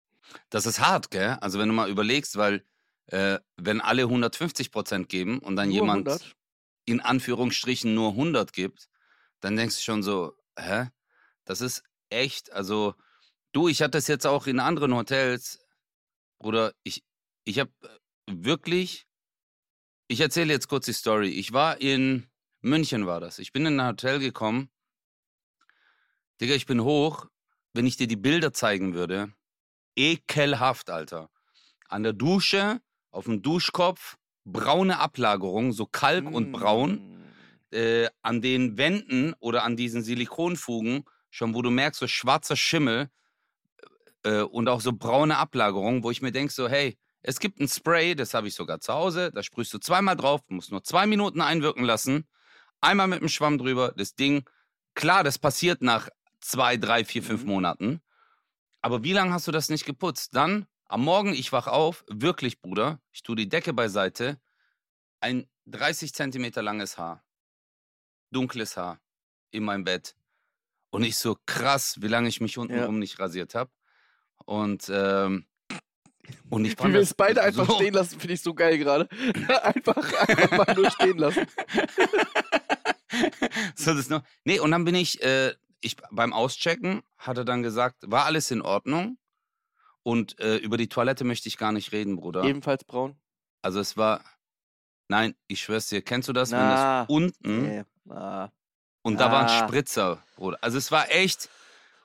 Das 0.49 0.65
ist 0.65 0.81
hart, 0.81 1.09
gell? 1.09 1.37
Also 1.39 1.57
wenn 1.57 1.69
du 1.69 1.73
mal 1.73 1.89
überlegst, 1.89 2.35
weil 2.35 2.65
äh, 3.05 3.39
wenn 3.55 3.79
alle 3.79 4.01
150 4.01 4.71
Prozent 4.71 5.07
geben 5.07 5.39
und 5.39 5.55
dann 5.55 5.69
Nur 5.69 5.75
jemand 5.75 6.05
100? 6.05 6.35
in 6.83 6.99
Anführungsstrichen 6.99 7.93
nur 7.93 8.09
100 8.09 8.51
gibt, 8.51 8.89
dann 9.39 9.55
denkst 9.55 9.75
du 9.75 9.81
schon 9.81 10.03
so, 10.03 10.33
hä? 10.57 10.89
Das 11.45 11.61
ist 11.61 11.83
echt, 12.09 12.51
also 12.51 12.95
Du, 13.57 13.67
ich 13.67 13.81
hatte 13.81 13.97
das 13.97 14.07
jetzt 14.07 14.27
auch 14.27 14.45
in 14.45 14.59
anderen 14.59 14.93
Hotels. 14.93 15.59
Bruder, 16.37 16.73
ich, 16.83 17.03
ich 17.43 17.57
habe 17.57 17.71
wirklich, 18.29 19.07
ich 20.07 20.19
erzähle 20.19 20.53
jetzt 20.53 20.67
kurz 20.67 20.85
die 20.85 20.93
Story. 20.93 21.29
Ich 21.29 21.53
war 21.53 21.81
in 21.81 22.27
München, 22.61 23.07
war 23.07 23.19
das. 23.19 23.39
Ich 23.39 23.53
bin 23.53 23.65
in 23.65 23.79
ein 23.79 23.87
Hotel 23.87 24.19
gekommen. 24.19 24.69
Digga, 26.39 26.53
ich 26.53 26.67
bin 26.67 26.83
hoch. 26.83 27.25
Wenn 27.73 27.87
ich 27.87 27.97
dir 27.97 28.07
die 28.07 28.15
Bilder 28.15 28.53
zeigen 28.53 28.93
würde, 28.93 29.33
ekelhaft, 29.95 30.91
Alter. 30.91 31.31
An 31.87 32.03
der 32.03 32.13
Dusche, 32.13 32.79
auf 33.09 33.25
dem 33.25 33.41
Duschkopf, 33.41 34.17
braune 34.45 34.99
Ablagerung, 34.99 35.73
so 35.73 35.85
Kalk 35.85 36.29
und 36.29 36.51
Braun. 36.51 37.16
Äh, 37.71 38.07
an 38.21 38.41
den 38.41 38.77
Wänden 38.77 39.33
oder 39.39 39.63
an 39.63 39.75
diesen 39.75 40.01
Silikonfugen, 40.01 41.03
schon 41.29 41.53
wo 41.53 41.61
du 41.61 41.69
merkst, 41.69 41.99
so 41.99 42.07
schwarzer 42.07 42.55
Schimmel 42.55 43.09
äh, 44.23 44.41
und 44.41 44.67
auch 44.69 44.81
so 44.81 44.93
braune 44.93 45.37
Ablagerung, 45.37 46.03
wo 46.03 46.11
ich 46.11 46.21
mir 46.21 46.31
denke, 46.31 46.53
so, 46.53 46.69
hey, 46.69 46.97
es 47.21 47.39
gibt 47.39 47.59
ein 47.59 47.67
Spray, 47.67 48.15
das 48.15 48.33
habe 48.33 48.47
ich 48.47 48.55
sogar 48.55 48.79
zu 48.79 48.93
Hause, 48.93 49.31
da 49.33 49.43
sprühst 49.43 49.73
du 49.73 49.79
zweimal 49.79 50.15
drauf, 50.15 50.41
musst 50.47 50.71
nur 50.71 50.83
zwei 50.83 51.07
Minuten 51.07 51.41
einwirken 51.41 51.83
lassen, 51.83 52.25
einmal 52.79 53.07
mit 53.07 53.21
dem 53.21 53.29
Schwamm 53.29 53.57
drüber, 53.57 53.93
das 53.97 54.15
Ding, 54.15 54.45
klar, 54.95 55.23
das 55.23 55.37
passiert 55.37 55.81
nach 55.81 56.09
zwei, 56.39 56.77
drei, 56.77 57.03
vier, 57.03 57.23
fünf 57.23 57.43
Mhm. 57.43 57.49
Monaten, 57.49 58.01
aber 58.81 59.03
wie 59.03 59.13
lange 59.13 59.33
hast 59.33 59.47
du 59.47 59.51
das 59.51 59.69
nicht 59.69 59.85
geputzt? 59.85 60.35
Dann, 60.35 60.67
am 60.85 61.03
Morgen, 61.03 61.33
ich 61.33 61.51
wach 61.51 61.67
auf, 61.67 62.05
wirklich, 62.07 62.61
Bruder, 62.61 63.01
ich 63.11 63.23
tue 63.23 63.35
die 63.35 63.49
Decke 63.49 63.73
beiseite, 63.73 64.39
ein 65.19 65.49
30 65.65 66.13
Zentimeter 66.13 66.61
langes 66.61 66.97
Haar, 66.97 67.23
dunkles 68.31 68.77
Haar 68.77 68.99
in 69.51 69.63
meinem 69.63 69.83
Bett. 69.83 70.15
Und 70.89 71.03
ich 71.03 71.17
so 71.17 71.37
krass, 71.45 71.97
wie 72.01 72.07
lange 72.07 72.29
ich 72.29 72.41
mich 72.41 72.57
untenrum 72.57 72.95
Ja. 72.95 72.99
nicht 72.99 73.19
rasiert 73.19 73.55
habe. 73.55 73.71
Und, 74.45 74.89
ähm, 74.93 75.45
und 76.49 76.65
ich 76.65 76.71
Wie 76.71 76.75
fand 76.75 76.93
wir 76.93 76.99
das 77.01 77.09
es 77.09 77.15
beide 77.15 77.41
einfach 77.41 77.67
so, 77.67 77.75
stehen 77.75 77.93
lassen, 77.93 78.19
finde 78.19 78.33
ich 78.33 78.41
so 78.41 78.53
geil 78.53 78.77
gerade. 78.77 79.07
einfach, 79.63 80.13
einfach 80.13 80.65
mal 80.65 80.75
nur 80.75 80.89
stehen 80.91 81.17
lassen. 81.17 81.45
so 83.75 83.93
das 83.93 84.09
noch. 84.09 84.23
Nee, 84.43 84.59
und 84.59 84.71
dann 84.71 84.85
bin 84.85 84.95
ich, 84.95 85.21
äh, 85.23 85.53
ich 85.81 85.97
beim 86.11 86.33
Auschecken 86.33 87.01
hat 87.17 87.37
er 87.37 87.45
dann 87.45 87.63
gesagt, 87.63 88.03
war 88.07 88.25
alles 88.25 88.51
in 88.51 88.61
Ordnung. 88.61 89.17
Und 90.03 90.39
äh, 90.39 90.57
über 90.57 90.77
die 90.77 90.87
Toilette 90.87 91.25
möchte 91.25 91.49
ich 91.49 91.57
gar 91.57 91.73
nicht 91.73 91.91
reden, 91.91 92.15
Bruder. 92.15 92.43
Ebenfalls 92.43 92.85
braun. 92.85 93.19
Also 93.61 93.81
es 93.81 93.97
war, 93.97 94.23
nein, 95.07 95.35
ich 95.47 95.61
schwör's 95.61 95.87
dir, 95.87 96.01
kennst 96.01 96.27
du 96.29 96.33
das, 96.33 96.51
wenn 96.51 96.59
Na, 96.59 97.01
das 97.01 97.09
unten 97.09 97.61
Nee. 97.67 97.83
Ah. 98.09 98.49
und 99.03 99.19
da 99.19 99.31
war 99.31 99.41
ein 99.41 99.45
Ah. 99.49 99.67
Spritzer, 99.67 100.23
Bruder. 100.35 100.57
Also 100.61 100.77
es 100.77 100.91
war 100.91 101.09
echt. 101.11 101.49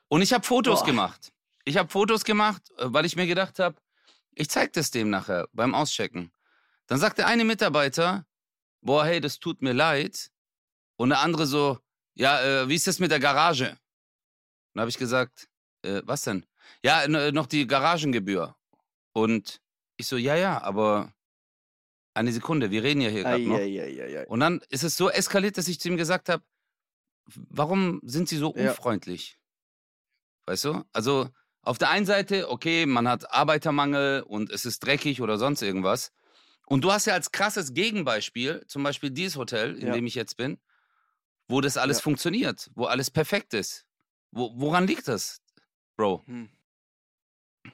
Und 0.08 0.22
ich 0.22 0.32
habe 0.32 0.44
Fotos 0.44 0.80
Boah. 0.80 0.86
gemacht. 0.86 1.32
Ich 1.64 1.76
habe 1.76 1.88
Fotos 1.88 2.24
gemacht, 2.24 2.62
äh, 2.78 2.84
weil 2.88 3.04
ich 3.06 3.16
mir 3.16 3.26
gedacht 3.26 3.58
habe, 3.58 3.76
ich 4.34 4.48
zeig 4.50 4.72
das 4.72 4.90
dem 4.90 5.10
nachher 5.10 5.48
beim 5.52 5.74
Auschecken. 5.74 6.32
Dann 6.86 6.98
sagt 6.98 7.18
der 7.18 7.26
eine 7.26 7.44
Mitarbeiter, 7.44 8.26
boah, 8.80 9.04
hey, 9.04 9.20
das 9.20 9.38
tut 9.38 9.62
mir 9.62 9.72
leid. 9.72 10.30
Und 10.96 11.10
der 11.10 11.20
andere 11.20 11.46
so, 11.46 11.78
ja, 12.14 12.40
äh, 12.42 12.68
wie 12.68 12.74
ist 12.74 12.86
das 12.86 12.98
mit 12.98 13.10
der 13.10 13.20
Garage? 13.20 13.70
Und 13.70 13.78
dann 14.74 14.80
habe 14.82 14.90
ich 14.90 14.98
gesagt, 14.98 15.48
äh, 15.82 16.02
was 16.04 16.22
denn? 16.22 16.44
Ja, 16.82 17.02
n- 17.04 17.32
noch 17.34 17.46
die 17.46 17.66
Garagengebühr. 17.66 18.56
Und 19.12 19.60
ich 19.96 20.06
so, 20.08 20.16
ja, 20.16 20.34
ja, 20.34 20.60
aber 20.62 21.12
eine 22.14 22.32
Sekunde, 22.32 22.70
wir 22.70 22.82
reden 22.82 23.00
ja 23.00 23.08
hier 23.08 23.24
gerade 23.24 23.48
noch. 23.48 23.56
Eieieiei. 23.56 24.26
Und 24.26 24.40
dann 24.40 24.60
ist 24.68 24.82
es 24.84 24.96
so 24.96 25.10
eskaliert, 25.10 25.56
dass 25.58 25.68
ich 25.68 25.80
zu 25.80 25.88
ihm 25.88 25.96
gesagt 25.96 26.28
habe, 26.28 26.44
warum 27.26 28.00
sind 28.04 28.28
Sie 28.28 28.36
so 28.36 28.54
Ja. 28.54 28.70
unfreundlich? 28.70 29.38
Weißt 30.46 30.64
du? 30.64 30.84
Also 30.92 31.28
auf 31.62 31.78
der 31.78 31.90
einen 31.90 32.06
Seite, 32.06 32.50
okay, 32.50 32.86
man 32.86 33.08
hat 33.08 33.32
Arbeitermangel 33.32 34.22
und 34.22 34.50
es 34.50 34.64
ist 34.64 34.80
dreckig 34.80 35.20
oder 35.22 35.38
sonst 35.38 35.62
irgendwas. 35.62 36.12
Und 36.66 36.82
du 36.82 36.92
hast 36.92 37.06
ja 37.06 37.14
als 37.14 37.32
krasses 37.32 37.74
Gegenbeispiel 37.74 38.64
zum 38.66 38.82
Beispiel 38.82 39.10
dieses 39.10 39.36
Hotel, 39.36 39.76
in 39.76 39.88
Ja. 39.88 39.92
dem 39.94 40.06
ich 40.06 40.14
jetzt 40.14 40.36
bin, 40.36 40.58
wo 41.48 41.60
das 41.60 41.76
alles 41.76 41.98
Ja. 41.98 42.02
funktioniert, 42.02 42.70
wo 42.74 42.84
alles 42.84 43.10
perfekt 43.10 43.54
ist. 43.54 43.86
Wo, 44.30 44.52
woran 44.56 44.86
liegt 44.86 45.06
das, 45.08 45.40
Bro? 45.96 46.22
Hm. 46.26 46.48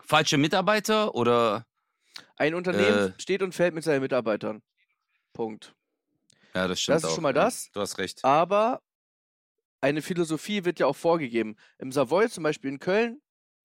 Falsche 0.00 0.36
Mitarbeiter 0.36 1.14
oder? 1.14 1.66
Ein 2.38 2.54
Unternehmen 2.54 3.10
Äh. 3.10 3.12
steht 3.20 3.42
und 3.42 3.54
fällt 3.54 3.74
mit 3.74 3.84
seinen 3.84 4.00
Mitarbeitern. 4.00 4.62
Punkt. 5.32 5.74
Ja, 6.54 6.66
das 6.68 6.80
stimmt 6.80 6.96
Das 6.96 7.02
ist 7.04 7.10
auch, 7.10 7.14
schon 7.14 7.22
mal 7.22 7.34
ja. 7.34 7.44
das. 7.44 7.70
Du 7.72 7.80
hast 7.80 7.98
recht. 7.98 8.24
Aber 8.24 8.80
eine 9.80 10.02
Philosophie 10.02 10.64
wird 10.64 10.80
ja 10.80 10.86
auch 10.86 10.96
vorgegeben. 10.96 11.56
Im 11.78 11.92
Savoy 11.92 12.28
zum 12.28 12.44
Beispiel 12.44 12.70
in 12.70 12.78
Köln, 12.80 13.20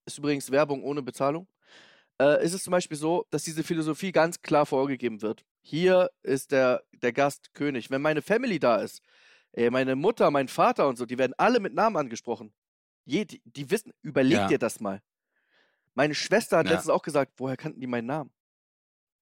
ist 0.05 0.17
übrigens 0.17 0.51
Werbung 0.51 0.84
ohne 0.84 1.01
Bezahlung, 1.01 1.47
äh, 2.19 2.43
ist 2.43 2.53
es 2.53 2.63
zum 2.63 2.71
Beispiel 2.71 2.97
so, 2.97 3.26
dass 3.30 3.43
diese 3.43 3.63
Philosophie 3.63 4.11
ganz 4.11 4.41
klar 4.41 4.65
vorgegeben 4.65 5.21
wird. 5.21 5.43
Hier 5.61 6.09
ist 6.24 6.51
der, 6.51 6.84
der 6.91 7.13
Gast 7.13 7.53
König. 7.53 7.89
Wenn 7.89 8.01
meine 8.01 8.21
Family 8.21 8.59
da 8.59 8.78
ist, 8.78 9.01
ey, 9.53 9.69
meine 9.71 9.95
Mutter, 9.95 10.30
mein 10.30 10.47
Vater 10.47 10.88
und 10.88 10.97
so, 10.97 11.05
die 11.05 11.17
werden 11.17 11.34
alle 11.38 11.59
mit 11.59 11.74
Namen 11.74 11.95
angesprochen. 11.95 12.53
Je, 13.05 13.26
die, 13.26 13.41
die 13.45 13.69
wissen, 13.71 13.93
überleg 14.01 14.38
Ja. 14.38 14.47
dir 14.47 14.59
das 14.59 14.80
mal. 14.80 15.01
Meine 15.95 16.15
Schwester 16.15 16.57
hat 16.57 16.65
Ja. 16.67 16.74
letztens 16.74 16.89
auch 16.91 17.01
gesagt, 17.01 17.34
woher 17.38 17.57
kannten 17.57 17.80
die 17.80 17.88
meinen 17.88 18.07
Namen? 18.07 18.32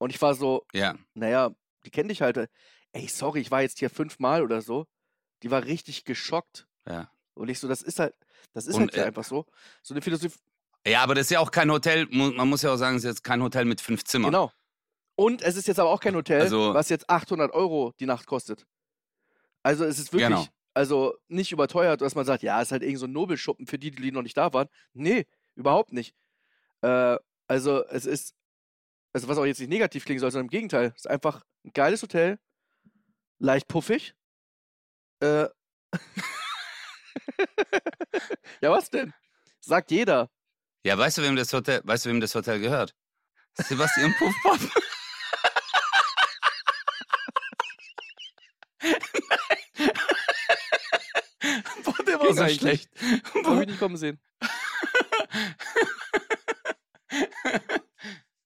Und 0.02 0.10
ich 0.10 0.20
war 0.20 0.34
so, 0.34 0.66
Ja, 0.74 0.96
naja, 1.14 1.52
die 1.86 1.92
kenn 1.92 2.08
dich 2.08 2.24
halt. 2.24 2.50
Ey, 2.92 3.08
sorry, 3.08 3.40
ich 3.42 3.52
war 3.52 3.62
jetzt 3.62 3.78
hier 3.78 3.92
fünfmal 3.92 4.42
oder 4.42 4.62
so. 4.64 4.88
Die 5.44 5.52
war 5.52 5.64
richtig 5.64 6.06
geschockt. 6.06 6.68
ja. 6.88 7.12
Und 7.36 7.50
ich 7.50 7.60
so, 7.60 7.68
das 7.68 7.82
ist 7.82 8.00
halt, 8.00 8.14
das 8.54 8.66
ist 8.68 8.76
Und, 8.76 8.82
halt 8.92 8.98
äh, 8.98 9.04
einfach 9.04 9.24
so. 9.24 9.46
So 9.84 9.94
eine 9.94 10.02
Philosophie. 10.02 10.38
Ja, 10.86 11.02
aber 11.04 11.16
das 11.16 11.28
ist 11.28 11.30
ja 11.30 11.40
auch 11.40 11.50
kein 11.52 11.72
Hotel, 11.72 12.06
man 12.12 12.50
muss 12.50 12.62
ja 12.64 12.74
auch 12.74 12.78
sagen, 12.78 12.98
es 12.98 13.04
ist 13.04 13.10
jetzt 13.10 13.24
kein 13.24 13.42
Hotel 13.42 13.64
mit 13.66 13.80
fünf 13.80 14.04
Zimmern. 14.04 14.32
Genau. 14.32 14.52
Und 15.16 15.42
es 15.42 15.56
ist 15.56 15.68
jetzt 15.68 15.80
aber 15.80 15.92
auch 15.92 16.00
kein 16.02 16.16
Hotel, 16.16 16.42
Also- 16.42 16.74
was 16.74 16.90
jetzt 16.90 17.10
800 17.10 17.54
Euro 17.54 17.94
die 18.00 18.06
Nacht 18.08 18.26
kostet. 18.26 18.66
Also 19.64 19.86
es 19.86 19.98
ist 20.00 20.12
wirklich, 20.12 20.28
Genau. 20.30 20.46
also 20.74 21.16
nicht 21.30 21.52
überteuert, 21.52 22.02
dass 22.02 22.16
man 22.16 22.26
sagt, 22.26 22.42
ja, 22.44 22.60
ist 22.62 22.72
halt 22.72 22.82
irgend 22.84 23.00
so 23.00 23.06
ein 23.06 23.12
Nobelschuppen 23.14 23.66
für 23.68 23.78
die, 23.80 23.92
die 23.92 24.12
noch 24.12 24.24
nicht 24.24 24.36
da 24.38 24.52
waren. 24.54 24.68
Nee, 24.94 25.26
überhaupt 25.56 25.94
nicht. 25.94 26.14
Äh, 26.82 27.18
also 27.48 27.86
es 27.86 28.06
ist, 28.06 28.34
also 29.14 29.28
was 29.28 29.38
auch 29.38 29.46
jetzt 29.46 29.60
nicht 29.60 29.70
negativ 29.70 30.06
klingen 30.06 30.20
soll, 30.20 30.32
sondern 30.32 30.46
im 30.46 30.52
Gegenteil. 30.52 30.94
Es 30.96 31.06
ist 31.06 31.10
einfach 31.10 31.44
ein 31.66 31.74
geiles 31.74 32.02
Hotel, 32.02 32.40
leicht 33.40 33.68
puffig. 33.68 34.16
Äh, 35.20 35.48
ja, 38.62 38.72
was 38.72 38.90
denn? 38.90 39.14
Sagt 39.60 39.92
jeder. 39.92 40.30
Ja, 40.84 40.98
weißt 40.98 41.20
du, 41.20 41.22
wem 41.22 41.36
das 41.36 41.54
Hotel, 41.54 41.82
weißt 41.84 42.06
du, 42.06 42.10
wem 42.10 42.22
das 42.22 42.34
Hotel 42.34 42.60
gehört? 42.60 42.96
Sebastian 43.56 44.16
Puffpop. 44.18 44.60
Boah, 51.84 52.04
der 52.06 52.20
war 52.20 52.34
so 52.34 52.48
schlecht. 52.48 52.90
Hab 53.44 53.62
ich 53.62 53.68
nicht 53.68 53.80
kommen 53.80 53.98
sehen. 53.98 54.20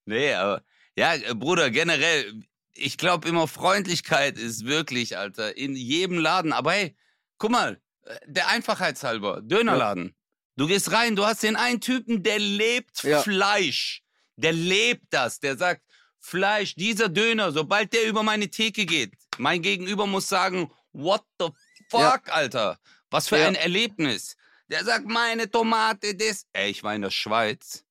Nee, 0.05 0.33
aber 0.33 0.63
ja, 0.97 1.13
äh, 1.15 1.33
Bruder, 1.35 1.69
generell, 1.69 2.41
ich 2.73 2.97
glaube 2.97 3.27
immer, 3.27 3.47
Freundlichkeit 3.47 4.37
ist 4.37 4.65
wirklich, 4.65 5.17
Alter, 5.17 5.57
in 5.57 5.75
jedem 5.75 6.17
Laden. 6.19 6.53
Aber 6.53 6.73
hey, 6.73 6.95
guck 7.37 7.51
mal, 7.51 7.81
äh, 8.03 8.15
der 8.25 8.47
Einfachheitshalber, 8.49 9.41
Dönerladen. 9.41 10.15
Du 10.57 10.67
gehst 10.67 10.91
rein, 10.91 11.15
du 11.15 11.25
hast 11.25 11.43
den 11.43 11.57
einen 11.57 11.81
Typen, 11.81 12.23
der 12.23 12.39
lebt 12.39 13.03
Ja. 13.03 13.21
Fleisch. 13.21 14.01
Der 14.37 14.53
lebt 14.53 15.05
das. 15.09 15.39
Der 15.39 15.57
sagt, 15.57 15.81
Fleisch, 16.19 16.75
dieser 16.75 17.09
Döner, 17.09 17.51
sobald 17.51 17.93
der 17.93 18.07
über 18.07 18.23
meine 18.23 18.49
Theke 18.49 18.85
geht, 18.85 19.13
mein 19.37 19.61
Gegenüber 19.61 20.07
muss 20.07 20.27
sagen, 20.27 20.71
what 20.93 21.23
the 21.39 21.47
fuck, 21.89 22.29
Alter? 22.29 22.79
Was 23.11 23.27
für 23.29 23.37
Ja. 23.37 23.47
ein 23.47 23.55
Erlebnis. 23.55 24.35
Der 24.67 24.83
sagt, 24.83 25.05
meine 25.07 25.49
Tomate, 25.51 26.15
das. 26.15 26.47
Ey, 26.53 26.71
ich 26.71 26.83
war 26.83 26.95
in 26.95 27.03
der 27.03 27.11
Schweiz. 27.11 27.84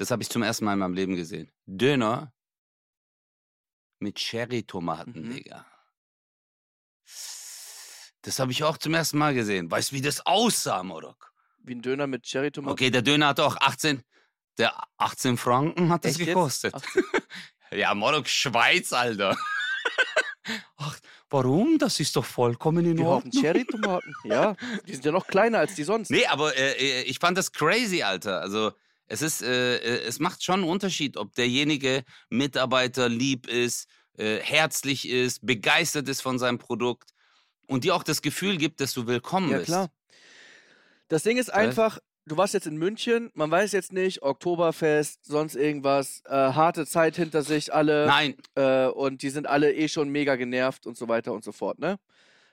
Das 0.00 0.10
habe 0.10 0.22
ich 0.22 0.30
zum 0.30 0.42
ersten 0.42 0.64
Mal 0.64 0.72
in 0.72 0.78
meinem 0.78 0.94
Leben 0.94 1.14
gesehen. 1.14 1.52
Döner 1.66 2.32
mit 3.98 4.16
Cherry-Tomaten, 4.16 5.28
Mhm. 5.28 5.34
Digga. 5.34 5.66
Das 8.22 8.38
habe 8.38 8.50
ich 8.50 8.64
auch 8.64 8.78
zum 8.78 8.94
ersten 8.94 9.18
Mal 9.18 9.34
gesehen. 9.34 9.70
Weißt 9.70 9.90
du, 9.92 9.96
wie 9.96 10.00
das 10.00 10.24
aussah, 10.24 10.82
Morok? 10.82 11.34
Wie 11.58 11.74
ein 11.74 11.82
Döner 11.82 12.06
mit 12.06 12.22
Cherry-Tomaten. 12.22 12.72
Okay, 12.72 12.90
der 12.90 13.02
Döner 13.02 13.28
hat 13.28 13.40
auch 13.40 13.56
18, 13.58 14.02
der 14.56 14.72
18 14.96 15.36
Franken 15.36 15.90
hat 15.90 16.06
das 16.06 16.12
Echt 16.18 16.26
gekostet. 16.28 16.74
18. 16.74 17.02
Ja, 17.72 17.94
Morok, 17.94 18.26
Schweiz, 18.26 18.92
Alter. 18.94 19.36
Ach, 20.78 20.98
warum? 21.28 21.76
Das 21.78 22.00
ist 22.00 22.16
doch 22.16 22.24
vollkommen 22.24 22.84
in 22.86 22.98
Ordnung. 23.00 23.30
Cherry-Tomaten. 23.32 24.14
Ja, 24.24 24.56
die 24.88 24.94
sind 24.94 25.04
ja 25.04 25.12
noch 25.12 25.26
kleiner 25.26 25.58
als 25.58 25.74
die 25.74 25.84
sonst. 25.84 26.10
Nee, 26.10 26.24
aber 26.26 26.56
äh, 26.56 26.72
äh, 26.72 27.02
ich 27.02 27.18
fand 27.18 27.36
das 27.36 27.52
crazy, 27.52 28.02
Alter. 28.02 28.40
Also 28.40 28.72
es 29.10 29.22
ist, 29.22 29.42
äh, 29.42 29.76
äh, 29.78 30.02
es 30.06 30.20
macht 30.20 30.44
schon 30.44 30.60
einen 30.60 30.68
Unterschied, 30.70 31.16
ob 31.16 31.34
derjenige 31.34 32.04
Mitarbeiter 32.30 33.08
lieb 33.08 33.48
ist, 33.48 33.88
äh, 34.16 34.38
herzlich 34.38 35.08
ist, 35.08 35.44
begeistert 35.44 36.08
ist 36.08 36.20
von 36.22 36.38
seinem 36.38 36.58
Produkt 36.58 37.10
und 37.66 37.82
dir 37.82 37.96
auch 37.96 38.04
das 38.04 38.22
Gefühl 38.22 38.56
gibt, 38.56 38.80
dass 38.80 38.94
du 38.94 39.08
willkommen 39.08 39.50
Ja, 39.50 39.58
bist. 39.58 39.66
klar. 39.66 39.88
Das 41.08 41.24
Ding 41.24 41.38
ist 41.38 41.52
einfach, 41.52 41.98
du 42.24 42.36
warst 42.36 42.54
jetzt 42.54 42.68
in 42.68 42.76
München, 42.76 43.30
man 43.34 43.50
weiß 43.50 43.72
jetzt 43.72 43.92
nicht, 43.92 44.22
Oktoberfest, 44.22 45.24
sonst 45.24 45.56
irgendwas, 45.56 46.22
äh, 46.26 46.30
harte 46.30 46.86
Zeit 46.86 47.16
hinter 47.16 47.42
sich, 47.42 47.74
alle. 47.74 48.06
Nein, 48.06 48.36
Äh, 48.54 48.86
und 48.86 49.22
die 49.22 49.30
sind 49.30 49.48
alle 49.48 49.74
eh 49.74 49.88
schon 49.88 50.08
mega 50.10 50.36
genervt 50.36 50.86
und 50.86 50.96
so 50.96 51.08
weiter 51.08 51.32
und 51.32 51.42
so 51.42 51.50
fort, 51.50 51.80
ne? 51.80 51.98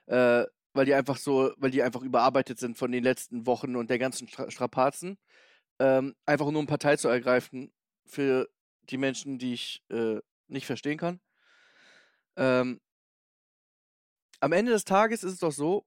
Äh, 0.07 0.45
weil 0.73 0.85
die 0.85 0.95
einfach 0.95 1.17
so, 1.17 1.51
weil 1.57 1.69
die 1.69 1.83
einfach 1.83 2.01
überarbeitet 2.01 2.57
sind 2.59 2.79
von 2.79 2.91
den 2.91 3.03
letzten 3.03 3.45
Wochen 3.45 3.75
und 3.75 3.91
der 3.91 3.99
ganzen 3.99 4.27
Stra 4.27 4.49
Strapazen. 4.49 5.17
Ähm, 5.79 6.15
einfach 6.25 6.49
nur 6.49 6.59
um 6.59 6.67
Partei 6.67 6.95
zu 6.97 7.07
ergreifen 7.07 7.71
für 8.05 8.49
die 8.89 8.97
Menschen, 8.97 9.37
die 9.37 9.53
ich 9.53 9.83
äh, 9.89 10.19
nicht 10.47 10.65
verstehen 10.65 10.97
kann. 10.97 11.19
Ähm, 12.35 12.79
am 14.39 14.51
Ende 14.51 14.71
des 14.71 14.85
Tages 14.85 15.23
ist 15.23 15.33
es 15.33 15.39
doch 15.39 15.51
so, 15.51 15.85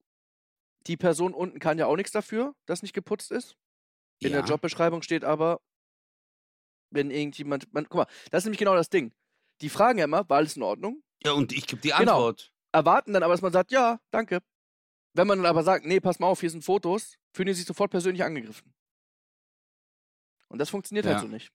die 0.87 0.97
Person 0.97 1.35
unten 1.35 1.59
kann 1.59 1.79
ja 1.79 1.87
auch 1.87 1.97
nichts 1.97 2.13
dafür, 2.13 2.55
dass 2.67 2.83
nicht 2.83 2.95
geputzt 2.95 3.31
ist. 3.31 3.57
In 4.21 4.33
der 4.33 4.41
Ja. 4.43 4.47
Jobbeschreibung 4.47 5.03
steht 5.03 5.25
aber, 5.25 5.61
wenn 6.91 7.11
irgendjemand. 7.11 7.73
Man, 7.73 7.85
guck 7.89 7.99
mal, 7.99 8.07
das 8.31 8.41
ist 8.43 8.45
nämlich 8.47 8.59
genau 8.59 8.75
das 8.75 8.91
Ding. 8.91 9.13
Die 9.61 9.69
fragen 9.69 9.99
ja 9.99 10.05
immer, 10.05 10.29
war 10.29 10.39
alles 10.39 10.57
in 10.57 10.63
Ordnung? 10.63 11.03
Ja, 11.23 11.33
und 11.33 11.53
ich 11.53 11.67
gebe 11.67 11.81
die 11.83 11.91
Genau. 11.91 12.15
Antwort. 12.29 12.53
Erwarten 12.73 13.13
dann 13.13 13.23
aber, 13.23 13.35
dass 13.35 13.43
man 13.43 13.53
sagt, 13.53 13.73
ja, 13.73 14.01
danke. 14.11 14.41
Wenn 15.15 15.27
man 15.27 15.39
dann 15.39 15.47
aber 15.47 15.63
sagt, 15.65 15.85
nee, 15.85 16.01
pass 16.01 16.19
mal 16.19 16.29
auf, 16.29 16.41
hier 16.41 16.51
sind 16.51 16.65
Fotos, 16.65 17.17
fühlen 17.35 17.49
die 17.49 17.55
sich 17.55 17.67
sofort 17.67 17.91
persönlich 17.91 18.23
angegriffen. 18.23 18.73
Und 20.51 20.59
das 20.59 20.69
funktioniert 20.71 21.07
halt 21.07 21.17
Ja. 21.17 21.21
so 21.23 21.29
nicht. 21.29 21.51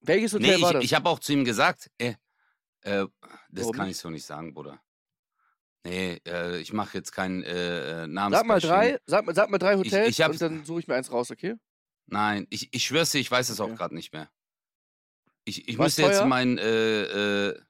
Welches 0.00 0.32
Hotel 0.32 0.56
Nee, 0.56 0.62
war 0.62 0.70
ich, 0.70 0.74
das? 0.76 0.84
ich 0.84 0.94
habe 0.94 1.08
auch 1.08 1.18
zu 1.18 1.32
ihm 1.32 1.44
gesagt, 1.44 1.90
äh, 1.98 2.14
äh, 2.82 3.06
das 3.50 3.64
Warum 3.64 3.72
kann 3.72 3.88
ich 3.88 3.96
so 3.98 4.08
nicht 4.10 4.24
sagen, 4.24 4.54
Bruder. 4.54 4.80
Nee, 5.84 6.20
äh, 6.26 6.58
ich 6.60 6.72
mache 6.72 6.96
jetzt 6.98 7.12
kein 7.12 7.42
äh, 7.42 8.04
äh, 8.04 8.06
Namens. 8.06 8.38
sag 8.38 8.46
mal 8.46 8.60
drei, 8.60 8.98
sag, 9.06 9.24
mal- 9.26 9.34
sag 9.34 9.50
mal 9.50 9.58
drei 9.58 9.76
Hotels 9.76 10.08
ich 10.08 10.20
hab's- 10.20 10.40
und 10.40 10.42
dann 10.42 10.64
suche 10.64 10.80
ich 10.80 10.88
mir 10.88 10.94
eins 10.94 11.10
raus, 11.12 11.30
okay? 11.30 11.54
Nein, 12.06 12.46
ich, 12.50 12.72
ich 12.72 12.84
schwör's 12.84 13.10
dir, 13.10 13.18
ich 13.18 13.30
weiß 13.30 13.48
es 13.48 13.60
auch 13.60 13.66
Okay. 13.66 13.76
gerade 13.76 13.94
nicht 13.94 14.12
mehr. 14.12 14.30
Ich, 15.44 15.68
ich 15.68 15.78
War's 15.78 15.86
müsste 15.86 16.02
jetzt 16.02 16.18
teuer? 16.18 16.26
mein, 16.26 16.58
äh, 16.58 17.48
äh, 17.48 17.60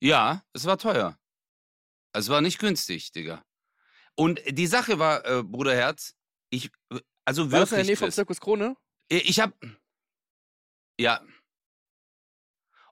ja, 0.00 0.42
es 0.52 0.64
war 0.66 0.78
teuer. 0.78 1.18
Es 2.12 2.28
war 2.28 2.40
nicht 2.40 2.58
günstig, 2.58 3.12
Digga. 3.12 3.44
Und 4.14 4.40
die 4.48 4.66
Sache 4.66 4.98
war, 4.98 5.24
äh, 5.26 5.42
Bruderherz, 5.42 6.14
ich, 6.50 6.70
also 7.26 7.50
War 7.50 7.60
das 7.60 7.72
in 7.72 7.76
der 7.76 7.84
wirklich, 7.84 7.86
Nähe 7.88 7.96
vom 7.96 8.10
Zirkus 8.10 8.40
Krone? 8.40 8.76
Ich 9.08 9.28
ich 9.30 9.40
hab, 9.40 9.52
ja. 10.98 11.20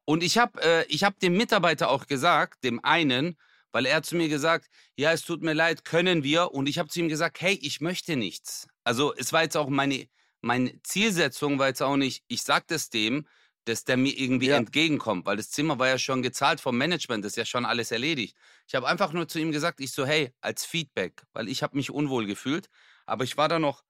Und 0.05 0.23
ich 0.23 0.39
hab, 0.39 0.61
äh, 0.62 0.85
ich 0.85 1.05
hab 1.05 1.19
dem 1.21 1.37
Mitarbeiter 1.37 1.89
auch 1.91 2.07
gesagt, 2.07 2.62
dem 2.65 2.85
einen, 2.85 3.37
weil 3.73 3.87
er 3.87 4.03
zu 4.03 4.17
mir 4.17 4.29
gesagt, 4.29 4.69
ja, 4.97 5.12
es 5.12 5.23
tut 5.23 5.43
mir 5.43 5.55
leid, 5.55 5.85
können 5.85 6.23
wir? 6.23 6.53
Und 6.53 6.69
ich 6.69 6.79
habe 6.79 6.89
zu 6.89 7.01
ihm 7.01 7.09
gesagt, 7.09 7.41
hey, 7.41 7.59
ich 7.62 7.81
möchte 7.81 8.17
nichts. 8.17 8.69
Also 8.85 9.15
es 9.17 9.33
war 9.33 9.43
jetzt 9.43 9.57
auch 9.57 9.69
meine, 9.69 10.07
meine 10.43 10.81
Zielsetzung 10.83 11.59
war 11.59 11.69
jetzt 11.69 11.83
auch 11.83 11.97
nicht, 11.97 12.23
ich 12.29 12.43
sag 12.43 12.67
das 12.69 12.91
dem, 12.91 13.27
dass 13.65 13.85
der 13.85 13.97
mir 13.97 14.12
irgendwie 14.19 14.49
Ja. 14.49 14.59
entgegenkommt, 14.59 15.25
weil 15.25 15.39
das 15.39 15.51
Zimmer 15.51 15.79
war 15.79 15.89
ja 15.89 15.99
schon 15.99 16.21
gezahlt 16.23 16.61
vom 16.61 16.77
Management, 16.77 17.25
das 17.25 17.33
ist 17.33 17.37
ja 17.37 17.47
schon 17.47 17.65
alles 17.65 17.91
erledigt. 17.91 18.37
Ich 18.69 18.75
habe 18.75 18.87
einfach 18.87 19.12
nur 19.15 19.27
zu 19.27 19.39
ihm 19.39 19.53
gesagt, 19.53 19.81
ich 19.81 19.91
so, 19.93 20.05
hey, 20.07 20.33
als 20.43 20.67
Feedback, 20.67 21.23
weil 21.33 21.49
ich 21.49 21.62
habe 21.62 21.75
mich 21.77 21.91
unwohl 21.91 22.27
gefühlt, 22.27 22.69
aber 23.07 23.25
ich 23.25 23.39
war 23.39 23.49
da 23.49 23.59
noch 23.59 23.83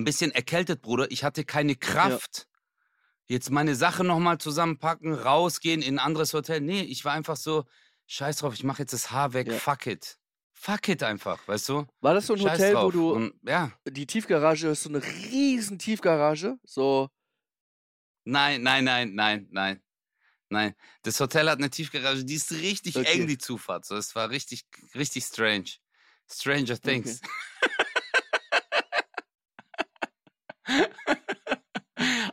ein 0.00 0.04
bisschen 0.04 0.30
erkältet, 0.32 0.82
Bruder. 0.82 1.10
Ich 1.10 1.24
hatte 1.24 1.44
keine 1.44 1.76
Kraft. 1.76 2.46
Jetzt 3.26 3.50
meine 3.50 3.74
Sachen 3.74 4.06
nochmal 4.06 4.38
zusammenpacken, 4.38 5.12
rausgehen 5.12 5.82
in 5.82 5.96
ein 5.98 6.04
anderes 6.04 6.32
Hotel. 6.32 6.60
Nee, 6.60 6.80
ich 6.82 7.04
war 7.04 7.12
einfach 7.12 7.36
so, 7.36 7.64
scheiß 8.06 8.38
drauf, 8.38 8.54
ich 8.54 8.64
mache 8.64 8.82
jetzt 8.82 8.92
das 8.94 9.10
Haar 9.10 9.34
weg, 9.34 9.48
Ja. 9.48 9.58
fuck 9.58 9.86
it. 9.86 10.18
Fuck 10.54 10.88
it 10.88 11.02
einfach, 11.02 11.46
weißt 11.46 11.68
du? 11.68 11.86
War 12.00 12.14
das 12.14 12.26
so 12.26 12.32
ein 12.32 12.38
Scheiß 12.40 12.52
Hotel, 12.52 12.74
wo 12.74 12.78
drauf. 12.78 12.92
du 12.92 13.12
Und, 13.12 13.34
ja, 13.46 13.70
die 13.86 14.06
Tiefgarage 14.06 14.68
ist 14.68 14.82
so 14.82 14.88
eine 14.88 15.02
riesen 15.04 15.78
Tiefgarage, 15.78 16.58
so 16.64 17.10
nein, 18.24 18.62
nein, 18.62 18.84
nein, 18.84 19.14
nein, 19.14 19.46
nein. 19.50 19.82
Nein, 20.50 20.74
das 21.02 21.20
Hotel 21.20 21.50
hat 21.50 21.58
eine 21.58 21.68
Tiefgarage, 21.68 22.24
die 22.24 22.34
ist 22.34 22.50
richtig 22.52 22.96
Okay. 22.96 23.20
eng, 23.20 23.26
die 23.26 23.36
Zufahrt. 23.36 23.84
So, 23.84 23.96
es 23.96 24.14
war 24.14 24.30
richtig, 24.30 24.64
richtig 24.94 25.24
strange. 25.24 25.66
Stranger 26.30 26.80
Things. 26.80 27.20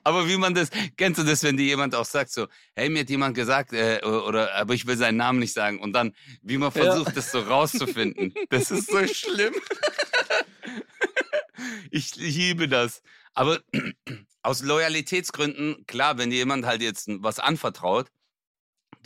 Aber 0.03 0.27
wie 0.27 0.37
man 0.37 0.53
das, 0.53 0.69
kennst 0.97 1.19
du 1.19 1.23
das, 1.23 1.41
wenn 1.43 1.57
dir 1.57 1.65
jemand 1.65 1.95
auch 1.95 2.05
sagt 2.05 2.31
so, 2.31 2.47
hey, 2.75 2.89
mir 2.89 2.99
hat 2.99 3.09
jemand 3.09 3.35
gesagt, 3.35 3.73
äh, 3.73 3.99
oder, 4.03 4.53
aber 4.53 4.75
ich 4.75 4.85
will 4.85 4.97
seinen 4.97 5.17
Namen 5.17 5.39
nicht 5.39 5.53
sagen. 5.53 5.79
Und 5.79 5.93
dann, 5.93 6.13
wie 6.43 6.57
man 6.57 6.71
Ja. 6.75 6.83
versucht, 6.83 7.17
das 7.17 7.31
so 7.31 7.39
rauszufinden. 7.39 8.33
Das 8.49 8.69
ist 8.69 8.91
so 8.91 9.05
schlimm. 9.07 9.55
ich 11.91 12.15
liebe 12.15 12.67
das. 12.67 13.01
Aber 13.33 13.59
aus 14.43 14.61
Loyalitätsgründen, 14.61 15.85
klar, 15.87 16.17
wenn 16.17 16.29
dir 16.29 16.37
jemand 16.37 16.65
halt 16.65 16.81
jetzt 16.81 17.07
was 17.07 17.39
anvertraut, 17.39 18.07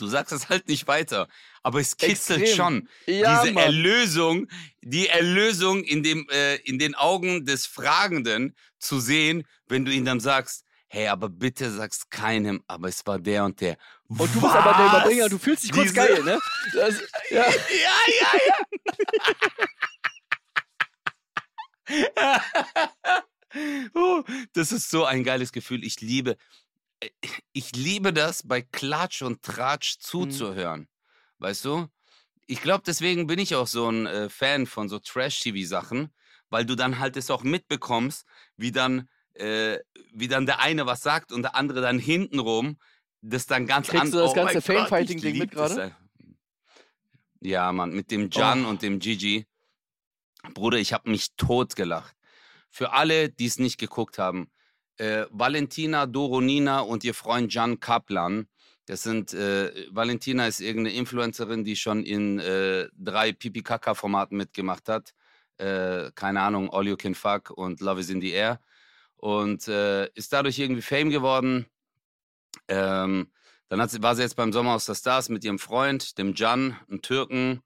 du 0.00 0.06
sagst 0.06 0.32
es 0.32 0.48
halt 0.48 0.68
nicht 0.68 0.86
weiter. 0.88 1.28
Aber 1.62 1.80
es 1.80 1.96
kitzelt 1.96 2.40
Extrem. 2.42 2.56
schon 2.56 2.88
Ja, 3.06 3.42
diese 3.42 3.52
Mann. 3.54 3.64
Erlösung, 3.64 4.46
die 4.82 5.08
Erlösung 5.08 5.82
in, 5.84 6.02
dem, 6.02 6.26
äh, 6.30 6.56
in 6.56 6.78
den 6.78 6.94
Augen 6.94 7.44
des 7.44 7.66
Fragenden 7.66 8.54
zu 8.78 9.00
sehen, 9.00 9.46
wenn 9.68 9.84
du 9.84 9.92
ihm 9.92 10.04
dann 10.04 10.20
sagst, 10.20 10.64
hey, 10.88 11.08
aber 11.08 11.28
bitte 11.28 11.70
sag's 11.70 12.08
keinem, 12.08 12.62
aber 12.66 12.88
es 12.88 13.06
war 13.06 13.18
der 13.18 13.44
und 13.44 13.60
der. 13.60 13.76
Und 14.08 14.18
du 14.34 14.40
bist 14.40 14.52
aber 14.52 14.76
der 14.76 14.86
Was? 14.86 14.92
Überbringer, 15.02 15.28
du 15.28 15.38
fühlst 15.38 15.64
dich 15.64 15.72
kurz 15.72 15.92
Diese- 15.92 15.94
geil, 15.94 16.22
ne? 16.24 16.40
Das, 16.74 16.94
ja. 17.30 17.44
Ja, 17.48 17.54
ja, 18.20 18.32
ja. 18.48 18.54
oh, 23.94 24.22
das 24.54 24.72
ist 24.72 24.90
so 24.90 25.04
ein 25.04 25.24
geiles 25.24 25.52
Gefühl. 25.52 25.84
Ich 25.84 26.00
liebe, 26.00 26.36
ich 27.52 27.72
liebe 27.74 28.12
das, 28.12 28.42
bei 28.46 28.62
Klatsch 28.62 29.22
und 29.22 29.42
Tratsch 29.42 29.98
zuzuhören. 29.98 30.88
Weißt 31.38 31.64
du? 31.64 31.88
Ich 32.46 32.62
glaube, 32.62 32.82
deswegen 32.86 33.26
bin 33.26 33.38
ich 33.38 33.54
auch 33.54 33.66
so 33.66 33.88
ein 33.88 34.06
äh, 34.06 34.28
Fan 34.28 34.66
von 34.66 34.88
so 34.88 34.98
Trash-TV-Sachen, 34.98 36.12
weil 36.50 36.64
du 36.66 36.74
dann 36.74 36.98
halt 36.98 37.16
es 37.16 37.30
auch 37.30 37.42
mitbekommst, 37.44 38.26
wie 38.56 38.72
dann, 38.72 39.08
äh, 39.34 39.78
wie 40.12 40.28
dann 40.28 40.46
der 40.46 40.58
eine 40.58 40.84
was 40.86 41.00
sagt 41.02 41.32
und 41.32 41.42
der 41.42 41.54
andere 41.54 41.80
dann 41.80 41.98
hintenrum 41.98 42.78
das 43.22 43.46
dann 43.46 43.66
ganz 43.66 43.88
Kriegst 43.88 44.06
an- 44.06 44.10
du 44.12 44.18
das 44.18 44.30
Oh 44.30 44.34
ganze 44.34 44.60
Fame-Fighting-Ding 44.62 45.34
ich 45.34 45.40
mit 45.40 45.50
gerade? 45.52 45.94
Ja, 47.40 47.72
Mann, 47.72 47.92
mit 47.92 48.10
dem 48.10 48.30
Jan 48.30 48.64
Oh. 48.64 48.68
und 48.68 48.82
dem 48.82 48.98
Gigi. 48.98 49.46
Bruder, 50.54 50.78
ich 50.78 50.92
habe 50.92 51.10
mich 51.10 51.28
totgelacht. 51.36 52.16
Für 52.70 52.92
alle, 52.92 53.28
die 53.30 53.46
es 53.46 53.58
nicht 53.58 53.78
geguckt 53.78 54.18
haben, 54.18 54.50
äh, 55.00 55.26
Valentina 55.30 56.06
Doronina 56.06 56.80
und 56.80 57.04
ihr 57.04 57.14
Freund 57.14 57.52
Jan 57.52 57.80
Kaplan, 57.80 58.46
das 58.84 59.02
sind, 59.02 59.32
äh, 59.32 59.72
Valentina 59.90 60.46
ist 60.46 60.60
irgendeine 60.60 60.96
Influencerin, 60.96 61.64
die 61.64 61.76
schon 61.76 62.04
in 62.04 62.38
äh, 62.38 62.88
drei 62.98 63.32
Pipi-Kaka-Formaten 63.32 64.36
mitgemacht 64.36 64.88
hat. 64.88 65.14
Äh, 65.56 66.10
keine 66.14 66.42
Ahnung, 66.42 66.70
All 66.70 66.86
You 66.86 66.96
Can 66.96 67.14
Fuck 67.14 67.50
und 67.50 67.80
Love 67.80 68.00
is 68.00 68.10
in 68.10 68.20
the 68.20 68.30
Air. 68.30 68.60
Und 69.16 69.68
äh, 69.68 70.08
ist 70.14 70.32
dadurch 70.32 70.58
irgendwie 70.58 70.82
Fame 70.82 71.10
geworden. 71.10 71.66
Ähm, 72.68 73.30
dann 73.68 73.80
hat 73.80 73.90
sie, 73.90 74.02
war 74.02 74.16
sie 74.16 74.22
jetzt 74.22 74.36
beim 74.36 74.52
Sommerhaus 74.52 74.86
der 74.86 74.96
Stars 74.96 75.28
mit 75.28 75.44
ihrem 75.44 75.58
Freund, 75.58 76.18
dem 76.18 76.34
Can, 76.34 76.76
einem 76.88 77.00
Türken. 77.00 77.62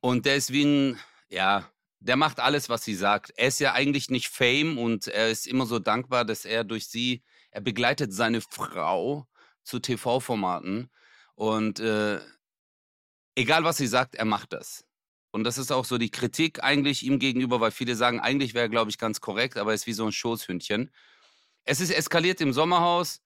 Und 0.00 0.26
der 0.26 0.36
ist 0.36 0.52
wie 0.52 0.64
ein, 0.64 1.00
ja, 1.28 1.64
der 2.06 2.16
macht 2.16 2.40
alles, 2.40 2.68
was 2.68 2.84
sie 2.84 2.94
sagt. 2.94 3.32
Er 3.36 3.48
ist 3.48 3.58
ja 3.58 3.72
eigentlich 3.72 4.10
nicht 4.10 4.28
Fame 4.28 4.78
und 4.78 5.08
er 5.08 5.28
ist 5.28 5.46
immer 5.46 5.66
so 5.66 5.78
dankbar, 5.78 6.24
dass 6.24 6.44
er 6.44 6.64
durch 6.64 6.86
sie, 6.86 7.22
er 7.50 7.60
begleitet 7.60 8.12
seine 8.12 8.40
Frau 8.40 9.26
zu 9.64 9.80
TV-Formaten. 9.80 10.90
Und 11.34 11.80
äh, 11.80 12.20
egal, 13.34 13.64
was 13.64 13.76
sie 13.76 13.88
sagt, 13.88 14.14
er 14.14 14.24
macht 14.24 14.52
das. 14.52 14.84
Und 15.32 15.44
das 15.44 15.58
ist 15.58 15.72
auch 15.72 15.84
so 15.84 15.98
die 15.98 16.10
Kritik 16.10 16.62
eigentlich 16.62 17.02
ihm 17.02 17.18
gegenüber, 17.18 17.60
weil 17.60 17.72
viele 17.72 17.96
sagen, 17.96 18.20
eigentlich 18.20 18.54
wäre 18.54 18.66
er, 18.66 18.70
glaube 18.70 18.90
ich, 18.90 18.98
ganz 18.98 19.20
korrekt, 19.20 19.58
aber 19.58 19.72
er 19.72 19.74
ist 19.74 19.86
wie 19.86 19.92
so 19.92 20.06
ein 20.06 20.12
Schoßhündchen. 20.12 20.90
Es 21.64 21.80
ist 21.80 21.90
eskaliert 21.90 22.40
im 22.40 22.52
Sommerhaus. 22.52 23.20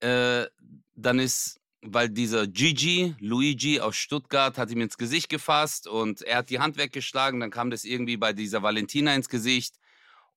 Äh, 0.00 0.46
dann 0.94 1.18
ist, 1.18 1.61
weil 1.82 2.08
dieser 2.08 2.46
Gigi, 2.46 3.14
Luigi 3.18 3.80
aus 3.80 3.96
Stuttgart, 3.96 4.56
hat 4.56 4.70
ihm 4.70 4.80
ins 4.80 4.96
Gesicht 4.96 5.28
gefasst 5.28 5.86
und 5.88 6.22
er 6.22 6.38
hat 6.38 6.50
die 6.50 6.60
Hand 6.60 6.76
weggeschlagen. 6.76 7.40
Dann 7.40 7.50
kam 7.50 7.70
das 7.70 7.84
irgendwie 7.84 8.16
bei 8.16 8.32
dieser 8.32 8.62
Valentina 8.62 9.14
ins 9.14 9.28
Gesicht. 9.28 9.76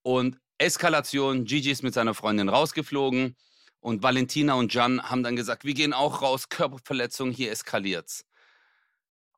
Und 0.01 0.39
Eskalation, 0.57 1.45
Gigi 1.45 1.69
ist 1.69 1.83
mit 1.83 1.93
seiner 1.93 2.15
Freundin 2.15 2.49
rausgeflogen. 2.49 3.35
Und 3.79 4.01
Valentina 4.01 4.55
und 4.55 4.73
Jan 4.73 5.03
haben 5.03 5.21
dann 5.21 5.35
gesagt, 5.35 5.63
wir 5.63 5.75
gehen 5.75 5.93
auch 5.93 6.23
raus, 6.23 6.49
Körperverletzung, 6.49 7.31
hier 7.31 7.51
eskaliert's. 7.51 8.25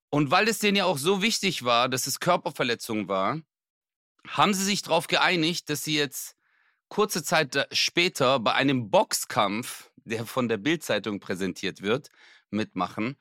Und 0.09 0.31
weil 0.31 0.47
es 0.47 0.59
denen 0.59 0.77
ja 0.77 0.85
auch 0.85 0.97
so 0.97 1.21
wichtig 1.21 1.65
war, 1.65 1.89
dass 1.89 2.07
es 2.07 2.21
Körperverletzung 2.21 3.09
war, 3.09 3.41
haben 4.25 4.53
sie 4.53 4.63
sich 4.63 4.81
darauf 4.81 5.07
geeinigt, 5.07 5.69
dass 5.69 5.83
sie 5.83 5.97
jetzt 5.97 6.35
kurze 6.87 7.23
Zeit 7.23 7.67
später 7.73 8.39
bei 8.39 8.53
einem 8.53 8.89
Boxkampf, 8.89 9.91
der 10.07 10.25
von 10.25 10.47
der 10.47 10.57
Bildzeitung 10.57 11.19
präsentiert 11.19 11.81
wird, 11.81 12.09
mitmachen. 12.49 13.17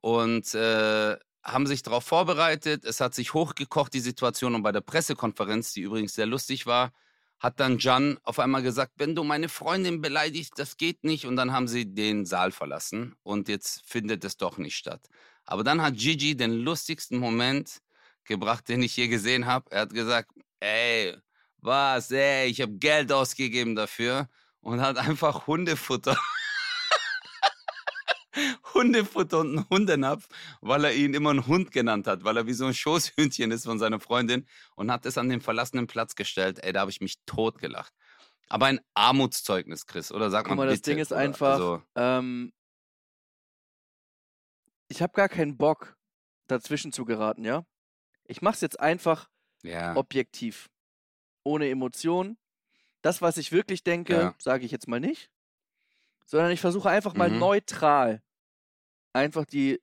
Und 0.00 0.54
äh, 0.54 1.16
haben 1.42 1.66
sich 1.66 1.82
darauf 1.82 2.04
vorbereitet, 2.04 2.84
es 2.84 3.00
hat 3.00 3.14
sich 3.14 3.34
hochgekocht, 3.34 3.92
die 3.94 4.00
Situation. 4.00 4.54
Und 4.54 4.62
bei 4.62 4.72
der 4.72 4.80
Pressekonferenz, 4.80 5.72
die 5.72 5.82
übrigens 5.82 6.14
sehr 6.14 6.26
lustig 6.26 6.66
war, 6.66 6.92
hat 7.38 7.58
dann 7.58 7.78
Jan 7.78 8.18
auf 8.22 8.38
einmal 8.38 8.62
gesagt, 8.62 8.92
wenn 8.98 9.14
du 9.14 9.24
meine 9.24 9.48
Freundin 9.48 10.02
beleidigst, 10.02 10.52
das 10.58 10.76
geht 10.76 11.04
nicht. 11.04 11.24
Und 11.26 11.36
dann 11.36 11.52
haben 11.52 11.68
sie 11.68 11.86
den 11.86 12.26
Saal 12.26 12.52
verlassen 12.52 13.16
und 13.22 13.48
jetzt 13.48 13.82
findet 13.86 14.24
es 14.24 14.36
doch 14.36 14.58
nicht 14.58 14.76
statt. 14.76 15.08
Aber 15.46 15.64
dann 15.64 15.80
hat 15.80 15.96
Gigi 15.96 16.36
den 16.36 16.52
lustigsten 16.52 17.18
Moment 17.18 17.80
gebracht, 18.24 18.68
den 18.68 18.82
ich 18.82 18.96
je 18.96 19.08
gesehen 19.08 19.46
habe. 19.46 19.70
Er 19.70 19.82
hat 19.82 19.94
gesagt, 19.94 20.30
ey, 20.60 21.16
was, 21.58 22.10
ey, 22.10 22.48
ich 22.48 22.60
habe 22.60 22.74
Geld 22.74 23.10
ausgegeben 23.10 23.74
dafür 23.74 24.28
und 24.60 24.80
hat 24.80 24.98
einfach 24.98 25.46
Hundefutter 25.46 26.16
Hundefutter 28.74 29.40
und 29.40 29.58
einen 29.58 29.68
Hundenapf, 29.68 30.28
weil 30.60 30.84
er 30.84 30.94
ihn 30.94 31.14
immer 31.14 31.30
einen 31.30 31.46
Hund 31.46 31.72
genannt 31.72 32.06
hat, 32.06 32.24
weil 32.24 32.36
er 32.36 32.46
wie 32.46 32.52
so 32.52 32.66
ein 32.66 32.74
Schoßhündchen 32.74 33.50
ist 33.50 33.64
von 33.64 33.78
seiner 33.78 34.00
Freundin 34.00 34.46
und 34.76 34.90
hat 34.90 35.06
es 35.06 35.18
an 35.18 35.28
den 35.28 35.40
verlassenen 35.40 35.86
Platz 35.86 36.14
gestellt. 36.14 36.62
Ey, 36.62 36.72
da 36.72 36.80
habe 36.80 36.90
ich 36.90 37.00
mich 37.00 37.16
totgelacht. 37.26 37.92
Aber 38.48 38.66
ein 38.66 38.80
Armutszeugnis, 38.94 39.86
Chris, 39.86 40.10
oder 40.10 40.30
sag 40.30 40.46
Guck 40.46 40.56
mal 40.56 40.64
bitte. 40.64 40.74
das 40.74 40.82
Ding 40.82 40.98
ist 40.98 41.12
oder? 41.12 41.20
einfach, 41.20 41.52
Also, 41.52 41.82
ähm, 41.94 42.52
ich 44.88 45.02
habe 45.02 45.12
gar 45.12 45.28
keinen 45.28 45.56
Bock, 45.56 45.96
dazwischen 46.48 46.92
zu 46.92 47.04
geraten, 47.04 47.44
ja? 47.44 47.64
Ich 48.24 48.42
mach's 48.42 48.60
jetzt 48.60 48.80
einfach 48.80 49.28
ja, 49.62 49.96
objektiv. 49.96 50.68
Ohne 51.44 51.70
Emotionen. 51.70 52.38
Das, 53.02 53.22
was 53.22 53.36
ich 53.36 53.52
wirklich 53.52 53.82
denke, 53.82 54.12
Ja. 54.14 54.34
sage 54.38 54.64
ich 54.64 54.72
jetzt 54.72 54.88
mal 54.88 55.00
nicht. 55.00 55.30
Sondern 56.26 56.50
ich 56.52 56.60
versuche 56.60 56.88
einfach 56.90 57.14
mal 57.14 57.30
Mhm. 57.30 57.38
neutral 57.38 58.22
einfach 59.12 59.44
die, 59.44 59.80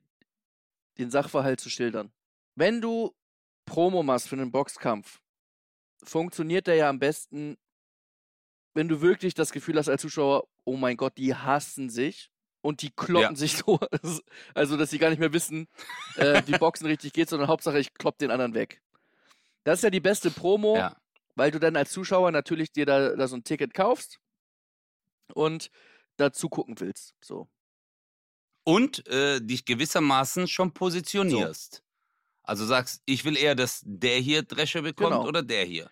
den 0.97 1.11
Sachverhalt 1.11 1.59
zu 1.59 1.69
schildern. 1.69 2.11
Wenn 2.55 2.79
du 2.81 3.13
Promo 3.65 4.01
machst 4.03 4.29
für 4.29 4.35
einen 4.35 4.51
Boxkampf, 4.51 5.19
funktioniert 6.03 6.67
der 6.67 6.75
ja 6.75 6.89
am 6.89 6.99
besten, 6.99 7.57
wenn 8.73 8.87
du 8.87 9.01
wirklich 9.01 9.33
das 9.33 9.51
Gefühl 9.51 9.77
hast 9.77 9.89
als 9.89 10.01
Zuschauer, 10.01 10.47
oh 10.63 10.77
mein 10.77 10.95
Gott, 10.97 11.17
die 11.17 11.35
hassen 11.35 11.89
sich 11.89 12.29
und 12.61 12.81
die 12.81 12.91
kloppen 12.91 13.31
Ja. 13.31 13.35
sich 13.35 13.57
so, 13.57 13.79
also 14.53 14.77
dass 14.77 14.89
sie 14.91 14.99
gar 14.99 15.09
nicht 15.09 15.19
mehr 15.19 15.33
wissen, 15.33 15.67
äh, 16.15 16.43
wie 16.45 16.57
Boxen 16.63 16.85
richtig 16.85 17.13
geht, 17.13 17.29
sondern 17.29 17.49
Hauptsache 17.49 17.79
ich 17.79 17.93
klopp 17.93 18.17
den 18.19 18.31
anderen 18.31 18.53
weg. 18.53 18.81
Das 19.63 19.79
ist 19.79 19.83
ja 19.83 19.89
die 19.89 19.99
beste 19.99 20.31
Promo, 20.31 20.77
ja. 20.77 20.95
Weil 21.37 21.51
du 21.51 21.59
dann 21.59 21.75
als 21.75 21.91
Zuschauer 21.91 22.31
natürlich 22.31 22.71
dir 22.71 22.85
da, 22.85 23.15
da 23.15 23.27
so 23.27 23.35
ein 23.35 23.43
Ticket 23.43 23.73
kaufst 23.73 24.19
und 25.33 25.69
dazu 26.17 26.49
gucken 26.49 26.79
willst. 26.79 27.13
So. 27.21 27.47
Und 28.63 29.07
äh, 29.07 29.39
dich 29.39 29.63
gewissermaßen 29.65 30.47
schon 30.47 30.73
positionierst. 30.73 31.83
Also 32.43 32.65
sagst, 32.65 33.01
ich 33.05 33.23
will 33.23 33.37
eher, 33.37 33.55
dass 33.55 33.81
der 33.85 34.17
hier 34.19 34.41
Dresche 34.41 34.81
bekommt 34.81 35.11
Genau. 35.11 35.27
oder 35.27 35.43
der 35.43 35.63
hier. 35.65 35.89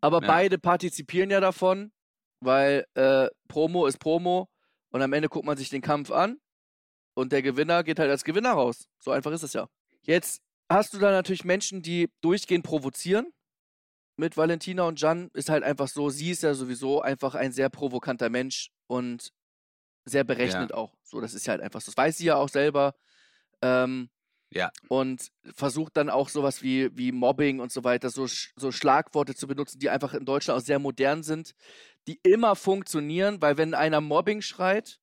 Aber 0.00 0.20
Ja. 0.20 0.26
beide 0.28 0.58
partizipieren 0.58 1.30
ja 1.30 1.40
davon, 1.40 1.92
weil 2.40 2.86
äh, 2.94 3.28
Promo 3.48 3.86
ist 3.86 3.98
Promo 3.98 4.48
und 4.90 5.02
am 5.02 5.12
Ende 5.12 5.28
guckt 5.28 5.46
man 5.46 5.56
sich 5.56 5.70
den 5.70 5.80
Kampf 5.82 6.10
an 6.10 6.40
und 7.14 7.32
der 7.32 7.42
Gewinner 7.42 7.82
geht 7.84 7.98
halt 7.98 8.10
als 8.10 8.22
Gewinner 8.22 8.52
raus. 8.52 8.88
So 8.98 9.10
einfach 9.12 9.32
ist 9.32 9.42
es 9.42 9.54
ja. 9.54 9.68
Jetzt 10.02 10.42
hast 10.68 10.92
du 10.94 10.98
da 10.98 11.10
natürlich 11.10 11.44
Menschen, 11.44 11.80
die 11.82 12.10
durchgehend 12.20 12.64
provozieren. 12.64 13.32
Mit 14.18 14.36
Valentina 14.36 14.82
und 14.82 15.00
Jan 15.00 15.30
ist 15.32 15.48
halt 15.48 15.62
einfach 15.62 15.86
so, 15.86 16.10
sie 16.10 16.32
ist 16.32 16.42
ja 16.42 16.52
sowieso 16.52 17.00
einfach 17.00 17.36
ein 17.36 17.52
sehr 17.52 17.68
provokanter 17.70 18.30
Mensch 18.30 18.70
und 18.88 19.30
sehr 20.04 20.24
berechnend 20.24 20.72
auch. 20.74 20.96
So, 21.04 21.20
das 21.20 21.34
ist 21.34 21.46
ja 21.46 21.52
halt 21.52 21.62
einfach 21.62 21.80
so. 21.80 21.92
Das 21.92 21.96
weiß 21.96 22.18
sie 22.18 22.26
ja 22.26 22.34
auch 22.36 22.48
selber. 22.48 22.94
Ähm, 23.62 24.10
Ja. 24.50 24.70
und 24.88 25.28
versucht 25.54 25.96
dann 25.96 26.08
auch 26.10 26.30
sowas 26.30 26.62
wie, 26.62 26.96
wie 26.96 27.12
Mobbing 27.12 27.60
und 27.60 27.70
so 27.70 27.84
weiter, 27.84 28.08
so, 28.10 28.26
so 28.26 28.72
Schlagworte 28.72 29.34
zu 29.34 29.46
benutzen, 29.46 29.78
die 29.78 29.90
einfach 29.90 30.14
in 30.14 30.24
Deutschland 30.24 30.58
auch 30.58 30.64
sehr 30.64 30.78
modern 30.78 31.22
sind, 31.22 31.52
die 32.06 32.18
immer 32.22 32.56
funktionieren, 32.56 33.42
weil 33.42 33.58
wenn 33.58 33.74
einer 33.74 34.00
Mobbing 34.00 34.40
schreit, 34.40 34.98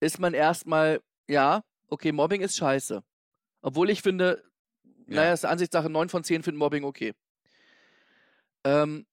ist 0.00 0.20
man 0.20 0.32
erstmal, 0.32 1.00
ja, 1.28 1.62
okay, 1.88 2.12
Mobbing 2.12 2.40
ist 2.40 2.56
scheiße. 2.56 3.02
Obwohl 3.62 3.90
ich 3.90 4.00
finde, 4.00 4.42
Ja. 4.84 5.16
naja, 5.16 5.32
ist 5.32 5.44
Ansichtssache, 5.44 5.90
9 5.90 6.08
von 6.08 6.22
10 6.22 6.42
finden 6.44 6.58
Mobbing 6.58 6.84
okay. 6.84 7.12
Ähm, 8.64 9.06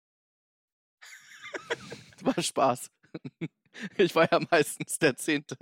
war 2.21 2.41
Spaß. 2.41 2.89
Ich 3.95 4.15
war 4.15 4.27
ja 4.31 4.39
meistens 4.49 4.97
der 4.97 5.15
Zehnte. 5.15 5.57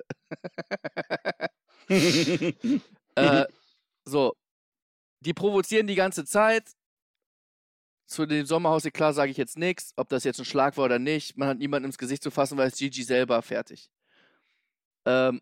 Äh, 3.17 3.45
so. 4.03 4.35
Die 5.21 5.33
provozieren 5.33 5.87
die 5.87 5.95
ganze 5.95 6.25
Zeit. 6.25 6.71
Zu 8.07 8.25
dem 8.25 8.45
Sommerhaus 8.45 8.83
klar 8.93 9.13
sage 9.13 9.31
ich 9.31 9.37
jetzt 9.37 9.57
nichts, 9.57 9.93
ob 9.95 10.09
das 10.09 10.25
jetzt 10.25 10.39
ein 10.39 10.45
Schlag 10.45 10.75
war 10.75 10.85
oder 10.85 10.99
nicht. 10.99 11.37
Man 11.37 11.47
hat 11.47 11.57
niemanden 11.57 11.85
ins 11.85 11.97
Gesicht 11.97 12.21
zu 12.23 12.31
fassen, 12.31 12.57
weil 12.57 12.67
es 12.67 12.77
Gigi 12.77 13.03
selber 13.03 13.41
fertig. 13.41 13.89
Ähm, 15.05 15.41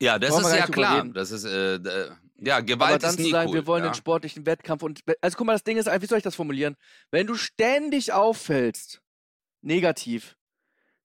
ja, 0.00 0.18
das 0.18 0.40
ist 0.40 0.52
ja 0.52 0.66
klar. 0.66 1.04
Das 1.08 1.30
ist, 1.30 1.44
äh, 1.44 2.10
ja, 2.40 2.56
aber 2.56 2.66
Gewalt 2.66 3.02
dann 3.02 3.10
ist 3.10 3.16
zu 3.16 3.22
nie 3.22 3.30
sagen, 3.30 3.50
cool. 3.50 3.54
wir 3.54 3.66
wollen 3.66 3.84
ja. 3.84 3.90
den 3.90 3.94
sportlichen 3.94 4.46
Wettkampf 4.46 4.82
und 4.82 5.02
also 5.20 5.36
guck 5.36 5.46
mal, 5.46 5.54
das 5.54 5.64
Ding 5.64 5.76
ist, 5.76 5.86
wie 5.86 6.06
soll 6.06 6.18
ich 6.18 6.24
das 6.24 6.36
formulieren? 6.36 6.76
Wenn 7.10 7.26
du 7.26 7.34
ständig 7.34 8.12
auffällst, 8.12 9.02
negativ, 9.60 10.36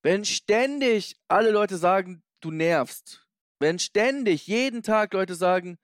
wenn 0.04 0.26
ständig 0.26 1.16
alle 1.28 1.52
Leute 1.52 1.78
sagen, 1.78 2.24
du 2.42 2.52
nervst, 2.52 3.26
wenn 3.60 3.80
ständig 3.80 4.48
jeden 4.48 4.84
Tag 4.84 5.14
Leute 5.14 5.36
sagen, 5.36 5.78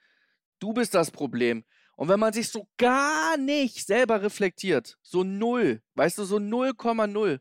du 0.59 0.73
bist 0.73 0.93
das 0.93 1.11
Problem. 1.11 1.65
Und 1.95 2.07
wenn 2.07 2.19
man 2.19 2.31
sich 2.31 2.49
so 2.49 2.69
gar 2.77 3.37
nicht 3.37 3.85
selber 3.85 4.21
reflektiert, 4.21 4.97
so 5.01 5.23
null, 5.23 5.81
weißt 5.95 6.17
du, 6.17 6.23
so 6.23 6.37
0,0. 6.37 7.39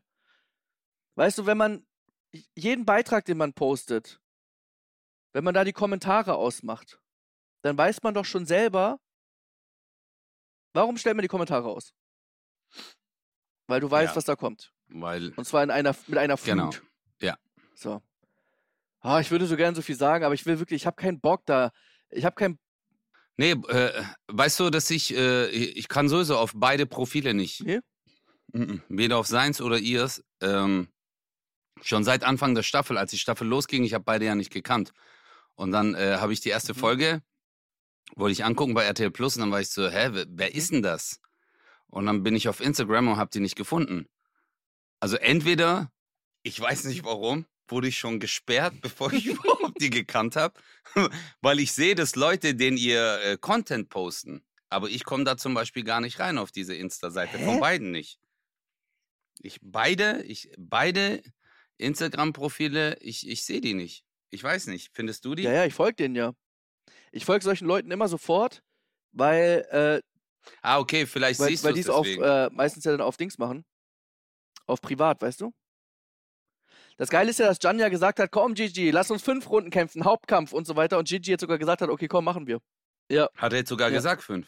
Weißt 1.15 1.37
du, 1.37 1.45
wenn 1.45 1.57
man 1.57 1.85
jeden 2.55 2.85
Beitrag, 2.85 3.25
den 3.25 3.37
man 3.37 3.53
postet, 3.53 4.19
wenn 5.33 5.43
man 5.43 5.53
da 5.53 5.63
die 5.63 5.73
Kommentare 5.73 6.35
ausmacht, 6.35 6.99
dann 7.61 7.77
weiß 7.77 8.01
man 8.03 8.13
doch 8.13 8.25
schon 8.25 8.45
selber, 8.45 8.99
warum 10.73 10.97
stellt 10.97 11.15
man 11.15 11.23
die 11.23 11.27
Kommentare 11.29 11.67
aus? 11.67 11.93
Weil 13.67 13.81
du 13.81 13.89
weißt, 13.91 14.11
Ja. 14.13 14.15
was 14.15 14.25
da 14.25 14.35
kommt. 14.35 14.71
Weil, 14.87 15.29
Und 15.35 15.45
zwar 15.45 15.63
in 15.63 15.71
einer, 15.71 15.95
mit 16.07 16.17
einer 16.17 16.37
Flut. 16.37 16.55
Genau. 16.55 16.71
Ja. 17.21 17.37
So. 17.75 18.01
Ah, 19.01 19.19
ich 19.19 19.29
würde 19.31 19.45
so 19.45 19.55
gern 19.55 19.75
so 19.75 19.81
viel 19.81 19.95
sagen, 19.95 20.25
aber 20.25 20.33
ich 20.33 20.45
will 20.45 20.59
wirklich, 20.59 20.81
ich 20.81 20.85
habe 20.87 20.95
keinen 20.95 21.19
Bock 21.19 21.45
da. 21.45 21.71
Ich 22.09 22.25
habe 22.25 22.35
keinen. 22.35 22.59
nee, 23.37 23.51
äh, 23.51 24.03
weißt 24.27 24.59
du, 24.59 24.69
dass 24.69 24.89
ich, 24.89 25.13
äh, 25.15 25.47
ich 25.49 25.87
kann 25.87 26.09
sowieso 26.09 26.37
auf 26.37 26.51
beide 26.55 26.85
Profile 26.85 27.33
nicht. 27.33 27.61
Nee? 27.63 27.79
Mhm. 28.51 28.81
Weder 28.89 29.17
auf 29.17 29.27
seins 29.27 29.61
oder 29.61 29.77
ihrs. 29.77 30.23
Ähm, 30.41 30.89
schon 31.81 32.03
seit 32.03 32.23
Anfang 32.23 32.55
der 32.55 32.63
Staffel, 32.63 32.97
als 32.97 33.11
die 33.11 33.17
Staffel 33.19 33.47
losging, 33.47 33.83
ich 33.83 33.93
habe 33.93 34.03
beide 34.03 34.25
ja 34.25 34.35
nicht 34.35 34.51
gekannt. 34.51 34.91
Und 35.53 35.71
dann 35.71 35.93
äh, 35.93 36.17
habe 36.17 36.33
ich 36.33 36.41
die 36.41 36.49
erste 36.49 36.73
Mhm. 36.73 36.77
Folge, 36.79 37.21
wollte 38.15 38.33
ich 38.33 38.45
angucken 38.45 38.73
bei 38.73 38.83
RTL 38.83 39.11
Plus 39.11 39.35
und 39.35 39.41
dann 39.41 39.51
war 39.51 39.61
ich 39.61 39.69
so, 39.69 39.89
hä, 39.89 40.09
wer, 40.11 40.25
wer 40.29 40.55
ist 40.55 40.71
denn 40.71 40.81
das? 40.81 41.19
Und 41.87 42.05
dann 42.05 42.23
bin 42.23 42.35
ich 42.35 42.47
auf 42.47 42.59
Instagram 42.59 43.09
und 43.09 43.17
habe 43.17 43.31
die 43.31 43.39
nicht 43.39 43.55
gefunden. 43.55 44.07
Also 44.99 45.15
entweder, 45.17 45.91
ich 46.43 46.59
weiß 46.59 46.85
nicht 46.85 47.03
warum, 47.03 47.45
wurde 47.67 47.87
ich 47.87 47.97
schon 47.97 48.19
gesperrt, 48.19 48.75
bevor 48.81 49.11
ich 49.13 49.25
überhaupt 49.25 49.81
die 49.81 49.89
gekannt 49.89 50.35
habe, 50.35 50.59
weil 51.41 51.59
ich 51.59 51.71
sehe, 51.71 51.95
dass 51.95 52.15
Leute 52.15 52.55
den 52.55 52.77
ihr 52.77 53.19
äh, 53.23 53.37
Content 53.37 53.89
posten. 53.89 54.43
Aber 54.69 54.87
ich 54.89 55.03
komme 55.03 55.23
da 55.23 55.35
zum 55.35 55.55
Beispiel 55.55 55.83
gar 55.83 55.99
nicht 55.99 56.19
rein 56.19 56.37
auf 56.37 56.51
diese 56.51 56.75
Insta-Seite, 56.75 57.39
von 57.39 57.59
beiden 57.59 57.89
nicht. 57.89 58.19
Ich 59.39 59.57
beide, 59.63 60.21
ich 60.23 60.51
beide 60.59 61.23
Instagram-Profile, 61.77 62.97
ich, 63.01 63.27
ich 63.27 63.43
sehe 63.43 63.61
die 63.61 63.73
nicht. 63.73 64.05
Ich 64.29 64.43
weiß 64.43 64.67
nicht. 64.67 64.91
Findest 64.93 65.25
du 65.25 65.33
die? 65.33 65.43
Ja, 65.43 65.53
ja, 65.53 65.65
ich 65.65 65.73
folge 65.73 65.95
denen 65.95 66.15
ja. 66.15 66.33
Ich 67.11 67.25
folge 67.25 67.43
solchen 67.43 67.65
Leuten 67.67 67.91
immer 67.91 68.07
sofort, 68.07 68.61
weil, 69.11 69.65
äh, 69.71 70.01
Ah, 70.61 70.79
okay, 70.79 71.05
vielleicht 71.05 71.39
weil, 71.39 71.49
siehst 71.49 71.63
weil 71.63 71.71
du 71.73 71.75
die 71.75 71.81
es 71.81 71.89
auf, 71.89 72.07
äh, 72.07 72.49
meistens 72.51 72.83
ja 72.85 72.91
dann 72.91 73.01
auf 73.01 73.17
Dings 73.17 73.37
machen. 73.37 73.65
Auf 74.65 74.81
privat, 74.81 75.21
weißt 75.21 75.41
du? 75.41 75.51
Das 76.97 77.09
Geile 77.09 77.29
ist 77.29 77.39
ja, 77.39 77.47
dass 77.47 77.59
Jan 77.61 77.79
ja 77.79 77.89
gesagt 77.89 78.19
hat, 78.19 78.31
komm 78.31 78.53
Gigi, 78.53 78.91
lass 78.91 79.09
uns 79.11 79.21
fünf 79.21 79.49
Runden 79.49 79.69
kämpfen, 79.69 80.03
Hauptkampf 80.05 80.53
und 80.53 80.65
so 80.65 80.75
weiter. 80.75 80.97
Und 80.97 81.07
Gigi 81.07 81.31
jetzt 81.31 81.41
sogar 81.41 81.57
gesagt 81.57 81.81
hat, 81.81 81.89
okay, 81.89 82.07
komm, 82.07 82.25
machen 82.25 82.45
wir. 82.47 82.59
Ja, 83.09 83.29
Hat 83.35 83.53
er 83.53 83.59
jetzt 83.59 83.69
sogar 83.69 83.89
Ja. 83.89 83.95
gesagt 83.95 84.21
fünf. 84.23 84.47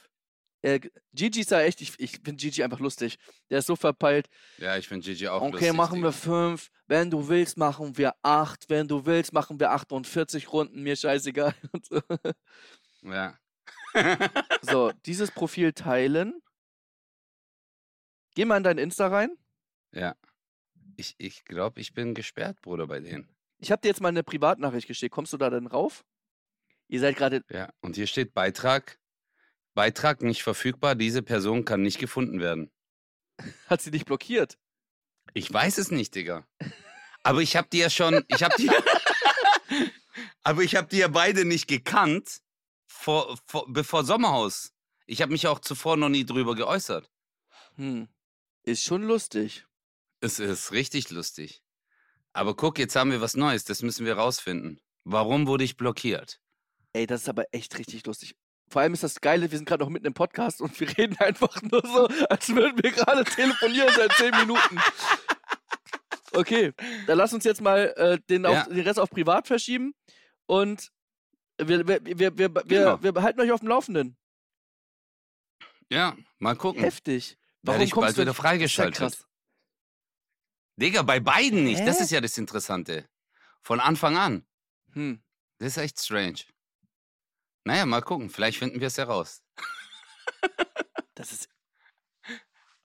Äh, 0.64 0.80
Gigi 1.14 1.42
ist 1.42 1.52
ja 1.52 1.62
echt, 1.62 1.82
ich, 1.82 2.00
ich 2.00 2.12
finde 2.24 2.36
Gigi 2.36 2.64
einfach 2.64 2.80
lustig. 2.80 3.18
Der 3.50 3.60
ist 3.60 3.68
so 3.68 3.76
verpeilt. 3.76 4.28
Ja, 4.58 4.78
ich 4.78 4.88
finde 4.88 5.06
Gigi 5.06 5.28
auch 5.28 5.42
Okay, 5.42 5.52
lustig. 5.52 5.74
machen 5.74 5.96
Digga. 5.96 6.08
wir 6.08 6.14
fünf. 6.14 6.70
Wenn 6.88 7.10
du 7.10 7.28
willst, 7.28 7.58
machen 7.58 7.98
wir 7.98 8.14
acht. 8.22 8.70
Wenn 8.70 8.88
du 8.88 9.06
willst, 9.06 9.34
machen 9.34 9.60
wir 9.60 9.72
48 9.72 10.52
Runden. 10.52 10.84
Mir 10.84 10.96
scheißegal. 10.96 11.54
So. 11.90 12.02
Ja. 13.04 13.38
so, 14.62 14.92
dieses 15.06 15.32
Profil 15.32 15.74
teilen. 15.74 16.42
Geh 18.36 18.46
mal 18.46 18.58
in 18.58 18.64
dein 18.64 18.78
Insta 18.78 19.08
rein. 19.08 19.32
ja. 19.92 20.16
Ich, 20.98 21.16
ich 21.18 21.46
glaube, 21.46 21.80
ich 21.80 21.94
bin 21.94 22.14
gesperrt, 22.14 22.62
Bruder, 22.62 22.86
bei 22.86 23.00
denen. 23.00 23.28
Ich 23.58 23.72
habe 23.72 23.82
dir 23.82 23.88
jetzt 23.88 24.02
mal 24.02 24.10
eine 24.10 24.24
Privatnachricht 24.24 24.88
geschickt. 24.88 25.16
Kommst 25.16 25.34
du 25.34 25.38
da 25.38 25.50
denn 25.50 25.66
rauf? 25.66 26.04
Ihr 26.90 27.00
seid 27.00 27.16
gerade. 27.16 27.44
Ja, 27.50 27.74
und 27.80 27.96
hier 27.96 28.06
steht 28.06 28.34
Beitrag. 28.36 29.00
Beitrag 29.74 30.22
nicht 30.22 30.44
verfügbar. 30.44 30.96
Diese 30.96 31.22
Person 31.22 31.66
kann 31.66 31.82
nicht 31.82 32.00
gefunden 32.00 32.40
werden. 32.40 32.72
Hat 33.68 33.82
sie 33.82 33.92
dich 33.92 34.06
blockiert? 34.06 34.58
Ich 35.34 35.52
weiß 35.52 35.78
es 35.78 35.92
nicht, 35.92 36.16
Digga. 36.16 36.46
Aber 37.24 37.42
ich 37.42 37.56
habe 37.56 37.68
die 37.72 37.78
ja 37.78 37.90
schon, 37.90 38.26
ich 38.28 38.44
habe 38.44 38.56
die, 38.58 38.70
aber 40.44 40.64
ich 40.64 40.76
habe 40.76 40.88
die 40.88 40.98
ja 40.98 41.08
beide 41.08 41.46
nicht 41.46 41.68
gekannt 41.68 42.42
vor, 42.88 43.38
vor, 43.46 43.66
bevor 43.72 44.04
Sommerhaus. 44.04 44.74
Ich 45.06 45.22
habe 45.22 45.32
mich 45.32 45.48
auch 45.48 45.60
zuvor 45.60 45.98
noch 45.98 46.10
nie 46.10 46.26
drüber 46.26 46.56
geäußert. 46.56 47.10
Hm. 47.76 48.08
Ist 48.64 48.84
schon 48.84 49.04
lustig. 49.04 49.66
Es 50.20 50.40
ist 50.40 50.72
richtig 50.72 51.10
lustig. 51.10 51.64
Aber 52.34 52.56
guck, 52.56 52.80
jetzt 52.80 52.96
haben 52.96 53.12
wir 53.12 53.22
was 53.22 53.36
Neues. 53.36 53.66
Das 53.66 53.82
müssen 53.82 54.06
wir 54.06 54.18
rausfinden. 54.18 54.80
Warum 55.04 55.48
wurde 55.48 55.64
ich 55.64 55.78
blockiert? 55.78 56.40
Ey, 56.94 57.08
das 57.08 57.22
ist 57.22 57.30
aber 57.30 57.46
echt 57.52 57.78
richtig 57.78 58.06
lustig. 58.06 58.36
Vor 58.72 58.82
allem 58.82 58.94
ist 58.94 59.04
das 59.04 59.20
Geile, 59.20 59.52
wir 59.52 59.58
sind 59.58 59.68
gerade 59.68 59.84
noch 59.84 59.90
mitten 59.90 60.06
im 60.06 60.14
Podcast 60.14 60.62
und 60.62 60.80
wir 60.80 60.88
reden 60.98 61.18
einfach 61.20 61.62
nur 61.62 61.82
so, 61.86 62.08
als 62.30 62.48
würden 62.56 62.82
wir 62.82 62.92
gerade 62.92 63.26
telefonieren 63.26 63.94
seit 63.96 64.14
zehn 64.14 64.32
Minuten. 64.32 64.80
Okay, 66.34 66.72
dann 67.08 67.18
lass 67.18 67.34
uns 67.34 67.44
jetzt 67.44 67.60
mal 67.60 67.94
äh, 67.98 68.18
den, 68.30 68.46
auf, 68.46 68.54
Ja. 68.54 68.64
den 68.64 68.80
Rest 68.80 68.98
auf 68.98 69.10
privat 69.10 69.48
verschieben 69.48 69.94
und 70.46 70.90
wir, 71.58 71.86
wir, 71.86 72.00
wir, 72.06 72.38
wir, 72.38 72.50
Genau. 72.50 73.04
wir 73.04 73.12
behalten 73.12 73.42
euch 73.42 73.52
auf 73.52 73.60
dem 73.60 73.68
Laufenden. 73.68 74.18
Ja, 75.92 76.16
mal 76.40 76.56
gucken. 76.56 76.82
Heftig. 76.82 77.32
Werde 77.32 77.40
Warum 77.64 77.82
ich 77.82 77.92
kommst 77.92 78.06
bald 78.08 78.18
du 78.18 78.22
wieder 78.22 78.32
Das 78.32 78.38
ja 78.38 78.42
freigeschaltet. 78.44 78.96
krass. 78.96 79.28
Digga, 80.78 81.02
bei 81.02 81.20
beiden 81.20 81.66
nicht. 81.66 81.86
Das 81.86 82.00
Hä? 82.00 82.04
ist 82.04 82.12
ja 82.12 82.22
das 82.22 82.38
Interessante. 82.38 83.10
Von 83.62 83.82
Anfang 83.82 84.16
an. 84.18 84.46
Hm. 84.94 85.22
Das 85.60 85.74
ist 85.74 85.78
echt 85.78 86.00
strange. 86.00 86.40
Naja, 87.64 87.86
mal 87.86 88.02
gucken. 88.02 88.30
Vielleicht 88.30 88.58
finden 88.58 88.80
wir 88.80 88.88
es 88.88 88.98
heraus. 88.98 89.42
Das 91.16 91.32
ist. 91.34 91.50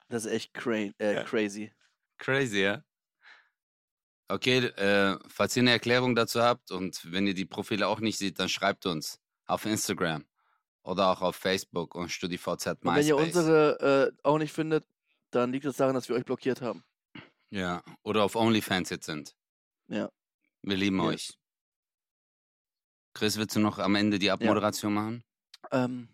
Das 0.09 0.25
ist 0.27 0.33
echt 0.33 0.53
cra 0.53 0.73
äh, 0.99 1.15
Ja. 1.15 1.23
crazy. 1.25 1.73
Crazy, 2.19 2.61
ja? 2.63 2.85
Okay, 4.29 4.59
äh, 4.67 5.19
falls 5.29 5.57
ihr 5.57 5.63
eine 5.63 5.71
Erklärung 5.71 6.15
dazu 6.15 6.43
habt 6.43 6.71
und 6.71 7.01
wenn 7.13 7.27
ihr 7.27 7.35
die 7.35 7.47
Profile 7.47 7.87
auch 7.87 8.01
nicht 8.01 8.19
seht, 8.19 8.39
dann 8.39 8.49
schreibt 8.49 8.85
uns 8.87 9.21
auf 9.47 9.65
Instagram 9.65 10.27
oder 10.83 11.09
auch 11.13 11.23
auf 11.23 11.37
Facebook 11.37 11.95
und 11.95 12.11
StudiVZ 12.11 12.67
Und 12.67 12.95
wenn 12.97 13.07
ihr 13.07 13.15
MySpace. 13.15 13.37
unsere 13.37 14.13
äh, 14.13 14.17
auch 14.23 14.39
nicht 14.39 14.53
findet, 14.53 14.85
dann 15.31 15.53
liegt 15.53 15.65
es 15.65 15.77
daran, 15.77 15.95
dass 15.95 16.09
wir 16.09 16.17
euch 16.17 16.25
blockiert 16.25 16.61
haben. 16.61 16.85
Ja, 17.51 17.83
oder 18.03 18.25
auf 18.25 18.35
OnlyFans 18.35 18.91
jetzt 18.91 19.07
sind. 19.07 19.35
Ja. 19.89 20.11
Wir 20.63 20.77
lieben 20.77 20.99
Yes. 21.01 21.07
euch. 21.07 21.39
Chris, 23.17 23.39
willst 23.39 23.57
du 23.57 23.61
noch 23.61 23.79
am 23.79 23.95
Ende 23.95 24.19
die 24.19 24.31
Abmoderation 24.31 24.93
machen? 24.93 25.25
Ähm. 25.71 26.11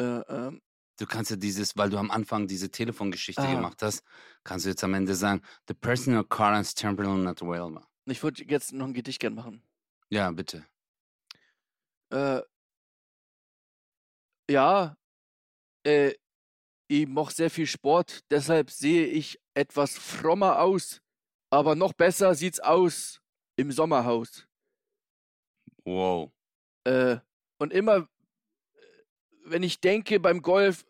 Äh, 0.00 0.02
ähm. 0.02 0.60
Du 0.98 1.06
kannst 1.06 1.30
ja 1.30 1.36
dieses, 1.36 1.76
weil 1.76 1.90
du 1.90 1.96
am 1.96 2.10
Anfang 2.10 2.48
diese 2.48 2.72
Telefongeschichte 2.72 3.40
Ah. 3.40 3.54
gemacht 3.54 3.82
hast, 3.82 4.02
kannst 4.42 4.64
du 4.64 4.70
jetzt 4.70 4.82
am 4.82 4.94
Ende 4.94 5.14
sagen, 5.14 5.40
the 5.68 5.74
personal 5.74 6.24
current 6.24 6.74
terminal 6.74 7.16
not 7.18 7.40
available. 7.40 7.86
Ich 8.06 8.20
würde 8.24 8.42
jetzt 8.42 8.72
noch 8.72 8.86
ein 8.86 8.94
Gedicht 8.94 9.20
gern 9.20 9.36
machen. 9.36 9.62
Ja, 10.10 10.28
bitte. 10.32 10.66
Äh, 12.10 12.42
ja, 14.50 14.96
äh, 15.86 16.14
ich 16.88 17.06
mache 17.06 17.32
sehr 17.32 17.48
viel 17.48 17.68
Sport, 17.68 18.24
deshalb 18.28 18.72
sehe 18.72 19.06
ich 19.06 19.40
etwas 19.54 19.96
frommer 19.96 20.58
aus. 20.58 21.00
Aber 21.48 21.76
noch 21.76 21.92
besser 21.92 22.34
sieht's 22.34 22.58
aus 22.58 23.20
im 23.54 23.70
Sommerhaus. 23.70 24.48
Wow. 25.84 26.30
Äh, 26.84 27.16
und 27.58 27.72
immer, 27.72 27.96
äh, 27.96 28.06
wenn 29.44 29.62
ich 29.62 29.80
denke 29.80 30.20
beim 30.20 30.42
Golf, 30.42 30.84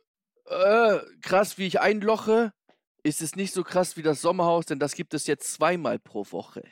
äh, 0.47 0.99
krass, 1.20 1.59
wie 1.59 1.66
ich 1.66 1.80
einloche, 1.80 2.53
ist 3.03 3.22
es 3.22 3.36
nicht 3.36 3.53
so 3.53 3.64
krass 3.64 3.97
wie 3.97 4.03
das 4.03 4.20
Sommerhaus, 4.20 4.66
denn 4.66 4.78
das 4.78 4.95
gibt 4.95 5.14
es 5.14 5.26
jetzt 5.26 5.53
zweimal 5.53 5.99
pro 5.99 6.24
Woche. 6.30 6.62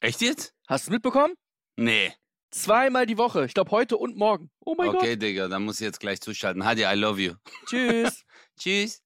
Echt 0.00 0.20
jetzt? 0.20 0.54
Hast 0.66 0.88
du 0.88 0.92
mitbekommen? 0.92 1.34
Nee. 1.76 2.12
Zweimal 2.50 3.06
die 3.06 3.18
Woche. 3.18 3.46
Ich 3.46 3.54
glaube 3.54 3.70
heute 3.72 3.96
und 3.96 4.16
morgen. 4.16 4.50
Oh 4.60 4.74
mein 4.76 4.90
okay, 4.90 5.16
Digga, 5.16 5.48
dann 5.48 5.64
muss 5.64 5.80
ich 5.80 5.84
jetzt 5.86 5.98
gleich 6.00 6.20
zuschalten. 6.20 6.64
Hadi, 6.64 6.82
I 6.82 6.94
love 6.94 7.20
you. 7.20 7.32
Gott. 7.44 7.54
Tschüss. 7.66 8.24
Tschüss. 8.58 9.02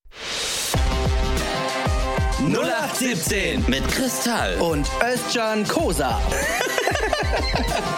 0817 2.40 3.64
Mit 3.68 3.86
Kristall. 3.88 4.58
und 4.60 4.88
Özcan 5.02 5.66
Kosa. 5.66 6.20